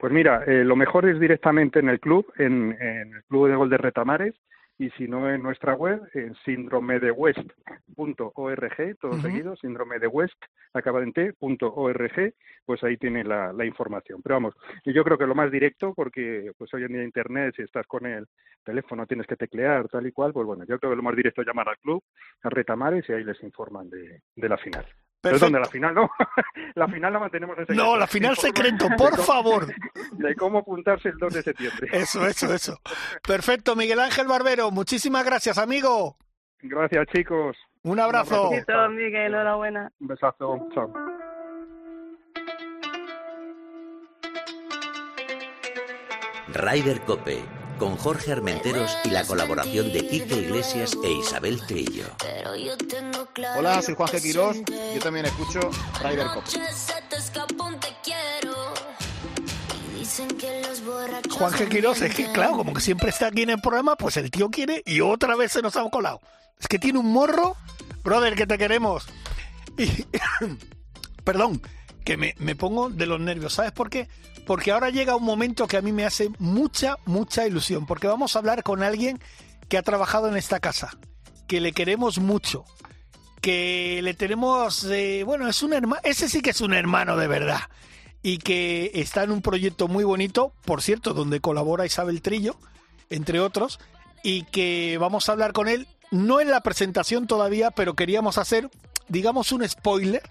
Pues 0.00 0.12
mira, 0.14 0.44
eh, 0.46 0.64
lo 0.64 0.76
mejor 0.76 1.06
es 1.06 1.20
directamente 1.20 1.78
en 1.78 1.90
el 1.90 2.00
club, 2.00 2.32
en, 2.38 2.74
en, 2.80 3.14
el 3.14 3.22
club 3.24 3.48
de 3.48 3.54
gol 3.54 3.68
de 3.68 3.76
Retamares, 3.76 4.34
y 4.78 4.88
si 4.92 5.06
no 5.06 5.28
en 5.28 5.42
nuestra 5.42 5.74
web, 5.74 6.00
en 6.14 6.34
síndromedewest.org, 6.36 8.96
todo 8.98 9.10
uh 9.10 9.14
-huh. 9.14 9.20
seguido, 9.20 9.56
síndrome 9.56 9.98
de 9.98 10.06
West, 10.06 10.42
acaba 10.72 11.02
en 11.02 11.12
t.org, 11.12 12.32
pues 12.64 12.82
ahí 12.82 12.96
tiene 12.96 13.24
la, 13.24 13.52
la, 13.52 13.66
información. 13.66 14.22
Pero 14.22 14.36
vamos, 14.36 14.54
yo 14.86 15.04
creo 15.04 15.18
que 15.18 15.26
lo 15.26 15.34
más 15.34 15.52
directo, 15.52 15.92
porque 15.94 16.50
pues 16.56 16.72
hoy 16.72 16.84
en 16.84 16.94
día 16.94 17.04
internet, 17.04 17.52
si 17.54 17.60
estás 17.60 17.86
con 17.86 18.06
el 18.06 18.26
teléfono, 18.64 19.06
tienes 19.06 19.26
que 19.26 19.36
teclear, 19.36 19.86
tal 19.88 20.06
y 20.06 20.12
cual, 20.12 20.32
pues 20.32 20.46
bueno, 20.46 20.64
yo 20.64 20.78
creo 20.78 20.92
que 20.92 20.96
lo 20.96 21.02
más 21.02 21.14
directo 21.14 21.42
es 21.42 21.46
llamar 21.46 21.68
al 21.68 21.76
club, 21.76 22.02
a 22.42 22.48
Retamares, 22.48 23.06
y 23.06 23.12
ahí 23.12 23.22
les 23.22 23.42
informan 23.42 23.90
de, 23.90 24.22
de 24.34 24.48
la 24.48 24.56
final. 24.56 24.86
Perfecto. 25.20 25.46
Perdón, 25.46 25.52
de 25.52 25.60
la 25.60 25.66
final 25.66 25.94
no. 25.94 26.10
la 26.74 26.88
final 26.88 27.12
la 27.12 27.18
mantenemos 27.18 27.58
en 27.58 27.66
secreto. 27.66 27.84
No, 27.84 27.96
la 27.96 28.06
final 28.06 28.36
secreto, 28.36 28.88
por 28.96 29.18
favor. 29.18 29.66
De 30.12 30.34
cómo 30.34 30.58
apuntarse 30.58 31.10
el 31.10 31.18
2 31.18 31.34
de 31.34 31.42
septiembre. 31.42 31.88
Eso, 31.92 32.26
eso, 32.26 32.52
eso. 32.54 32.80
Perfecto, 33.26 33.76
Miguel 33.76 34.00
Ángel 34.00 34.26
Barbero, 34.26 34.70
muchísimas 34.70 35.24
gracias, 35.24 35.58
amigo. 35.58 36.16
Gracias, 36.62 37.06
chicos. 37.14 37.56
Un 37.82 38.00
abrazo. 38.00 38.50
Un 38.50 38.58
abrazo. 38.58 38.90
Miguel, 38.90 39.34
enhorabuena. 39.34 39.92
Un 40.00 40.06
besazo. 40.06 40.68
Chao. 40.74 40.92
Ryder 46.52 47.00
Cope, 47.02 47.42
con 47.80 47.96
Jorge 47.96 48.30
Armenteros 48.30 48.94
y 49.04 49.08
la 49.08 49.24
colaboración 49.24 49.90
de 49.90 50.06
Quique 50.06 50.36
Iglesias 50.36 50.98
e 51.02 51.12
Isabel 51.12 51.64
Trillo. 51.66 52.04
Hola, 53.56 53.80
soy 53.80 53.94
Juan 53.94 54.08
G. 54.10 54.20
Quirós, 54.20 54.56
yo 54.94 55.00
también 55.00 55.24
escucho 55.24 55.60
Ryder 56.02 56.26
Cope. 56.26 56.50
Juan 61.30 61.52
G. 61.54 61.68
Quirós, 61.70 62.02
es 62.02 62.14
que 62.14 62.30
claro, 62.30 62.58
como 62.58 62.74
que 62.74 62.82
siempre 62.82 63.08
está 63.08 63.28
aquí 63.28 63.42
en 63.42 63.50
el 63.50 63.60
programa, 63.62 63.96
pues 63.96 64.18
el 64.18 64.30
tío 64.30 64.50
quiere 64.50 64.82
y 64.84 65.00
otra 65.00 65.34
vez 65.34 65.50
se 65.52 65.62
nos 65.62 65.74
ha 65.76 65.88
colado. 65.88 66.20
Es 66.60 66.68
que 66.68 66.78
tiene 66.78 66.98
un 66.98 67.10
morro, 67.10 67.56
brother, 68.04 68.34
que 68.34 68.46
te 68.46 68.58
queremos. 68.58 69.06
Y, 69.78 70.04
perdón, 71.24 71.62
que 72.04 72.18
me, 72.18 72.34
me 72.38 72.54
pongo 72.54 72.90
de 72.90 73.06
los 73.06 73.20
nervios. 73.20 73.54
¿Sabes 73.54 73.72
por 73.72 73.88
qué? 73.88 74.06
Porque 74.50 74.72
ahora 74.72 74.90
llega 74.90 75.14
un 75.14 75.22
momento 75.22 75.68
que 75.68 75.76
a 75.76 75.80
mí 75.80 75.92
me 75.92 76.04
hace 76.04 76.28
mucha, 76.40 76.96
mucha 77.04 77.46
ilusión. 77.46 77.86
Porque 77.86 78.08
vamos 78.08 78.34
a 78.34 78.40
hablar 78.40 78.64
con 78.64 78.82
alguien 78.82 79.20
que 79.68 79.78
ha 79.78 79.82
trabajado 79.82 80.26
en 80.26 80.36
esta 80.36 80.58
casa, 80.58 80.90
que 81.46 81.60
le 81.60 81.70
queremos 81.70 82.18
mucho, 82.18 82.64
que 83.40 84.00
le 84.02 84.12
tenemos, 84.12 84.82
eh, 84.90 85.22
bueno, 85.24 85.46
es 85.46 85.62
un 85.62 85.72
hermano, 85.72 86.02
ese 86.02 86.28
sí 86.28 86.42
que 86.42 86.50
es 86.50 86.60
un 86.62 86.74
hermano 86.74 87.16
de 87.16 87.28
verdad. 87.28 87.60
Y 88.24 88.38
que 88.38 88.90
está 88.94 89.22
en 89.22 89.30
un 89.30 89.40
proyecto 89.40 89.86
muy 89.86 90.02
bonito, 90.02 90.52
por 90.64 90.82
cierto, 90.82 91.14
donde 91.14 91.38
colabora 91.38 91.86
Isabel 91.86 92.20
Trillo, 92.20 92.56
entre 93.08 93.38
otros, 93.38 93.78
y 94.24 94.42
que 94.46 94.98
vamos 94.98 95.28
a 95.28 95.32
hablar 95.32 95.52
con 95.52 95.68
él, 95.68 95.86
no 96.10 96.40
en 96.40 96.50
la 96.50 96.60
presentación 96.62 97.28
todavía, 97.28 97.70
pero 97.70 97.94
queríamos 97.94 98.36
hacer, 98.36 98.68
digamos, 99.06 99.52
un 99.52 99.68
spoiler 99.68 100.28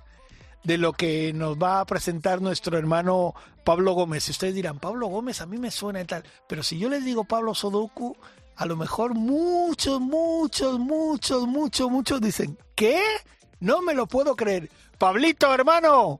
de 0.63 0.77
lo 0.77 0.93
que 0.93 1.33
nos 1.33 1.57
va 1.57 1.79
a 1.79 1.85
presentar 1.85 2.41
nuestro 2.41 2.77
hermano 2.77 3.33
Pablo 3.63 3.93
Gómez. 3.93 4.27
Y 4.27 4.31
ustedes 4.31 4.55
dirán, 4.55 4.79
Pablo 4.79 5.07
Gómez 5.07 5.41
a 5.41 5.45
mí 5.45 5.57
me 5.57 5.71
suena 5.71 6.01
y 6.01 6.05
tal, 6.05 6.23
pero 6.47 6.63
si 6.63 6.77
yo 6.77 6.89
les 6.89 7.05
digo 7.05 7.23
Pablo 7.23 7.53
Sodoku, 7.53 8.15
a 8.55 8.65
lo 8.65 8.75
mejor 8.75 9.13
muchos, 9.13 10.01
muchos, 10.01 10.79
muchos, 10.79 11.47
muchos, 11.47 11.89
muchos 11.89 12.21
dicen, 12.21 12.57
¿qué? 12.75 12.99
No 13.61 13.81
me 13.81 13.93
lo 13.93 14.05
puedo 14.05 14.35
creer. 14.35 14.69
Pablito, 14.97 15.53
hermano. 15.53 16.19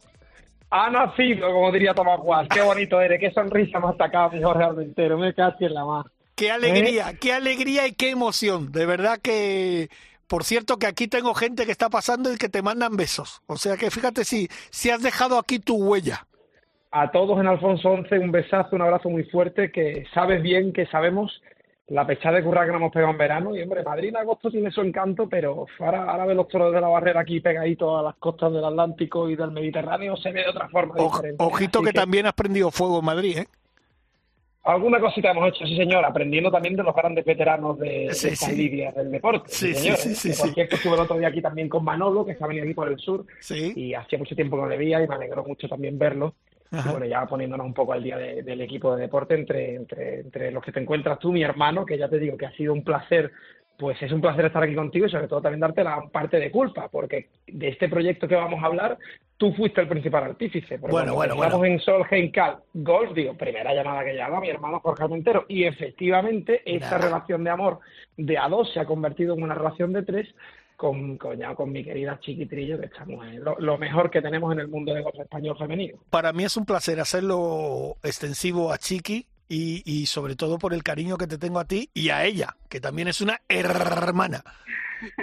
Ha 0.72 0.90
nacido, 0.90 1.52
como 1.52 1.72
diría 1.72 1.94
Tomás 1.94 2.20
Guas. 2.20 2.48
Qué 2.48 2.62
bonito 2.62 3.02
eres, 3.02 3.20
qué 3.20 3.32
sonrisa 3.32 3.80
más 3.80 3.98
sacado, 3.98 4.32
mi 4.32 4.42
Jorge 4.42 4.64
Armentero. 4.64 5.18
Me 5.18 5.34
casi 5.34 5.66
en 5.66 5.74
la 5.74 5.84
más. 5.84 6.06
Qué 6.36 6.52
alegría, 6.52 7.10
¿Eh? 7.10 7.18
qué 7.20 7.34
alegría 7.34 7.88
y 7.88 7.94
qué 7.94 8.12
emoción. 8.12 8.72
De 8.72 8.86
verdad 8.86 9.20
que 9.22 9.90
por 10.30 10.44
cierto 10.44 10.78
que 10.78 10.86
aquí 10.86 11.08
tengo 11.08 11.34
gente 11.34 11.66
que 11.66 11.72
está 11.72 11.90
pasando 11.90 12.32
y 12.32 12.38
que 12.38 12.50
te 12.50 12.62
mandan 12.62 12.96
besos. 12.96 13.42
O 13.48 13.58
sea 13.58 13.76
que 13.76 13.90
fíjate 13.90 14.24
si, 14.24 14.48
si 14.70 14.92
has 14.92 15.02
dejado 15.02 15.40
aquí 15.40 15.60
tu 15.60 15.76
huella. 15.76 16.28
A 16.92 17.12
todos 17.12 17.40
en 17.40 17.48
Alfonso 17.48 17.90
11 17.90 18.20
un 18.20 18.32
besazo, 18.32 18.76
un 18.76 18.84
abrazo 18.84 19.10
muy 19.10 19.24
fuerte, 19.24 19.72
que 19.72 20.06
sabes 20.14 20.42
bien 20.42 20.72
que 20.72 20.86
sabemos 20.86 21.42
la 21.88 22.06
pechada 22.06 22.38
de 22.38 22.44
curra 22.44 22.66
que 22.66 22.72
nos 22.72 22.80
hemos 22.80 22.94
pegado 22.94 23.12
en 23.12 23.18
verano. 23.18 23.56
Y 23.56 23.64
hombre, 23.64 23.84
Madrid 23.84 24.10
en 24.10 24.18
agosto 24.18 24.52
tiene 24.52 24.70
su 24.70 24.82
encanto, 24.82 25.28
pero 25.28 25.66
ahora, 25.80 26.04
ahora 26.04 26.26
ve 26.28 26.36
los 26.36 26.48
toros 26.48 26.74
de 26.74 26.80
la 26.80 26.88
barrera 26.88 27.22
aquí 27.22 27.40
pegaditos 27.40 28.00
a 28.00 28.04
las 28.04 28.16
costas 28.16 28.54
del 28.54 28.64
Atlántico 28.64 29.30
y 29.30 29.36
del 29.36 29.52
Mediterráneo, 29.52 30.16
se 30.16 30.32
ve 30.32 30.44
de 30.44 30.50
otra 30.50 30.70
forma 30.70 30.94
o, 30.98 31.12
diferente. 31.12 31.44
Ojito 31.44 31.82
que, 31.82 31.88
que, 31.88 31.94
también 31.94 32.28
has 32.28 32.34
prendido 32.34 32.70
fuego 32.70 33.00
en 33.00 33.06
Madrid, 33.06 33.38
¿eh? 33.40 33.48
Alguna 34.64 35.00
cosita 35.00 35.32
hemos 35.32 35.48
hecho, 35.50 35.66
sí 35.66 35.78
señor, 35.78 36.04
aprendiendo 36.04 36.52
también 36.52 36.76
de 36.76 36.84
los 36.84 36.94
grandes 36.94 37.24
veteranos 37.24 37.80
de, 37.80 38.10
sí, 38.14 38.28
de 38.28 38.34
estas 38.34 38.50
sí. 38.50 38.56
lidias 38.56 38.94
del 38.94 39.10
deporte. 39.10 39.50
Sí, 39.50 39.74
sí, 39.74 39.92
sí, 39.96 40.16
sí, 40.16 40.34
sí, 40.34 40.52
Por 40.52 40.60
estuve 40.60 40.94
el 40.96 41.00
otro 41.00 41.18
día 41.18 41.30
aquí 41.30 41.42
también 41.42 41.70
con 41.70 41.84
Manolo, 41.84 42.26
que 42.26 42.34
está 42.34 42.46
venido 42.46 42.66
aquí 42.66 42.74
por 42.74 42.90
el 42.90 43.00
sur, 43.00 43.26
y 43.50 43.94
hacía 43.94 44.20
mucho 44.20 44.36
tiempo 44.36 44.58
que 44.58 44.64
no 44.64 44.70
le 44.70 44.78
veía 44.78 45.02
y 45.02 45.08
me 45.08 45.16
alegró 45.16 45.44
mucho 45.46 45.68
también 45.70 45.98
verlo. 45.98 46.36
Ajá. 46.72 46.90
Y 46.90 46.92
bueno, 46.92 47.06
ya 47.08 47.26
poniéndonos 47.26 47.66
un 47.66 47.74
poco 47.74 47.94
al 47.94 48.04
día 48.04 48.18
de, 48.18 48.44
del 48.44 48.62
equipo 48.62 48.96
de 48.96 49.04
deporte 49.04 49.34
entre, 49.34 49.76
entre, 49.76 50.20
entre 50.20 50.52
los 50.52 50.64
que 50.64 50.72
te 50.72 50.80
encuentras 50.80 51.18
tú, 51.18 51.32
mi 51.32 51.42
hermano, 51.42 51.86
que 51.86 51.98
ya 51.98 52.10
te 52.10 52.20
digo 52.20 52.38
que 52.38 52.46
ha 52.46 52.52
sido 52.52 52.74
un 52.74 52.84
placer 52.84 53.32
pues 53.80 54.00
es 54.02 54.12
un 54.12 54.20
placer 54.20 54.44
estar 54.44 54.62
aquí 54.62 54.76
contigo 54.76 55.06
y 55.06 55.10
sobre 55.10 55.30
todo 55.30 55.42
también 55.42 55.62
darte 55.62 55.86
la 55.86 56.02
parte 56.12 56.38
de 56.38 56.52
culpa, 56.52 56.90
porque 56.90 57.30
de 57.48 57.70
este 57.70 57.88
proyecto 57.88 58.28
que 58.28 58.36
vamos 58.36 58.62
a 58.62 58.66
hablar, 58.66 58.98
tú 59.38 59.54
fuiste 59.54 59.80
el 59.80 59.88
principal 59.88 60.26
artífice. 60.26 60.78
Porque 60.78 60.92
bueno, 60.92 61.16
bueno, 61.16 61.36
estamos 61.36 61.60
bueno. 61.60 61.74
en 61.76 61.80
Solheim 61.80 62.30
Cal 62.30 62.58
Golf, 62.74 63.14
digo, 63.14 63.38
primera 63.38 63.74
llamada 63.74 64.04
que 64.04 64.16
llama 64.16 64.42
mi 64.42 64.50
hermano 64.50 64.82
Jorge 64.82 65.04
Armentero, 65.04 65.46
y 65.48 65.64
efectivamente 65.64 66.62
esa 66.66 66.98
nah. 66.98 67.06
relación 67.06 67.42
de 67.46 67.50
amor 67.52 67.80
de 68.18 68.38
a 68.38 68.50
dos 68.50 68.70
se 68.74 68.82
ha 68.82 68.86
convertido 68.86 69.34
en 69.36 69.44
una 69.44 69.56
relación 69.56 69.94
de 69.94 70.04
tres 70.04 70.28
con, 70.76 71.18
con, 71.18 71.38
ya, 71.38 71.56
con 71.56 71.72
mi 71.72 71.82
querida 71.82 72.20
Chiquitrillo, 72.20 72.78
que 72.82 72.88
estamos 72.88 73.26
en 73.28 73.42
lo, 73.42 73.58
lo, 73.60 73.78
mejor 73.78 74.12
que 74.12 74.22
tenemos 74.22 74.52
en 74.52 74.60
el 74.60 74.68
mundo 74.68 74.94
de 74.94 75.02
golf 75.02 75.18
español 75.18 75.58
femenino. 75.58 76.00
Para 76.10 76.34
mí 76.34 76.44
es 76.44 76.58
un 76.58 76.66
placer 76.66 77.00
hacerlo 77.00 77.96
extensivo 78.04 78.74
a 78.74 78.78
Chiqui, 78.78 79.26
y, 79.50 79.82
y 79.84 80.06
sobre 80.06 80.36
todo 80.36 80.60
por 80.60 80.74
el 80.74 80.84
cariño 80.84 81.18
que 81.18 81.28
te 81.28 81.38
tengo 81.38 81.60
a 81.60 81.66
ti 81.66 81.90
y 81.94 82.10
a 82.10 82.24
ella, 82.24 82.56
que 82.70 82.80
también 82.80 83.08
es 83.08 83.20
una 83.20 83.42
hermana. 83.50 84.44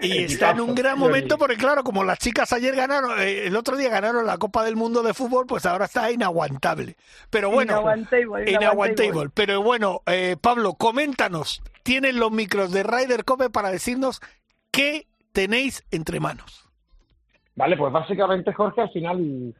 Y 0.00 0.24
está 0.24 0.50
en 0.50 0.60
un 0.60 0.74
gran 0.74 0.98
momento 0.98 1.36
porque, 1.38 1.56
claro, 1.56 1.84
como 1.84 2.02
las 2.02 2.18
chicas 2.18 2.52
ayer 2.52 2.74
ganaron, 2.74 3.18
eh, 3.20 3.46
el 3.46 3.56
otro 3.56 3.76
día 3.76 3.90
ganaron 3.90 4.26
la 4.26 4.38
Copa 4.38 4.64
del 4.64 4.76
Mundo 4.76 5.02
de 5.02 5.14
Fútbol, 5.14 5.46
pues 5.46 5.66
ahora 5.66 5.84
está 5.84 6.10
inaguantable. 6.10 6.96
Pero 7.30 7.50
bueno, 7.50 7.82
inaguantable. 8.46 9.30
Pero 9.34 9.62
bueno, 9.62 10.02
eh, 10.06 10.36
Pablo, 10.40 10.74
coméntanos. 10.74 11.62
Tienen 11.82 12.18
los 12.18 12.32
micros 12.32 12.72
de 12.72 12.82
Ryder 12.82 13.24
Cope 13.24 13.50
para 13.50 13.70
decirnos 13.70 14.20
qué 14.70 15.06
tenéis 15.32 15.84
entre 15.90 16.20
manos. 16.20 16.68
Vale, 17.54 17.76
pues 17.76 17.92
básicamente, 17.92 18.52
Jorge, 18.52 18.80
al 18.80 18.90
final 18.90 19.54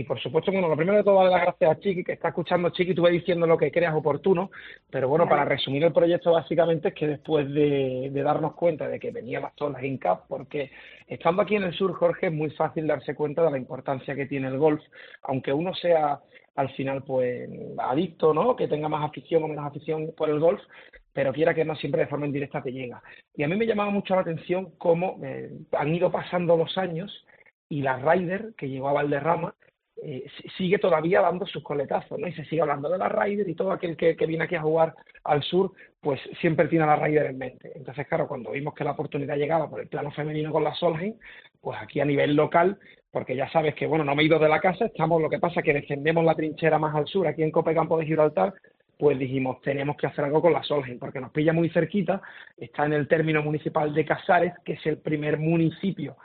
y 0.00 0.04
por 0.04 0.18
supuesto, 0.18 0.50
bueno, 0.50 0.66
lo 0.66 0.76
primero 0.76 0.96
de 0.96 1.04
todo, 1.04 1.16
darle 1.16 1.32
las 1.32 1.42
gracias 1.42 1.70
a 1.70 1.78
Chiqui, 1.78 2.04
que 2.04 2.12
está 2.12 2.28
escuchando 2.28 2.70
Chiqui, 2.70 2.94
tú 2.94 3.02
vas 3.02 3.12
diciendo 3.12 3.46
lo 3.46 3.58
que 3.58 3.70
creas 3.70 3.94
oportuno, 3.94 4.50
pero 4.88 5.08
bueno, 5.08 5.28
para 5.28 5.44
resumir 5.44 5.84
el 5.84 5.92
proyecto 5.92 6.32
básicamente 6.32 6.88
es 6.88 6.94
que 6.94 7.06
después 7.06 7.52
de, 7.52 8.10
darnos 8.14 8.54
cuenta 8.54 8.88
de 8.88 8.98
que 8.98 9.10
venía 9.10 9.40
las 9.40 9.54
todas 9.54 9.74
las 9.74 10.00
Cup, 10.00 10.24
porque 10.26 10.70
estando 11.06 11.42
aquí 11.42 11.56
en 11.56 11.64
el 11.64 11.74
sur, 11.74 11.92
Jorge, 11.92 12.28
es 12.28 12.32
muy 12.32 12.48
fácil 12.50 12.86
darse 12.86 13.14
cuenta 13.14 13.44
de 13.44 13.50
la 13.50 13.58
importancia 13.58 14.14
que 14.14 14.24
tiene 14.24 14.48
el 14.48 14.56
golf, 14.56 14.80
aunque 15.24 15.52
uno 15.52 15.74
sea 15.74 16.20
al 16.56 16.70
final 16.70 17.02
pues 17.02 17.50
adicto, 17.78 18.32
¿no? 18.32 18.56
Que 18.56 18.68
tenga 18.68 18.88
más 18.88 19.04
afición 19.04 19.42
o 19.42 19.48
menos 19.48 19.66
afición 19.66 20.14
por 20.16 20.30
el 20.30 20.40
golf, 20.40 20.62
pero 21.12 21.32
quiera 21.34 21.52
que 21.52 21.66
no 21.66 21.76
siempre 21.76 22.00
de 22.00 22.06
forma 22.06 22.24
indirecta 22.24 22.62
te 22.62 22.72
llega. 22.72 23.02
Y 23.36 23.42
a 23.42 23.48
mí 23.48 23.56
me 23.56 23.66
llamaba 23.66 23.90
mucho 23.90 24.14
la 24.14 24.22
atención 24.22 24.70
cómo 24.78 25.18
eh, 25.22 25.50
han 25.72 25.94
ido 25.94 26.10
pasando 26.10 26.56
los 26.56 26.78
años 26.78 27.26
y 27.70 27.82
la 27.82 27.96
Ryder 27.98 28.54
que 28.56 28.68
llegó 28.68 28.88
a 28.88 28.92
Valderrama 28.92 29.54
eh, 30.02 30.26
sigue 30.56 30.78
todavía 30.78 31.20
dando 31.20 31.46
sus 31.46 31.62
coletazos, 31.62 32.18
¿no? 32.18 32.26
Y 32.26 32.32
se 32.32 32.44
sigue 32.46 32.62
hablando 32.62 32.88
de 32.88 32.98
la 32.98 33.08
Ryder 33.08 33.48
y 33.48 33.54
todo 33.54 33.72
aquel 33.72 33.96
que, 33.96 34.14
viene 34.26 34.44
aquí 34.44 34.54
a 34.54 34.62
jugar 34.62 34.94
al 35.24 35.42
sur, 35.42 35.72
pues 36.00 36.20
siempre 36.40 36.68
tiene 36.68 36.84
a 36.84 36.88
la 36.88 36.96
Ryder 36.96 37.26
en 37.26 37.38
mente. 37.38 37.72
Entonces, 37.74 38.06
claro, 38.06 38.26
cuando 38.26 38.52
vimos 38.52 38.74
que 38.74 38.84
la 38.84 38.92
oportunidad 38.92 39.36
llegaba 39.36 39.68
por 39.68 39.80
el 39.80 39.88
plano 39.88 40.10
femenino 40.10 40.52
con 40.52 40.64
la 40.64 40.74
Solheim, 40.74 41.14
pues 41.60 41.78
aquí 41.80 42.00
a 42.00 42.04
nivel 42.04 42.34
local, 42.34 42.78
porque 43.10 43.36
ya 43.36 43.50
sabes 43.50 43.74
que, 43.74 43.86
bueno, 43.86 44.04
no 44.04 44.14
me 44.14 44.22
he 44.22 44.26
ido 44.26 44.38
de 44.38 44.48
la 44.48 44.60
casa, 44.60 44.86
estamos, 44.86 45.20
lo 45.20 45.28
que 45.28 45.38
pasa 45.38 45.62
que 45.62 45.74
defendemos 45.74 46.24
la 46.24 46.34
trinchera 46.34 46.78
más 46.78 46.94
al 46.94 47.06
sur, 47.06 47.26
aquí 47.26 47.42
en 47.42 47.50
Copecampo 47.50 47.98
de 47.98 48.06
Gibraltar, 48.06 48.54
pues 48.98 49.18
dijimos, 49.18 49.60
tenemos 49.62 49.96
que 49.96 50.06
hacer 50.06 50.24
algo 50.24 50.40
con 50.40 50.52
la 50.52 50.62
Solheim, 50.62 50.98
porque 50.98 51.20
nos 51.20 51.32
pilla 51.32 51.52
muy 51.52 51.68
cerquita, 51.70 52.22
está 52.56 52.86
en 52.86 52.92
el 52.92 53.08
término 53.08 53.42
municipal 53.42 53.92
de 53.92 54.04
Casares, 54.04 54.54
que 54.64 54.74
es 54.74 54.86
el 54.86 54.98
primer 54.98 55.38
municipio 55.38 56.16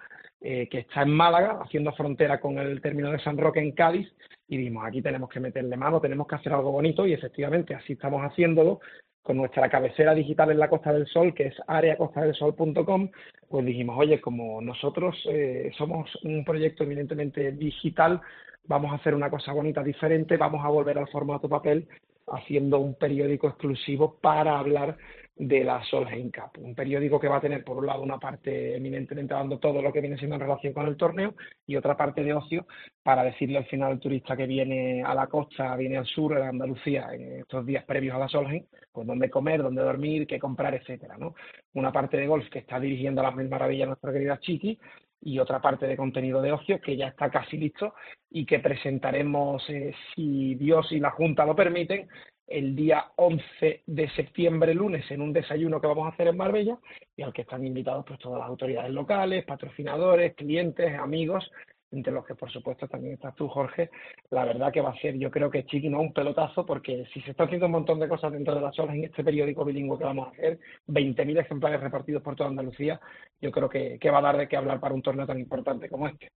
eh, 0.48 0.70
que 0.70 0.78
está 0.78 1.02
en 1.02 1.10
Málaga, 1.10 1.60
haciendo 1.60 1.92
frontera 1.94 2.40
con 2.40 2.60
el 2.60 2.80
término 2.80 3.10
de 3.12 3.18
San 3.18 3.36
Roque 3.36 3.60
en 3.60 3.72
Cádiz, 3.72 4.08
y 4.48 4.58
dijimos, 4.58 4.86
aquí 4.86 5.02
tenemos 5.02 5.28
que 5.28 5.40
meterle 5.40 5.76
mano, 5.76 6.00
tenemos 6.00 6.28
que 6.28 6.36
hacer 6.36 6.54
algo 6.54 6.72
bonito, 6.72 7.08
y 7.08 7.14
efectivamente 7.14 7.74
así 7.74 7.94
estamos 7.94 8.22
haciéndolo. 8.22 8.80
Con 9.24 9.38
nuestra 9.38 9.68
cabecera 9.70 10.14
digital 10.14 10.52
en 10.52 10.60
la 10.60 10.70
Costa 10.70 10.94
del 10.94 11.08
Sol, 11.08 11.34
que 11.34 11.48
es 11.48 11.56
areacostadelsol.com, 11.66 13.10
pues 13.50 13.66
dijimos, 13.66 13.98
oye, 13.98 14.22
como 14.22 14.62
nosotros 14.62 15.20
eh, 15.32 15.72
somos 15.76 16.16
un 16.24 16.46
proyecto 16.46 16.84
eminentemente 16.84 17.52
digital, 17.54 18.22
vamos 18.66 18.92
a 18.92 18.98
hacer 18.98 19.16
una 19.16 19.32
cosa 19.32 19.52
bonita 19.52 19.82
diferente, 19.82 20.38
vamos 20.38 20.64
a 20.64 20.70
volver 20.70 21.00
al 21.00 21.08
formato 21.08 21.50
papel 21.50 21.88
haciendo 22.28 22.78
un 22.78 22.94
periódico 22.94 23.48
exclusivo 23.48 24.16
para 24.22 24.60
hablar 24.60 24.96
de 25.38 25.66
la 25.66 25.84
Solheim 25.84 26.32
Cup, 26.32 26.64
un 26.64 26.74
periódico 26.74 27.20
que 27.20 27.28
va 27.28 27.38
a 27.38 27.42
tener 27.42 27.64
por 27.64 27.78
un 27.78 27.86
lado 27.86 28.02
una 28.02 28.18
parte 28.18 28.78
eminentemente 28.78 29.34
dando 29.34 29.60
todo 29.60 29.82
lo 29.82 29.92
que 29.92 30.00
viene 30.00 30.18
siendo 30.18 30.36
en 30.36 30.42
relación 30.42 30.72
con 30.72 30.88
el 30.88 30.96
torneo 30.96 31.36
y 31.68 31.76
otra 31.76 31.98
parte 31.98 32.24
de 32.24 32.34
ocio 32.34 32.66
para 33.04 33.24
decirle 33.24 33.58
al 33.58 33.66
final 33.66 33.92
al 33.92 34.00
turista 34.00 34.38
que 34.38 34.48
viene 34.48 35.04
a 35.04 35.14
la 35.14 35.28
costa, 35.28 35.76
viene 35.76 35.98
al 35.98 36.06
sur, 36.06 36.38
a 36.38 36.48
Andalucía, 36.48 37.10
en 37.12 37.40
estos 37.42 37.66
días 37.66 37.84
previos 37.84 38.16
a 38.16 38.20
la 38.20 38.30
Solheim, 38.30 38.66
pues 38.94 39.06
dónde 39.06 39.30
comer, 39.30 39.62
dónde 39.62 39.82
dormir, 39.82 40.26
qué 40.26 40.40
comprar, 40.40 40.74
etcétera, 40.74 41.18
¿no? 41.18 41.36
Una 41.74 41.92
parte 41.92 42.16
de 42.16 42.28
golf 42.28 42.50
que 42.50 42.60
está 42.60 42.80
dirigiendo 42.80 43.20
a 43.20 43.26
las 43.26 43.36
mil 43.36 43.50
maravillas 43.50 43.88
nuestra 43.88 44.14
querida 44.14 44.40
Chiqui 44.40 44.80
y 45.22 45.40
otra 45.40 45.60
parte 45.60 45.88
de 45.88 45.98
contenido 45.98 46.42
de 46.42 46.54
ocio 46.54 46.80
que 46.80 46.96
ya 46.96 47.08
está 47.08 47.30
casi 47.30 47.58
listo 47.58 47.94
y 48.30 48.46
que 48.46 48.60
presentaremos, 48.60 49.70
eh, 49.70 49.94
si 50.14 50.56
Dios 50.56 50.92
y 50.92 51.00
la 51.00 51.12
Junta 51.12 51.46
lo 51.46 51.56
permiten, 51.56 52.08
el 52.48 52.76
día 52.76 53.06
11 53.16 53.84
de 53.86 54.10
septiembre, 54.10 54.74
lunes, 54.74 55.10
en 55.12 55.22
un 55.22 55.34
desayuno 55.34 55.82
que 55.82 55.88
vamos 55.88 56.06
a 56.06 56.10
hacer 56.14 56.28
en 56.28 56.38
Marbella 56.38 56.78
y 57.16 57.24
al 57.24 57.34
que 57.34 57.42
están 57.42 57.66
invitados 57.66 58.06
pues 58.08 58.20
todas 58.20 58.40
las 58.40 58.48
autoridades 58.48 58.92
locales, 58.92 59.46
patrocinadores, 59.46 60.36
clientes, 60.36 60.98
amigos, 61.00 61.50
entre 61.92 62.14
los 62.14 62.26
que 62.26 62.36
por 62.36 62.52
supuesto 62.52 62.88
también 62.88 63.14
estás 63.14 63.36
tú, 63.36 63.48
Jorge. 63.48 63.90
La 64.30 64.46
verdad 64.46 64.72
que 64.72 64.82
va 64.82 64.92
a 64.92 65.00
ser, 65.00 65.18
yo 65.18 65.32
creo 65.32 65.50
que 65.50 65.66
chiqui, 65.66 65.90
no 65.90 66.02
un 66.02 66.14
pelotazo, 66.14 66.66
porque 66.66 67.06
si 67.14 67.22
se 67.22 67.32
está 67.32 67.46
haciendo 67.46 67.68
un 67.68 67.72
montón 67.72 68.00
de 68.00 68.10
cosas 68.10 68.32
dentro 68.32 68.54
de 68.54 68.62
las 68.62 68.78
olas 68.80 68.96
en 68.96 69.06
este 69.06 69.24
periódico 69.24 69.66
bilingüe 69.66 69.98
que 69.98 70.04
vamos 70.04 70.28
a 70.28 70.32
hacer, 70.32 70.60
20.000 70.88 71.40
ejemplares 71.40 71.82
repartidos 71.82 72.22
por 72.22 72.36
toda 72.36 72.50
Andalucía, 72.50 73.00
yo 73.42 73.52
creo 73.52 73.70
que, 73.70 73.98
que 74.00 74.12
va 74.12 74.20
a 74.20 74.24
dar 74.24 74.38
de 74.38 74.48
qué 74.48 74.58
hablar 74.58 74.80
para 74.80 74.94
un 74.94 75.02
torneo 75.02 75.26
tan 75.26 75.40
importante 75.40 75.90
como 75.90 76.08
este. 76.08 76.32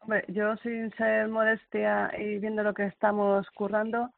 Hombre, 0.00 0.24
yo 0.28 0.56
sin 0.56 0.90
ser 0.96 1.28
modestia 1.28 2.10
y 2.18 2.38
viendo 2.38 2.64
lo 2.64 2.74
que 2.74 2.86
estamos 2.86 3.48
currando, 3.50 4.10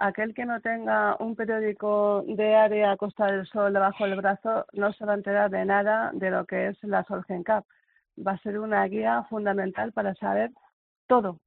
aquel 0.00 0.34
que 0.34 0.46
no 0.46 0.60
tenga 0.60 1.16
un 1.20 1.36
periódico 1.36 2.24
de 2.26 2.56
área 2.56 2.96
Costa 2.96 3.26
del 3.26 3.46
Sol 3.46 3.72
debajo 3.72 4.04
del 4.04 4.16
brazo 4.16 4.66
no 4.72 4.92
se 4.94 5.04
va 5.04 5.12
a 5.12 5.16
enterar 5.16 5.50
de 5.50 5.64
nada 5.64 6.10
de 6.14 6.30
lo 6.30 6.46
que 6.46 6.68
es 6.68 6.82
la 6.82 7.04
Solgen 7.04 7.44
Cup. 7.44 7.66
Va 8.26 8.32
a 8.32 8.38
ser 8.38 8.58
una 8.58 8.82
guía 8.86 9.22
fundamental 9.28 9.92
para 9.92 10.14
saber 10.14 10.50
todo, 11.06 11.38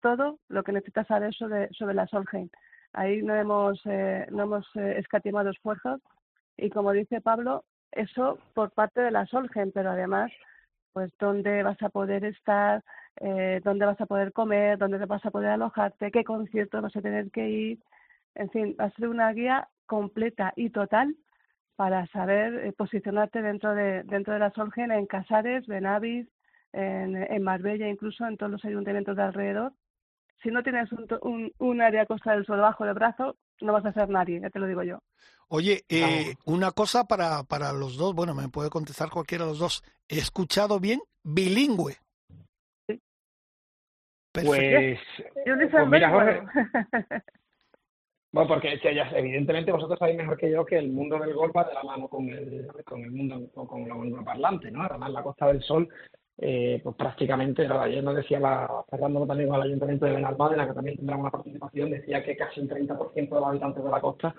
todo 0.00 0.38
lo 0.48 0.64
que 0.64 0.72
necesitas 0.72 1.06
saber 1.06 1.34
sobre, 1.34 1.68
sobre 1.74 1.94
la 1.94 2.06
Solgen. 2.06 2.50
Ahí 2.94 3.22
no 3.22 3.34
hemos, 3.34 3.80
eh, 3.84 4.26
no 4.30 4.44
hemos 4.44 4.66
eh, 4.76 4.98
escatimado 4.98 5.50
esfuerzos 5.50 6.00
y 6.56 6.70
como 6.70 6.92
dice 6.92 7.20
Pablo, 7.20 7.64
eso 7.92 8.38
por 8.54 8.70
parte 8.70 9.02
de 9.02 9.10
la 9.10 9.26
Solgen, 9.26 9.70
pero 9.70 9.90
además, 9.90 10.32
pues 10.94 11.12
dónde 11.18 11.62
vas 11.62 11.80
a 11.82 11.90
poder 11.90 12.24
estar, 12.24 12.82
eh, 13.16 13.60
dónde 13.62 13.84
vas 13.84 14.00
a 14.00 14.06
poder 14.06 14.32
comer, 14.32 14.78
dónde 14.78 15.04
vas 15.04 15.24
a 15.26 15.30
poder 15.30 15.50
alojarte, 15.50 16.10
qué 16.10 16.24
conciertos 16.24 16.80
vas 16.82 16.96
a 16.96 17.02
tener 17.02 17.30
que 17.30 17.48
ir, 17.48 17.78
en 18.34 18.50
fin, 18.50 18.76
va 18.78 18.84
a 18.84 18.90
ser 18.92 19.08
una 19.08 19.32
guía 19.32 19.68
completa 19.86 20.52
y 20.56 20.70
total 20.70 21.16
para 21.76 22.06
saber 22.08 22.66
eh, 22.66 22.72
posicionarte 22.72 23.40
dentro 23.40 23.74
de, 23.74 24.02
dentro 24.02 24.34
de 24.34 24.40
la 24.40 24.50
Solgen 24.50 24.90
en 24.90 25.06
Casares, 25.06 25.66
Benavis, 25.66 26.26
en, 26.72 27.16
en 27.16 27.42
Marbella, 27.42 27.88
incluso 27.88 28.26
en 28.26 28.36
todos 28.36 28.50
los 28.50 28.64
ayuntamientos 28.64 29.16
de 29.16 29.22
alrededor. 29.22 29.72
Si 30.42 30.50
no 30.50 30.62
tienes 30.62 30.90
un, 30.92 31.52
un, 31.58 31.80
área 31.80 32.06
Costa 32.06 32.32
del 32.32 32.46
Sol 32.46 32.60
bajo 32.60 32.84
el 32.84 32.94
brazo, 32.94 33.36
no 33.60 33.72
vas 33.72 33.84
a 33.84 33.92
ser 33.92 34.08
nadie, 34.08 34.40
ya 34.40 34.50
te 34.50 34.58
lo 34.58 34.66
digo 34.66 34.82
yo. 34.82 35.00
Oye, 35.48 35.84
eh, 35.88 36.34
una 36.44 36.72
cosa 36.72 37.04
para, 37.04 37.42
para 37.42 37.72
los 37.72 37.96
dos, 37.96 38.14
bueno, 38.14 38.34
me 38.34 38.48
puede 38.48 38.70
contestar 38.70 39.08
cualquiera 39.08 39.44
de 39.44 39.50
los 39.50 39.58
dos. 39.58 39.82
¿He 40.08 40.18
escuchado 40.18 40.78
bien? 40.78 41.00
Bilingüe. 41.24 41.96
Sí. 42.86 43.00
Pues, 44.32 44.98
yo 45.46 45.54
pues 45.70 45.88
mira, 45.88 46.10
Jorge, 46.10 46.42
Bueno, 48.30 48.48
porque 48.48 48.78
evidentemente 49.14 49.72
vosotros 49.72 49.98
sabéis 49.98 50.18
mejor 50.18 50.36
que 50.36 50.50
yo 50.50 50.64
que 50.64 50.76
el 50.76 50.90
mundo 50.90 51.18
del 51.18 51.32
golf 51.32 51.56
va 51.56 51.64
de 51.64 51.74
la 51.74 51.82
mano 51.82 52.08
con 52.08 52.28
el, 52.28 52.66
con 52.84 53.00
el 53.00 53.10
mundo 53.10 53.48
con 53.54 53.88
la 53.88 54.22
parlante, 54.22 54.70
¿no? 54.70 54.82
Además, 54.82 55.12
la 55.12 55.22
Costa 55.22 55.46
del 55.46 55.62
Sol, 55.62 55.88
eh, 56.36 56.78
pues 56.84 56.94
prácticamente, 56.94 57.66
ayer 57.66 58.04
nos 58.04 58.16
decía, 58.16 58.38
la, 58.38 58.84
cerrando 58.90 59.26
también 59.26 59.48
con 59.48 59.58
el 59.58 59.68
Ayuntamiento 59.68 60.04
de 60.04 60.12
Benalmádena, 60.12 60.68
que 60.68 60.74
también 60.74 60.96
tendrá 60.98 61.16
una 61.16 61.30
participación, 61.30 61.90
decía 61.90 62.22
que 62.22 62.36
casi 62.36 62.60
un 62.60 62.68
30% 62.68 63.14
de 63.14 63.40
los 63.40 63.48
habitantes 63.48 63.82
de 63.82 63.90
la 63.90 64.00
costa 64.00 64.34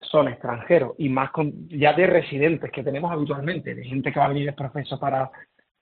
son 0.00 0.28
extranjeros 0.28 0.94
y 0.96 1.10
más 1.10 1.30
con, 1.30 1.68
ya 1.68 1.92
de 1.92 2.06
residentes 2.06 2.72
que 2.72 2.82
tenemos 2.82 3.12
habitualmente, 3.12 3.74
de 3.74 3.84
gente 3.84 4.10
que 4.10 4.18
va 4.18 4.24
a 4.24 4.28
venir 4.28 4.46
de 4.46 4.52
proceso 4.54 4.98
para 4.98 5.30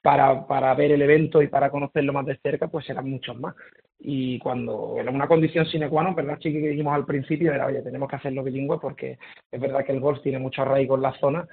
para, 0.02 0.46
para 0.46 0.74
ver 0.74 0.92
el 0.92 1.02
evento 1.02 1.40
y 1.40 1.46
para 1.46 1.70
conocerlo 1.70 2.12
más 2.12 2.26
de 2.26 2.36
cerca, 2.36 2.66
pues 2.68 2.84
serán 2.84 3.08
muchos 3.08 3.38
más. 3.38 3.54
Y 4.00 4.38
cuando 4.40 4.96
era 4.98 5.10
una 5.12 5.28
condición 5.28 5.64
sine 5.66 5.88
qua 5.88 6.02
non, 6.02 6.16
¿verdad, 6.16 6.38
Chiqui? 6.38 6.60
Que 6.60 6.70
dijimos 6.70 6.94
al 6.94 7.06
principio, 7.06 7.52
era, 7.52 7.66
oye, 7.66 7.82
tenemos 7.82 8.08
que 8.08 8.16
hacerlo 8.16 8.42
bilingüe 8.42 8.78
porque 8.80 9.16
es 9.50 9.60
verdad 9.60 9.84
que 9.84 9.92
el 9.92 10.00
golf 10.00 10.20
tiene 10.22 10.40
mucho 10.40 10.62
arraigo 10.62 10.96
en 10.96 11.02
la 11.02 11.12
zona, 11.20 11.46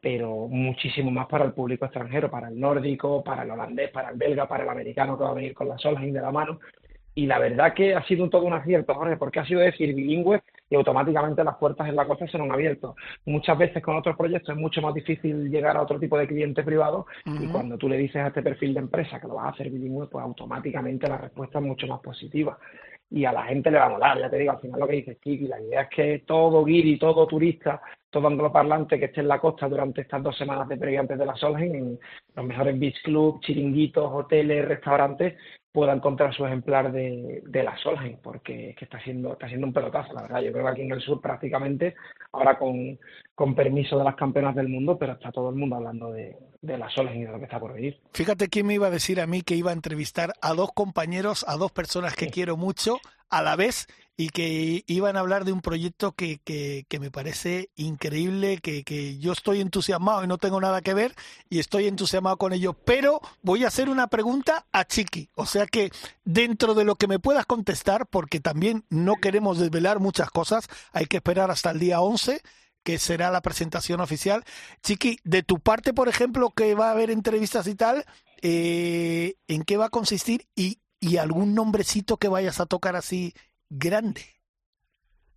pero 0.00 0.46
muchísimo 0.46 1.10
más 1.10 1.26
para 1.26 1.44
el 1.44 1.52
público 1.52 1.84
extranjero, 1.84 2.30
para 2.30 2.48
el 2.48 2.60
nórdico, 2.60 3.24
para 3.24 3.42
el 3.42 3.50
holandés, 3.50 3.90
para 3.90 4.10
el 4.10 4.16
belga, 4.16 4.46
para 4.46 4.62
el 4.62 4.70
americano 4.70 5.18
que 5.18 5.24
va 5.24 5.30
a 5.30 5.34
venir 5.34 5.52
con 5.52 5.68
las 5.68 5.80
Solheim 5.80 6.12
de 6.12 6.20
la 6.20 6.30
mano. 6.30 6.60
Y 7.16 7.26
la 7.26 7.40
verdad 7.40 7.74
que 7.74 7.94
ha 7.94 8.04
sido 8.04 8.28
todo 8.30 8.44
un 8.44 8.52
acierto, 8.52 8.94
Jorge, 8.94 9.16
porque 9.16 9.40
ha 9.40 9.46
sido 9.46 9.60
decir 9.60 9.92
bilingüe 9.94 10.42
y 10.68 10.74
automáticamente 10.74 11.44
las 11.44 11.56
puertas 11.56 11.88
en 11.88 11.96
la 11.96 12.06
costa 12.06 12.26
se 12.26 12.38
nos 12.38 12.46
han 12.46 12.52
abierto. 12.52 12.96
Muchas 13.24 13.56
veces 13.56 13.82
con 13.82 13.96
otros 13.96 14.16
proyectos 14.16 14.54
es 14.54 14.60
mucho 14.60 14.82
más 14.82 14.94
difícil 14.94 15.50
llegar 15.50 15.76
a 15.76 15.82
otro 15.82 15.98
tipo 15.98 16.18
de 16.18 16.26
cliente 16.26 16.62
privado 16.62 17.06
y 17.24 17.46
cuando 17.46 17.78
tú 17.78 17.88
le 17.88 17.96
dices 17.96 18.16
a 18.16 18.28
este 18.28 18.42
perfil 18.42 18.74
de 18.74 18.80
empresa 18.80 19.20
que 19.20 19.28
lo 19.28 19.34
vas 19.34 19.46
a 19.46 19.50
hacer 19.50 19.70
bilingüe, 19.70 20.08
pues 20.08 20.24
automáticamente 20.24 21.08
la 21.08 21.18
respuesta 21.18 21.58
es 21.58 21.64
mucho 21.64 21.86
más 21.86 22.00
positiva. 22.00 22.58
Y 23.08 23.24
a 23.24 23.30
la 23.30 23.44
gente 23.44 23.70
le 23.70 23.78
va 23.78 23.86
a 23.86 23.90
molar, 23.90 24.18
ya 24.18 24.28
te 24.28 24.36
digo, 24.36 24.50
al 24.50 24.58
final 24.58 24.80
lo 24.80 24.88
que 24.88 24.94
dices, 24.94 25.18
Kiki, 25.18 25.46
la 25.46 25.60
idea 25.60 25.82
es 25.82 25.88
que 25.90 26.24
todo 26.26 26.64
guiri, 26.64 26.98
todo 26.98 27.24
turista, 27.24 27.80
todo 28.10 28.26
angloparlante 28.26 28.98
que 28.98 29.04
esté 29.04 29.20
en 29.20 29.28
la 29.28 29.38
costa 29.38 29.68
durante 29.68 30.00
estas 30.00 30.24
dos 30.24 30.36
semanas 30.36 30.66
de 30.68 30.76
previa 30.76 31.00
antes 31.00 31.16
de 31.16 31.24
la 31.24 31.36
Solheim, 31.36 31.74
en 31.74 31.98
los 32.34 32.44
mejores 32.44 32.76
beach 32.80 33.00
clubs, 33.04 33.40
chiringuitos, 33.42 34.10
hoteles, 34.12 34.66
restaurantes, 34.66 35.36
pueda 35.76 35.92
encontrar 35.92 36.34
su 36.34 36.46
ejemplar 36.46 36.90
de, 36.90 37.42
de 37.44 37.62
la 37.62 37.76
Solheim, 37.76 38.16
porque 38.22 38.70
es 38.70 38.76
que 38.76 38.86
está 38.86 38.98
siendo, 39.02 39.34
está 39.34 39.46
siendo 39.46 39.66
un 39.66 39.74
pelotazo, 39.74 40.14
la 40.14 40.22
verdad. 40.22 40.40
Yo 40.40 40.50
creo 40.50 40.64
que 40.64 40.70
aquí 40.70 40.80
en 40.80 40.92
el 40.92 41.02
sur 41.02 41.20
prácticamente, 41.20 41.94
ahora 42.32 42.56
con, 42.56 42.98
con 43.34 43.54
permiso 43.54 43.98
de 43.98 44.04
las 44.04 44.14
campeonas 44.14 44.54
del 44.54 44.70
mundo, 44.70 44.96
pero 44.96 45.12
está 45.12 45.30
todo 45.30 45.50
el 45.50 45.56
mundo 45.56 45.76
hablando 45.76 46.10
de, 46.12 46.34
de 46.62 46.78
la 46.78 46.88
Solheim 46.88 47.20
y 47.20 47.24
de 47.26 47.32
lo 47.32 47.38
que 47.38 47.44
está 47.44 47.60
por 47.60 47.74
venir. 47.74 48.00
Fíjate 48.14 48.48
quién 48.48 48.66
me 48.66 48.72
iba 48.72 48.86
a 48.86 48.90
decir 48.90 49.20
a 49.20 49.26
mí 49.26 49.42
que 49.42 49.54
iba 49.54 49.68
a 49.68 49.74
entrevistar 49.74 50.32
a 50.40 50.54
dos 50.54 50.70
compañeros, 50.72 51.44
a 51.46 51.58
dos 51.58 51.72
personas 51.72 52.16
que 52.16 52.30
quiero 52.30 52.56
mucho 52.56 52.96
a 53.28 53.42
la 53.42 53.54
vez 53.54 53.86
y 54.16 54.30
que 54.30 54.82
iban 54.86 55.16
a 55.16 55.20
hablar 55.20 55.44
de 55.44 55.52
un 55.52 55.60
proyecto 55.60 56.12
que, 56.12 56.38
que, 56.38 56.86
que 56.88 56.98
me 56.98 57.10
parece 57.10 57.70
increíble, 57.76 58.58
que, 58.58 58.82
que, 58.82 59.18
yo 59.18 59.32
estoy 59.32 59.60
entusiasmado 59.60 60.24
y 60.24 60.26
no 60.26 60.38
tengo 60.38 60.60
nada 60.60 60.80
que 60.80 60.94
ver 60.94 61.14
y 61.50 61.58
estoy 61.58 61.86
entusiasmado 61.86 62.38
con 62.38 62.52
ello, 62.52 62.72
pero 62.72 63.20
voy 63.42 63.64
a 63.64 63.68
hacer 63.68 63.90
una 63.90 64.06
pregunta 64.06 64.66
a 64.72 64.86
Chiqui, 64.86 65.28
o 65.34 65.44
sea 65.44 65.66
que 65.66 65.90
dentro 66.24 66.74
de 66.74 66.84
lo 66.84 66.96
que 66.96 67.08
me 67.08 67.18
puedas 67.18 67.44
contestar, 67.44 68.06
porque 68.06 68.40
también 68.40 68.84
no 68.88 69.16
queremos 69.16 69.58
desvelar 69.58 70.00
muchas 70.00 70.30
cosas, 70.30 70.66
hay 70.92 71.06
que 71.06 71.18
esperar 71.18 71.50
hasta 71.50 71.70
el 71.70 71.78
día 71.78 72.00
11 72.00 72.40
que 72.82 72.98
será 73.00 73.32
la 73.32 73.42
presentación 73.42 74.00
oficial. 74.00 74.44
Chiqui, 74.84 75.18
de 75.24 75.42
tu 75.42 75.58
parte, 75.58 75.92
por 75.92 76.08
ejemplo, 76.08 76.50
que 76.50 76.76
va 76.76 76.88
a 76.88 76.92
haber 76.92 77.10
entrevistas 77.10 77.66
y 77.66 77.74
tal, 77.74 78.04
eh, 78.42 79.34
¿en 79.48 79.64
qué 79.64 79.76
va 79.76 79.86
a 79.86 79.90
consistir? 79.90 80.46
Y, 80.54 80.78
y 81.00 81.16
algún 81.16 81.54
nombrecito 81.54 82.16
que 82.16 82.28
vayas 82.28 82.60
a 82.60 82.66
tocar 82.66 82.94
así 82.94 83.34
grande. 83.70 84.22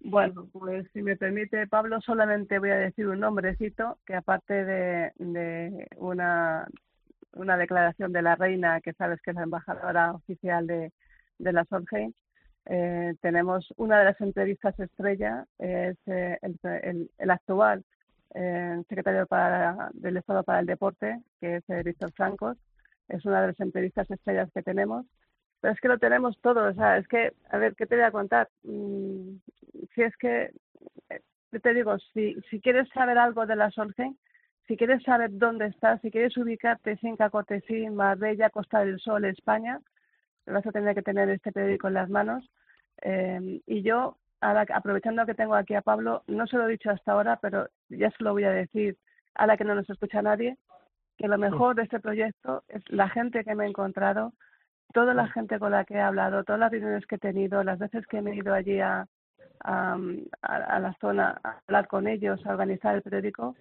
Bueno, 0.01 0.49
pues 0.53 0.87
si 0.93 1.01
me 1.01 1.17
permite, 1.17 1.67
Pablo, 1.67 1.99
solamente 2.01 2.57
voy 2.59 2.69
a 2.69 2.77
decir 2.77 3.07
un 3.07 3.19
nombrecito 3.19 3.99
que 4.05 4.15
aparte 4.15 4.63
de, 4.63 5.11
de 5.17 5.87
una, 5.97 6.67
una 7.33 7.57
declaración 7.57 8.13
de 8.13 8.21
la 8.21 8.35
reina, 8.35 8.79
que 8.81 8.93
sabes 8.93 9.21
que 9.21 9.31
es 9.31 9.35
la 9.35 9.43
embajadora 9.43 10.13
oficial 10.13 10.67
de, 10.67 10.93
de 11.37 11.53
la 11.53 11.65
Solheim, 11.65 12.13
eh, 12.65 13.15
tenemos 13.21 13.73
una 13.77 13.99
de 13.99 14.05
las 14.05 14.21
entrevistas 14.21 14.79
estrella, 14.79 15.45
es 15.57 15.97
eh, 16.05 16.37
el, 16.41 16.59
el, 16.63 17.11
el, 17.17 17.29
actual 17.31 17.83
eh, 18.35 18.81
secretario 18.87 19.25
para, 19.27 19.89
del 19.93 20.17
Estado 20.17 20.43
para 20.43 20.59
el 20.59 20.65
Deporte, 20.65 21.21
que 21.41 21.57
es 21.57 21.83
Víctor 21.83 22.11
Francos. 22.13 22.57
Es 23.07 23.25
una 23.25 23.41
de 23.41 23.47
las 23.47 23.59
entrevistas 23.59 24.09
estrellas 24.11 24.49
que 24.53 24.61
tenemos 24.61 25.05
pero 25.61 25.73
es 25.73 25.79
que 25.81 25.87
lo 25.87 25.97
tenemos 25.97 26.39
todo, 26.41 26.69
o 26.69 26.73
sea, 26.73 26.97
es 26.97 27.07
que, 27.07 27.33
a 27.49 27.57
ver, 27.57 27.75
¿qué 27.75 27.85
te 27.85 27.95
voy 27.95 28.05
a 28.05 28.11
contar? 28.11 28.49
Mm, 28.63 29.35
si 29.93 30.01
es 30.01 30.15
que, 30.17 30.51
eh, 31.09 31.21
te 31.61 31.73
digo, 31.73 31.97
si, 32.13 32.35
si 32.49 32.61
quieres 32.61 32.87
saber 32.89 33.17
algo 33.17 33.45
de 33.45 33.55
la 33.55 33.71
Solgen, 33.71 34.17
si 34.67 34.77
quieres 34.77 35.01
saber 35.03 35.31
dónde 35.33 35.65
estás, 35.65 35.99
si 36.01 36.11
quieres 36.11 36.37
ubicarte 36.37 36.95
sin 36.97 37.17
Cacotesín, 37.17 37.95
Marbella, 37.95 38.49
Costa 38.51 38.85
del 38.85 38.99
Sol, 38.99 39.25
España, 39.25 39.79
vas 40.45 40.65
a 40.65 40.71
tener 40.71 40.95
que 40.95 41.01
tener 41.01 41.29
este 41.29 41.51
periódico 41.51 41.87
en 41.87 41.95
las 41.95 42.09
manos. 42.09 42.47
Eh, 43.01 43.61
y 43.65 43.81
yo, 43.81 44.17
ahora, 44.41 44.65
aprovechando 44.73 45.25
que 45.25 45.33
tengo 45.33 45.55
aquí 45.55 45.73
a 45.73 45.81
Pablo, 45.81 46.23
no 46.27 46.47
se 46.47 46.57
lo 46.57 46.67
he 46.67 46.71
dicho 46.71 46.91
hasta 46.91 47.11
ahora, 47.11 47.39
pero 47.41 47.67
ya 47.89 48.11
se 48.11 48.23
lo 48.23 48.33
voy 48.33 48.43
a 48.43 48.51
decir, 48.51 48.97
a 49.35 49.47
la 49.47 49.57
que 49.57 49.63
no 49.63 49.75
nos 49.75 49.89
escucha 49.89 50.21
nadie, 50.21 50.57
que 51.17 51.27
lo 51.27 51.37
mejor 51.37 51.75
de 51.75 51.83
este 51.83 51.99
proyecto 51.99 52.63
es 52.67 52.81
la 52.89 53.09
gente 53.09 53.43
que 53.43 53.55
me 53.55 53.65
he 53.65 53.69
encontrado, 53.69 54.33
toda 54.93 55.13
la 55.13 55.27
gente 55.27 55.59
con 55.59 55.71
la 55.71 55.85
que 55.85 55.95
he 55.95 56.01
hablado, 56.01 56.43
todas 56.43 56.59
las 56.59 56.71
reuniones 56.71 57.05
que 57.05 57.15
he 57.15 57.19
tenido, 57.19 57.63
las 57.63 57.79
veces 57.79 58.05
que 58.07 58.21
me 58.21 58.31
he 58.31 58.35
ido 58.35 58.53
allí 58.53 58.79
a, 58.79 59.05
a, 59.63 59.97
a, 60.41 60.79
la 60.79 60.93
zona 60.99 61.39
a 61.43 61.59
hablar 61.67 61.87
con 61.87 62.07
ellos, 62.07 62.45
a 62.45 62.51
organizar 62.51 62.95
el 62.95 63.01
periódico, 63.01 63.55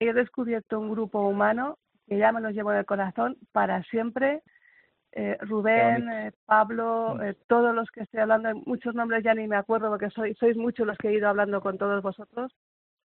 he 0.00 0.12
descubierto 0.12 0.78
un 0.78 0.90
grupo 0.90 1.20
humano 1.20 1.78
que 2.06 2.18
ya 2.18 2.32
me 2.32 2.40
los 2.40 2.52
llevo 2.52 2.72
en 2.72 2.78
el 2.78 2.86
corazón 2.86 3.36
para 3.52 3.82
siempre. 3.84 4.42
Eh, 5.12 5.36
Rubén, 5.40 6.08
eh, 6.10 6.32
Pablo, 6.44 7.20
eh, 7.22 7.34
todos 7.46 7.74
los 7.74 7.90
que 7.90 8.02
estoy 8.02 8.20
hablando, 8.20 8.54
muchos 8.66 8.94
nombres 8.94 9.24
ya 9.24 9.34
ni 9.34 9.48
me 9.48 9.56
acuerdo 9.56 9.88
porque 9.88 10.10
soy, 10.10 10.34
sois 10.34 10.56
muchos 10.56 10.86
los 10.86 10.98
que 10.98 11.08
he 11.08 11.14
ido 11.14 11.28
hablando 11.28 11.60
con 11.60 11.78
todos 11.78 12.02
vosotros 12.02 12.52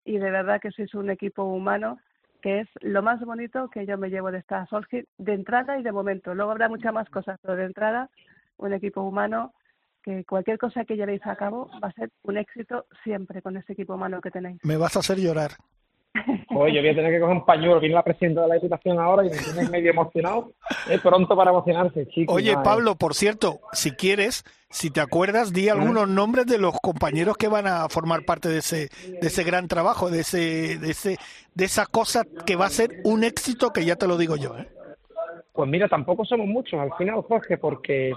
y 0.04 0.18
de 0.18 0.30
verdad 0.30 0.60
que 0.60 0.72
sois 0.72 0.94
un 0.94 1.10
equipo 1.10 1.44
humano 1.44 1.98
que 2.42 2.60
es 2.60 2.68
lo 2.80 3.02
más 3.02 3.20
bonito 3.20 3.70
que 3.70 3.86
yo 3.86 3.96
me 3.96 4.10
llevo 4.10 4.30
de 4.30 4.38
esta 4.38 4.66
Solskjaer 4.66 5.06
de 5.16 5.32
entrada 5.32 5.78
y 5.78 5.82
de 5.82 5.92
momento. 5.92 6.34
Luego 6.34 6.50
habrá 6.50 6.68
muchas 6.68 6.92
más 6.92 7.08
cosas, 7.08 7.38
pero 7.40 7.56
de 7.56 7.64
entrada 7.64 8.10
un 8.58 8.72
equipo 8.72 9.00
humano 9.02 9.54
que 10.02 10.24
cualquier 10.24 10.58
cosa 10.58 10.84
que 10.84 10.96
llevéis 10.96 11.24
a 11.24 11.36
cabo 11.36 11.70
va 11.82 11.88
a 11.88 11.92
ser 11.92 12.10
un 12.22 12.36
éxito 12.36 12.86
siempre 13.04 13.40
con 13.40 13.56
ese 13.56 13.72
equipo 13.72 13.94
humano 13.94 14.20
que 14.20 14.32
tenéis. 14.32 14.58
Me 14.64 14.76
vas 14.76 14.96
a 14.96 14.98
hacer 14.98 15.18
llorar. 15.18 15.52
Oye, 16.54 16.80
voy 16.80 16.90
a 16.90 16.94
tener 16.94 17.12
que 17.12 17.20
coger 17.20 17.36
un 17.36 17.44
pañuelo. 17.44 17.80
Viene 17.80 17.94
la 17.94 18.02
presidenta 18.02 18.42
de 18.42 18.48
la 18.48 18.54
Diputación 18.54 18.98
ahora 18.98 19.26
y 19.26 19.30
me 19.30 19.36
tienes 19.36 19.70
medio 19.70 19.90
emocionado. 19.90 20.52
Es 20.90 21.00
pronto 21.00 21.34
para 21.34 21.50
emocionarse, 21.50 22.06
chicos. 22.08 22.34
Oye, 22.34 22.54
Pablo, 22.62 22.96
por 22.96 23.14
cierto, 23.14 23.60
si 23.72 23.92
quieres, 23.92 24.44
si 24.68 24.90
te 24.90 25.00
acuerdas, 25.00 25.52
di 25.52 25.68
algunos 25.68 26.08
nombres 26.08 26.46
de 26.46 26.58
los 26.58 26.78
compañeros 26.80 27.36
que 27.36 27.48
van 27.48 27.66
a 27.66 27.88
formar 27.88 28.24
parte 28.24 28.48
de 28.48 28.58
ese, 28.58 28.88
de 29.20 29.26
ese 29.26 29.44
gran 29.44 29.68
trabajo, 29.68 30.10
de 30.10 30.20
ese, 30.20 30.78
de 30.78 30.90
ese, 30.90 31.16
de 31.54 31.64
esa 31.64 31.86
cosa 31.86 32.24
que 32.46 32.56
va 32.56 32.66
a 32.66 32.70
ser 32.70 33.00
un 33.04 33.24
éxito 33.24 33.70
que 33.70 33.84
ya 33.84 33.96
te 33.96 34.06
lo 34.06 34.18
digo 34.18 34.36
yo. 34.36 34.56
¿eh? 34.58 34.68
Pues 35.52 35.68
mira, 35.68 35.88
tampoco 35.88 36.24
somos 36.24 36.46
muchos 36.46 36.78
al 36.78 36.92
final, 36.96 37.22
Jorge, 37.22 37.56
porque 37.56 38.12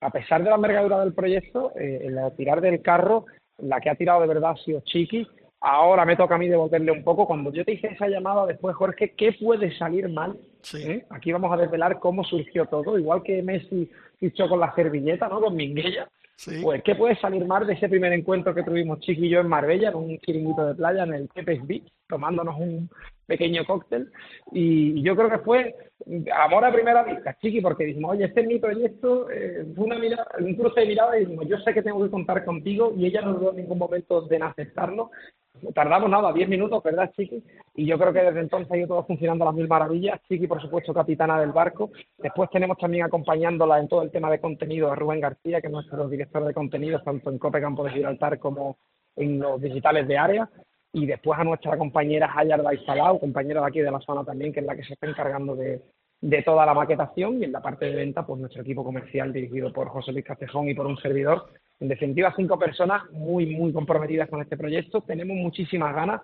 a 0.00 0.10
pesar 0.10 0.42
de 0.42 0.50
la 0.50 0.56
envergadura 0.56 1.00
del 1.00 1.12
proyecto, 1.12 1.72
eh, 1.76 2.02
en 2.04 2.36
tirar 2.36 2.60
del 2.60 2.80
carro, 2.80 3.26
la 3.58 3.80
que 3.80 3.90
ha 3.90 3.94
tirado 3.94 4.20
de 4.20 4.28
verdad 4.28 4.52
ha 4.52 4.64
sido 4.64 4.80
Chiqui 4.80 5.26
Ahora 5.60 6.06
me 6.06 6.16
toca 6.16 6.36
a 6.36 6.38
mí 6.38 6.48
devolverle 6.48 6.90
un 6.90 7.04
poco. 7.04 7.26
Cuando 7.26 7.52
yo 7.52 7.64
te 7.64 7.72
hice 7.72 7.88
esa 7.88 8.08
llamada 8.08 8.46
después, 8.46 8.74
Jorge, 8.76 9.14
¿qué 9.16 9.32
puede 9.32 9.76
salir 9.76 10.08
mal? 10.08 10.38
¿Eh? 10.74 11.04
Aquí 11.10 11.32
vamos 11.32 11.52
a 11.52 11.56
desvelar 11.56 11.98
cómo 11.98 12.24
surgió 12.24 12.66
todo. 12.66 12.98
Igual 12.98 13.22
que 13.22 13.42
Messi 13.42 13.90
fichó 14.18 14.48
con 14.48 14.60
la 14.60 14.74
servilleta, 14.74 15.28
¿no? 15.28 15.40
Con 15.40 15.54
Minguella. 15.54 16.08
Pues, 16.62 16.82
¿qué 16.82 16.94
puede 16.94 17.16
salir 17.16 17.44
mal 17.44 17.66
de 17.66 17.74
ese 17.74 17.88
primer 17.88 18.14
encuentro 18.14 18.54
que 18.54 18.62
tuvimos 18.62 19.00
Chiqui 19.00 19.26
y 19.26 19.28
yo 19.28 19.40
en 19.40 19.48
Marbella, 19.48 19.90
en 19.90 19.96
un 19.96 20.18
chiringuito 20.18 20.68
de 20.68 20.74
playa, 20.74 21.02
en 21.02 21.12
el 21.12 21.28
Pepes 21.28 21.66
Beach, 21.66 21.92
tomándonos 22.08 22.58
un 22.58 22.88
pequeño 23.26 23.66
cóctel? 23.66 24.10
Y 24.50 25.02
yo 25.02 25.14
creo 25.14 25.28
que 25.28 25.38
fue 25.40 25.74
amor 26.34 26.64
a 26.64 26.72
primera 26.72 27.02
vista, 27.02 27.36
Chiqui, 27.40 27.60
porque 27.60 27.84
dijimos, 27.84 28.12
oye, 28.12 28.24
este 28.24 28.40
es 28.40 28.46
mi 28.46 28.58
proyecto, 28.58 29.30
eh, 29.30 29.66
fue 29.74 29.84
una 29.84 29.98
mirada, 29.98 30.26
un 30.38 30.54
cruce 30.54 30.80
de 30.80 30.86
mirada 30.86 31.16
y 31.16 31.26
dijimos, 31.26 31.46
yo 31.48 31.58
sé 31.58 31.74
que 31.74 31.82
tengo 31.82 32.02
que 32.02 32.10
contar 32.10 32.44
contigo 32.44 32.92
y 32.96 33.06
ella 33.06 33.22
no 33.22 33.34
dudó 33.34 33.50
en 33.50 33.58
ningún 33.58 33.78
momento 33.78 34.22
de 34.22 34.36
aceptarlo 34.36 35.10
tardamos 35.74 36.10
nada, 36.10 36.32
10 36.32 36.48
minutos, 36.48 36.82
¿verdad, 36.82 37.10
Chiqui? 37.12 37.42
Y 37.74 37.86
yo 37.86 37.98
creo 37.98 38.12
que 38.12 38.22
desde 38.22 38.40
entonces 38.40 38.70
ha 38.70 38.76
ido 38.76 38.88
todo 38.88 39.04
funcionando 39.04 39.44
a 39.44 39.48
las 39.48 39.54
mil 39.54 39.68
maravillas. 39.68 40.20
Chiqui, 40.28 40.46
por 40.46 40.60
supuesto, 40.60 40.94
capitana 40.94 41.40
del 41.40 41.52
barco. 41.52 41.90
Después 42.18 42.50
tenemos 42.50 42.78
también 42.78 43.04
acompañándola 43.04 43.78
en 43.78 43.88
todo 43.88 44.02
el 44.02 44.10
tema 44.10 44.30
de 44.30 44.40
contenido 44.40 44.90
a 44.90 44.94
Rubén 44.94 45.20
García, 45.20 45.60
que 45.60 45.66
es 45.66 45.72
nuestro 45.72 46.08
director 46.08 46.44
de 46.44 46.54
contenidos, 46.54 47.04
tanto 47.04 47.30
en 47.30 47.38
Cope 47.38 47.60
Campo 47.60 47.84
de 47.84 47.90
Gibraltar 47.90 48.38
como 48.38 48.78
en 49.16 49.38
los 49.38 49.60
digitales 49.60 50.06
de 50.08 50.18
área. 50.18 50.48
Y 50.92 51.06
después 51.06 51.38
a 51.38 51.44
nuestra 51.44 51.76
compañera 51.76 52.32
Hayar 52.34 52.62
Baisalao, 52.62 53.20
compañera 53.20 53.60
de 53.60 53.66
aquí 53.68 53.80
de 53.80 53.90
la 53.90 54.00
zona 54.00 54.24
también, 54.24 54.52
que 54.52 54.60
es 54.60 54.66
la 54.66 54.76
que 54.76 54.84
se 54.84 54.94
está 54.94 55.06
encargando 55.06 55.54
de, 55.54 55.80
de 56.20 56.42
toda 56.42 56.66
la 56.66 56.74
maquetación 56.74 57.40
y 57.40 57.44
en 57.44 57.52
la 57.52 57.62
parte 57.62 57.86
de 57.86 57.96
venta, 57.96 58.26
pues 58.26 58.40
nuestro 58.40 58.62
equipo 58.62 58.84
comercial 58.84 59.32
dirigido 59.32 59.72
por 59.72 59.88
José 59.88 60.12
Luis 60.12 60.24
Castejón 60.24 60.68
y 60.68 60.74
por 60.74 60.86
un 60.86 60.98
servidor. 60.98 61.46
En 61.78 61.88
definitiva, 61.88 62.34
cinco 62.36 62.58
personas 62.58 63.10
muy, 63.12 63.46
muy 63.46 63.72
comprometidas 63.72 64.28
con 64.28 64.42
este 64.42 64.56
proyecto. 64.56 65.00
Tenemos 65.00 65.36
muchísimas 65.36 65.94
ganas 65.94 66.20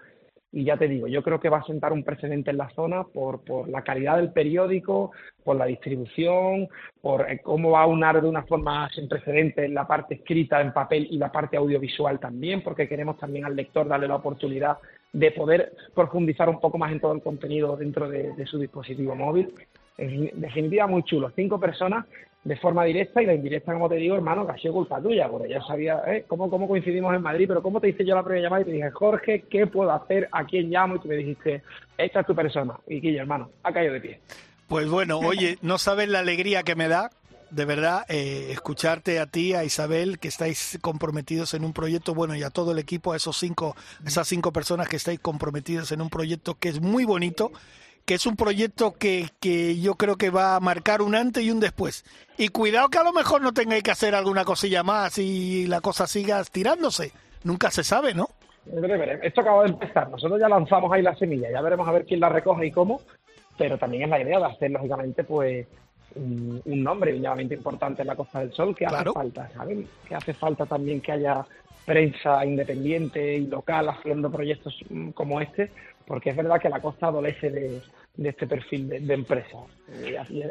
y 0.56 0.64
ya 0.64 0.78
te 0.78 0.88
digo, 0.88 1.06
yo 1.06 1.22
creo 1.22 1.38
que 1.38 1.50
va 1.50 1.58
a 1.58 1.66
sentar 1.66 1.92
un 1.92 2.02
precedente 2.02 2.50
en 2.50 2.56
la 2.56 2.70
zona 2.70 3.04
por, 3.04 3.40
por 3.44 3.68
la 3.68 3.82
calidad 3.82 4.16
del 4.16 4.32
periódico, 4.32 5.12
por 5.44 5.54
la 5.54 5.66
distribución, 5.66 6.68
por 7.02 7.30
eh, 7.30 7.40
cómo 7.42 7.72
va 7.72 7.82
a 7.82 7.86
unar 7.86 8.22
de 8.22 8.26
una 8.26 8.42
forma 8.44 8.88
sin 8.88 9.06
precedente 9.06 9.68
la 9.68 9.86
parte 9.86 10.14
escrita 10.14 10.62
en 10.62 10.72
papel 10.72 11.08
y 11.10 11.18
la 11.18 11.30
parte 11.30 11.58
audiovisual 11.58 12.18
también, 12.18 12.62
porque 12.62 12.88
queremos 12.88 13.18
también 13.18 13.44
al 13.44 13.54
lector 13.54 13.86
darle 13.86 14.08
la 14.08 14.16
oportunidad 14.16 14.78
de 15.12 15.30
poder 15.30 15.74
profundizar 15.94 16.48
un 16.48 16.58
poco 16.58 16.78
más 16.78 16.90
en 16.90 17.00
todo 17.00 17.12
el 17.12 17.20
contenido 17.20 17.76
dentro 17.76 18.08
de, 18.08 18.32
de 18.32 18.46
su 18.46 18.58
dispositivo 18.58 19.14
móvil 19.14 19.52
en 19.98 20.30
definitiva 20.40 20.86
muy 20.86 21.02
chulo. 21.04 21.30
Cinco 21.34 21.58
personas 21.58 22.06
de 22.46 22.56
forma 22.58 22.84
directa 22.84 23.20
y 23.20 23.26
la 23.26 23.34
indirecta, 23.34 23.72
como 23.72 23.88
te 23.88 23.96
digo, 23.96 24.14
hermano, 24.14 24.46
que 24.46 24.68
ha 24.68 24.72
culpa 24.72 25.02
tuya, 25.02 25.28
porque 25.28 25.48
ya 25.48 25.60
sabía 25.62 26.00
¿eh? 26.06 26.24
¿Cómo, 26.28 26.48
cómo 26.48 26.68
coincidimos 26.68 27.12
en 27.12 27.20
Madrid, 27.20 27.46
pero 27.48 27.60
cómo 27.60 27.80
te 27.80 27.88
hice 27.88 28.04
yo 28.04 28.14
la 28.14 28.22
primera 28.22 28.44
llamada 28.44 28.62
y 28.62 28.66
te 28.66 28.70
dije, 28.70 28.90
Jorge, 28.92 29.44
¿qué 29.50 29.66
puedo 29.66 29.90
hacer? 29.90 30.28
¿A 30.30 30.44
quién 30.44 30.70
llamo? 30.70 30.94
Y 30.94 30.98
tú 31.00 31.08
me 31.08 31.16
dijiste, 31.16 31.62
esta 31.98 32.20
es 32.20 32.26
tu 32.26 32.36
persona. 32.36 32.78
Y 32.86 33.00
Quillo, 33.00 33.20
hermano, 33.20 33.50
ha 33.64 33.72
caído 33.72 33.94
de 33.94 34.00
pie. 34.00 34.20
Pues 34.68 34.88
bueno, 34.88 35.18
oye, 35.18 35.58
no 35.60 35.76
sabes 35.78 36.08
la 36.08 36.20
alegría 36.20 36.62
que 36.62 36.76
me 36.76 36.86
da, 36.86 37.10
de 37.50 37.64
verdad, 37.64 38.04
eh, 38.08 38.48
escucharte 38.50 39.18
a 39.18 39.26
ti, 39.26 39.54
a 39.54 39.64
Isabel, 39.64 40.20
que 40.20 40.28
estáis 40.28 40.78
comprometidos 40.80 41.52
en 41.54 41.64
un 41.64 41.72
proyecto, 41.72 42.14
bueno, 42.14 42.36
y 42.36 42.44
a 42.44 42.50
todo 42.50 42.70
el 42.70 42.78
equipo, 42.78 43.12
a 43.12 43.16
esos 43.16 43.36
cinco, 43.36 43.74
esas 44.06 44.28
cinco 44.28 44.52
personas 44.52 44.88
que 44.88 44.96
estáis 44.96 45.18
comprometidas 45.18 45.90
en 45.90 46.00
un 46.00 46.10
proyecto 46.10 46.54
que 46.54 46.68
es 46.68 46.80
muy 46.80 47.04
bonito 47.04 47.50
que 48.06 48.14
es 48.14 48.24
un 48.24 48.36
proyecto 48.36 48.92
que, 48.92 49.28
que 49.40 49.78
yo 49.80 49.96
creo 49.96 50.16
que 50.16 50.30
va 50.30 50.56
a 50.56 50.60
marcar 50.60 51.02
un 51.02 51.14
antes 51.14 51.42
y 51.42 51.50
un 51.50 51.60
después. 51.60 52.04
Y 52.38 52.48
cuidado 52.48 52.88
que 52.88 52.98
a 52.98 53.04
lo 53.04 53.12
mejor 53.12 53.42
no 53.42 53.52
tengáis 53.52 53.82
que 53.82 53.90
hacer 53.90 54.14
alguna 54.14 54.44
cosilla 54.44 54.82
más 54.82 55.18
y 55.18 55.66
la 55.66 55.80
cosa 55.80 56.06
siga 56.06 56.40
estirándose. 56.40 57.12
Nunca 57.42 57.70
se 57.70 57.84
sabe, 57.84 58.14
¿no? 58.14 58.28
Esto 59.22 59.40
acaba 59.40 59.64
de 59.64 59.70
empezar. 59.70 60.08
Nosotros 60.10 60.40
ya 60.40 60.48
lanzamos 60.48 60.92
ahí 60.92 61.02
la 61.02 61.14
semilla. 61.16 61.50
Ya 61.50 61.60
veremos 61.60 61.86
a 61.86 61.92
ver 61.92 62.04
quién 62.04 62.20
la 62.20 62.28
recoge 62.28 62.66
y 62.66 62.72
cómo. 62.72 63.00
Pero 63.58 63.78
también 63.78 64.04
es 64.04 64.10
la 64.10 64.20
idea 64.20 64.38
de 64.38 64.44
hacer, 64.44 64.70
lógicamente, 64.70 65.24
pues 65.24 65.66
un, 66.14 66.62
nombre 66.64 67.12
mínimamente 67.12 67.54
importante 67.54 68.02
en 68.02 68.08
la 68.08 68.16
Costa 68.16 68.40
del 68.40 68.52
Sol, 68.52 68.74
que 68.74 68.86
hace 68.86 69.12
falta, 69.12 69.48
¿saben? 69.50 69.86
Que 70.08 70.14
hace 70.14 70.34
falta 70.34 70.66
también 70.66 71.00
que 71.00 71.12
haya 71.12 71.44
prensa 71.84 72.44
independiente 72.44 73.36
y 73.36 73.46
local 73.46 73.88
haciendo 73.88 74.30
proyectos 74.30 74.76
mm, 74.90 75.10
como 75.10 75.40
este, 75.40 75.70
porque 76.06 76.30
es 76.30 76.36
verdad 76.36 76.60
que 76.60 76.68
la 76.68 76.80
costa 76.80 77.08
adolece 77.08 77.50
de, 77.50 77.82
este 78.28 78.46
perfil 78.46 78.88
de, 78.88 79.14
empresa. 79.14 79.58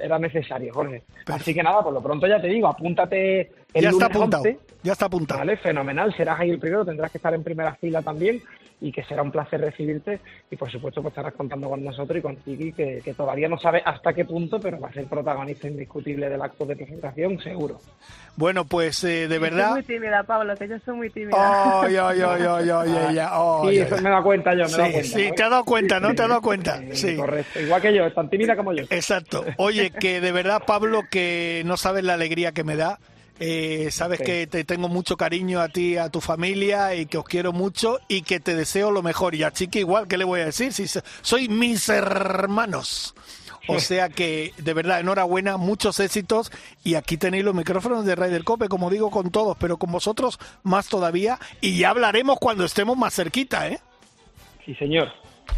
era 0.02 0.20
necesario, 0.20 0.74
Jorge. 0.74 1.04
Así 1.28 1.54
que 1.54 1.64
nada, 1.64 1.82
por 1.82 1.94
lo 1.94 2.02
pronto 2.02 2.28
ya 2.28 2.42
te 2.42 2.48
digo, 2.48 2.68
apúntate 2.68 3.52
el 3.74 3.84
ya 3.84 3.92
lunes 3.92 4.08
está 4.08 4.18
apuntado, 4.18 4.44
Ya 4.84 4.92
está 4.92 5.06
apuntado. 5.06 5.40
Vale, 5.40 5.58
fenomenal. 5.58 6.14
Serás 6.16 6.40
ahí 6.40 6.50
el 6.50 6.60
primero, 6.60 6.86
tendrás 6.86 7.12
que 7.12 7.18
estar 7.18 7.34
en 7.34 7.44
primera 7.44 7.74
fila 7.76 8.02
también 8.02 8.42
y 8.86 8.92
que 8.92 9.04
será 9.04 9.24
un 9.24 9.32
placer 9.32 9.60
recibirte. 9.60 10.20
Y 10.52 10.56
por 10.56 10.72
supuesto 10.72 11.02
pues 11.02 11.12
estarás 11.12 11.34
contando 11.34 11.68
con 11.68 11.84
nosotros 11.84 12.20
y 12.20 12.22
con 12.22 12.36
Tiki 12.36 12.72
que, 12.72 13.02
que, 13.04 13.16
todavía 13.16 13.50
no 13.50 13.58
sabe 13.58 13.82
hasta 13.84 14.14
qué 14.14 14.26
punto 14.26 14.60
pero 14.60 14.80
va 14.80 14.90
a 14.90 14.94
ser 14.94 15.06
protagonista 15.06 15.68
indiscutible 15.68 16.30
del 16.30 16.40
acto 16.40 16.68
de 16.68 16.76
presentación 16.76 17.40
seguro. 17.40 17.80
Bueno 18.36 18.66
pues 18.66 19.04
eh, 19.04 19.28
de 19.28 19.40
verdad 19.40 19.70
soy 19.70 19.74
muy 19.74 19.84
tímida 19.84 20.24
Pablo 20.24 20.56
que 20.56 20.68
yo 20.68 20.78
soy 20.86 20.96
muy 20.96 21.10
tímida. 21.10 21.82
Ay, 21.82 21.96
ay, 21.96 22.22
ay, 22.22 22.70
ay, 22.70 23.70
sí 23.72 23.80
eso 23.80 24.02
me 24.04 24.10
da 24.12 24.22
cuenta 24.22 24.54
yo 24.54 24.64
me 24.64 24.70
sí, 24.70 24.76
cuenta, 24.76 25.04
sí 25.04 25.30
te 25.36 25.44
has 25.44 25.50
dado 25.50 25.66
cuenta 25.66 26.00
no 26.00 26.14
te 26.14 26.22
has 26.22 26.30
dado 26.30 26.42
cuenta 26.42 26.82
sí 26.92 27.16
correcto. 27.16 27.60
Igual 27.60 27.82
que 27.82 27.96
yo 27.96 28.14
tan 28.14 28.30
tímida 28.30 28.56
como 28.56 28.72
yo. 28.72 28.84
Exacto. 28.92 29.44
Oye 29.58 29.90
que 29.90 30.22
de 30.22 30.32
verdad 30.32 30.62
Pablo 30.68 31.02
que 31.10 31.64
no 31.66 31.76
sabes 31.76 32.04
la 32.04 32.14
alegría 32.14 32.52
que 32.52 32.64
me 32.64 32.76
da 32.76 33.00
eh, 33.40 33.90
sabes 33.92 34.22
que 34.22 34.48
te 34.48 34.64
tengo 34.64 34.88
mucho 34.88 35.18
cariño 35.18 35.60
a 35.60 35.70
ti, 35.70 35.98
a 35.98 36.10
tu 36.10 36.22
familia 36.22 36.96
y 36.96 37.06
que 37.06 37.18
os 37.18 37.26
quiero 37.26 37.52
mucho 37.52 38.00
y 38.08 38.22
que 38.22 38.40
te 38.40 38.56
deseo 38.56 38.92
lo 38.92 39.04
mejor. 39.04 39.36
Y 39.36 39.44
a 39.44 39.52
Chiqui 39.52 39.80
igual, 39.80 40.08
¿qué 40.08 40.18
le 40.18 40.24
voy 40.24 40.42
a 40.42 40.46
decir? 40.46 40.72
Si 40.72 40.86
soy 41.22 41.50
mis 41.50 41.90
hermanos. 41.90 43.14
O 43.68 43.80
sea 43.80 44.10
que, 44.10 44.54
de 44.58 44.74
verdad, 44.74 45.00
enhorabuena, 45.00 45.58
muchos 45.58 46.00
éxitos. 46.00 46.52
Y 46.84 46.96
aquí 46.96 47.18
tenéis 47.18 47.44
los 47.44 47.56
micrófonos 47.56 48.06
de 48.06 48.16
Raider 48.16 48.44
Cope, 48.44 48.70
como 48.70 48.90
digo, 48.90 49.10
con 49.10 49.32
todos, 49.32 49.58
pero 49.60 49.78
con 49.78 49.92
vosotros 49.92 50.40
más 50.64 50.88
todavía. 50.88 51.40
Y 51.62 51.80
ya 51.80 51.90
hablaremos 51.90 52.38
cuando 52.40 52.64
estemos 52.64 52.96
más 52.98 53.16
cerquita, 53.16 53.68
¿eh? 53.68 53.80
Sí, 54.66 54.76
señor. 54.76 55.12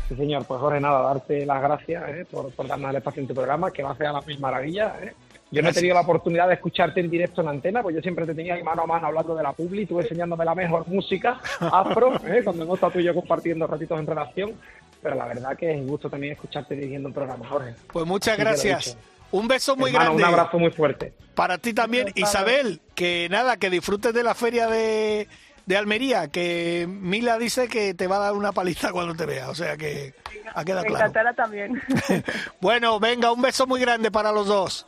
Sí, 0.08 0.16
señor. 0.16 0.46
Pues 0.46 0.60
Jorge, 0.60 0.80
nada, 0.80 1.02
darte 1.02 1.46
las 1.46 1.62
gracias 1.62 2.10
¿eh? 2.10 2.26
por, 2.30 2.52
por 2.52 2.68
darnos 2.68 2.90
el 2.92 2.98
espacio 2.98 3.22
en 3.22 3.28
tu 3.28 3.34
programa, 3.34 3.72
que 3.72 3.84
va 3.84 3.92
a 3.92 3.98
ser 3.98 4.08
a 4.08 4.14
la 4.14 4.22
misma 4.22 4.52
maravilla. 4.52 4.96
¿eh? 5.02 5.14
Yo 5.50 5.62
no 5.62 5.70
he 5.70 5.74
tenido 5.74 5.94
la 5.94 6.02
oportunidad 6.02 6.48
de 6.48 6.56
escucharte 6.56 7.00
en 7.00 7.10
directo 7.10 7.42
en 7.42 7.48
antena, 7.48 7.82
pues 7.82 7.96
yo 7.96 8.02
siempre 8.02 8.26
te 8.26 8.36
tenía 8.36 8.56
ahí 8.56 8.64
mano 8.64 8.84
a 8.84 8.86
mano 8.86 9.08
hablando 9.08 9.34
de 9.36 9.44
la 9.44 9.54
publi, 9.54 9.86
tú 9.86 10.00
enseñándome 10.00 10.44
la 10.44 10.56
mejor 10.56 10.88
música, 10.88 11.40
afro, 11.60 12.16
¿eh? 12.28 12.42
cuando 12.44 12.64
hemos 12.64 12.76
estado 12.76 12.94
tú 12.94 13.00
y 13.00 13.04
yo 13.06 13.14
compartiendo 13.14 13.66
ratitos 13.66 13.98
en 14.00 14.08
relación, 14.08 14.54
pero 15.02 15.16
la 15.16 15.26
verdad 15.26 15.58
que 15.58 15.72
es 15.72 15.78
un 15.78 15.88
gusto 15.88 16.10
también 16.10 16.34
escucharte 16.34 16.76
dirigiendo 16.76 17.08
un 17.08 17.14
programa, 17.14 17.48
Jorge. 17.48 17.76
Pues 17.94 18.06
muchas 18.06 18.38
gracias. 18.38 18.98
Un 19.32 19.48
beso 19.48 19.76
muy 19.76 19.92
grande. 19.92 20.16
Un 20.16 20.24
abrazo 20.24 20.58
muy 20.58 20.72
fuerte. 20.72 21.14
Para 21.36 21.58
ti 21.58 21.74
también, 21.74 22.08
Isabel, 22.16 22.82
que 22.96 23.28
nada, 23.30 23.58
que 23.58 23.70
disfrutes 23.70 24.14
de 24.14 24.24
la 24.24 24.36
feria 24.36 24.68
de, 24.68 25.28
de 25.66 25.78
Almería, 25.78 26.30
que 26.30 26.88
Mila 26.90 27.38
dice 27.38 27.68
que 27.68 27.94
te 27.94 28.08
va 28.08 28.18
a 28.18 28.20
dar 28.20 28.34
una 28.34 28.54
paliza 28.54 28.92
cuando 28.92 29.16
te 29.16 29.26
vea, 29.26 29.50
o 29.50 29.56
sea 29.56 29.78
que 29.78 30.14
ha 30.54 30.64
quedado 30.64 30.84
Me 30.84 30.90
claro. 30.90 31.34
también. 31.36 31.82
bueno, 32.62 33.00
venga, 33.00 33.32
un 33.32 33.42
beso 33.42 33.68
muy 33.68 33.82
grande 33.82 34.12
para 34.12 34.32
los 34.32 34.48
dos. 34.48 34.86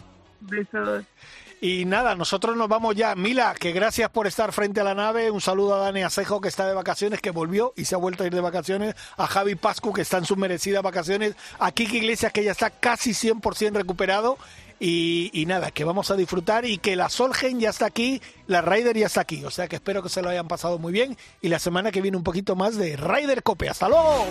Y 1.62 1.84
nada, 1.84 2.16
nosotros 2.16 2.56
nos 2.56 2.70
vamos 2.70 2.96
ya. 2.96 3.16
Mila, 3.16 3.54
que 3.54 3.74
gracias 3.74 4.10
por 4.10 4.28
estar 4.28 4.54
frente 4.54 4.80
a 4.80 4.84
la 4.86 4.96
nave. 4.96 5.30
Un 5.30 5.42
saludo 5.42 5.76
a 5.76 5.80
Dani 5.80 6.04
Asejo, 6.04 6.40
que 6.40 6.48
está 6.48 6.66
de 6.66 6.74
vacaciones, 6.74 7.20
que 7.22 7.32
volvió 7.32 7.74
y 7.76 7.84
se 7.84 7.96
ha 7.96 7.98
vuelto 7.98 8.24
a 8.24 8.28
ir 8.28 8.34
de 8.34 8.40
vacaciones. 8.40 8.96
A 9.18 9.28
Javi 9.28 9.56
Pascu, 9.56 9.92
que 9.92 10.02
está 10.02 10.18
en 10.18 10.26
sus 10.26 10.38
merecidas 10.38 10.82
vacaciones. 10.82 11.36
A 11.60 11.72
Kiki 11.74 11.98
Iglesias, 11.98 12.32
que 12.32 12.46
ya 12.46 12.52
está 12.52 12.70
casi 12.70 13.12
100% 13.12 13.74
recuperado. 13.74 14.38
Y, 14.82 15.44
nada, 15.46 15.72
que 15.72 15.84
vamos 15.84 16.10
a 16.10 16.16
disfrutar 16.16 16.64
y 16.64 16.78
que 16.78 16.96
la 16.96 17.10
Solgen 17.10 17.60
ya 17.60 17.70
está 17.72 17.86
aquí, 17.86 18.22
la 18.48 18.62
Ryder 18.62 18.96
ya 18.96 19.08
está 19.08 19.20
aquí. 19.20 19.44
O 19.44 19.52
sea 19.52 19.68
que 19.68 19.76
espero 19.76 20.02
que 20.02 20.08
se 20.08 20.22
lo 20.22 20.30
hayan 20.30 20.48
pasado 20.48 20.80
muy 20.80 20.94
bien. 20.94 21.18
Y 21.42 21.50
la 21.50 21.60
semana 21.60 21.92
que 21.92 22.02
viene 22.02 22.16
un 22.16 22.24
poquito 22.24 22.56
más 22.56 22.78
de 22.78 22.96
Ryder 22.96 23.44
Cope. 23.44 23.68
¡Hasta 23.68 23.90
luego! 23.90 24.26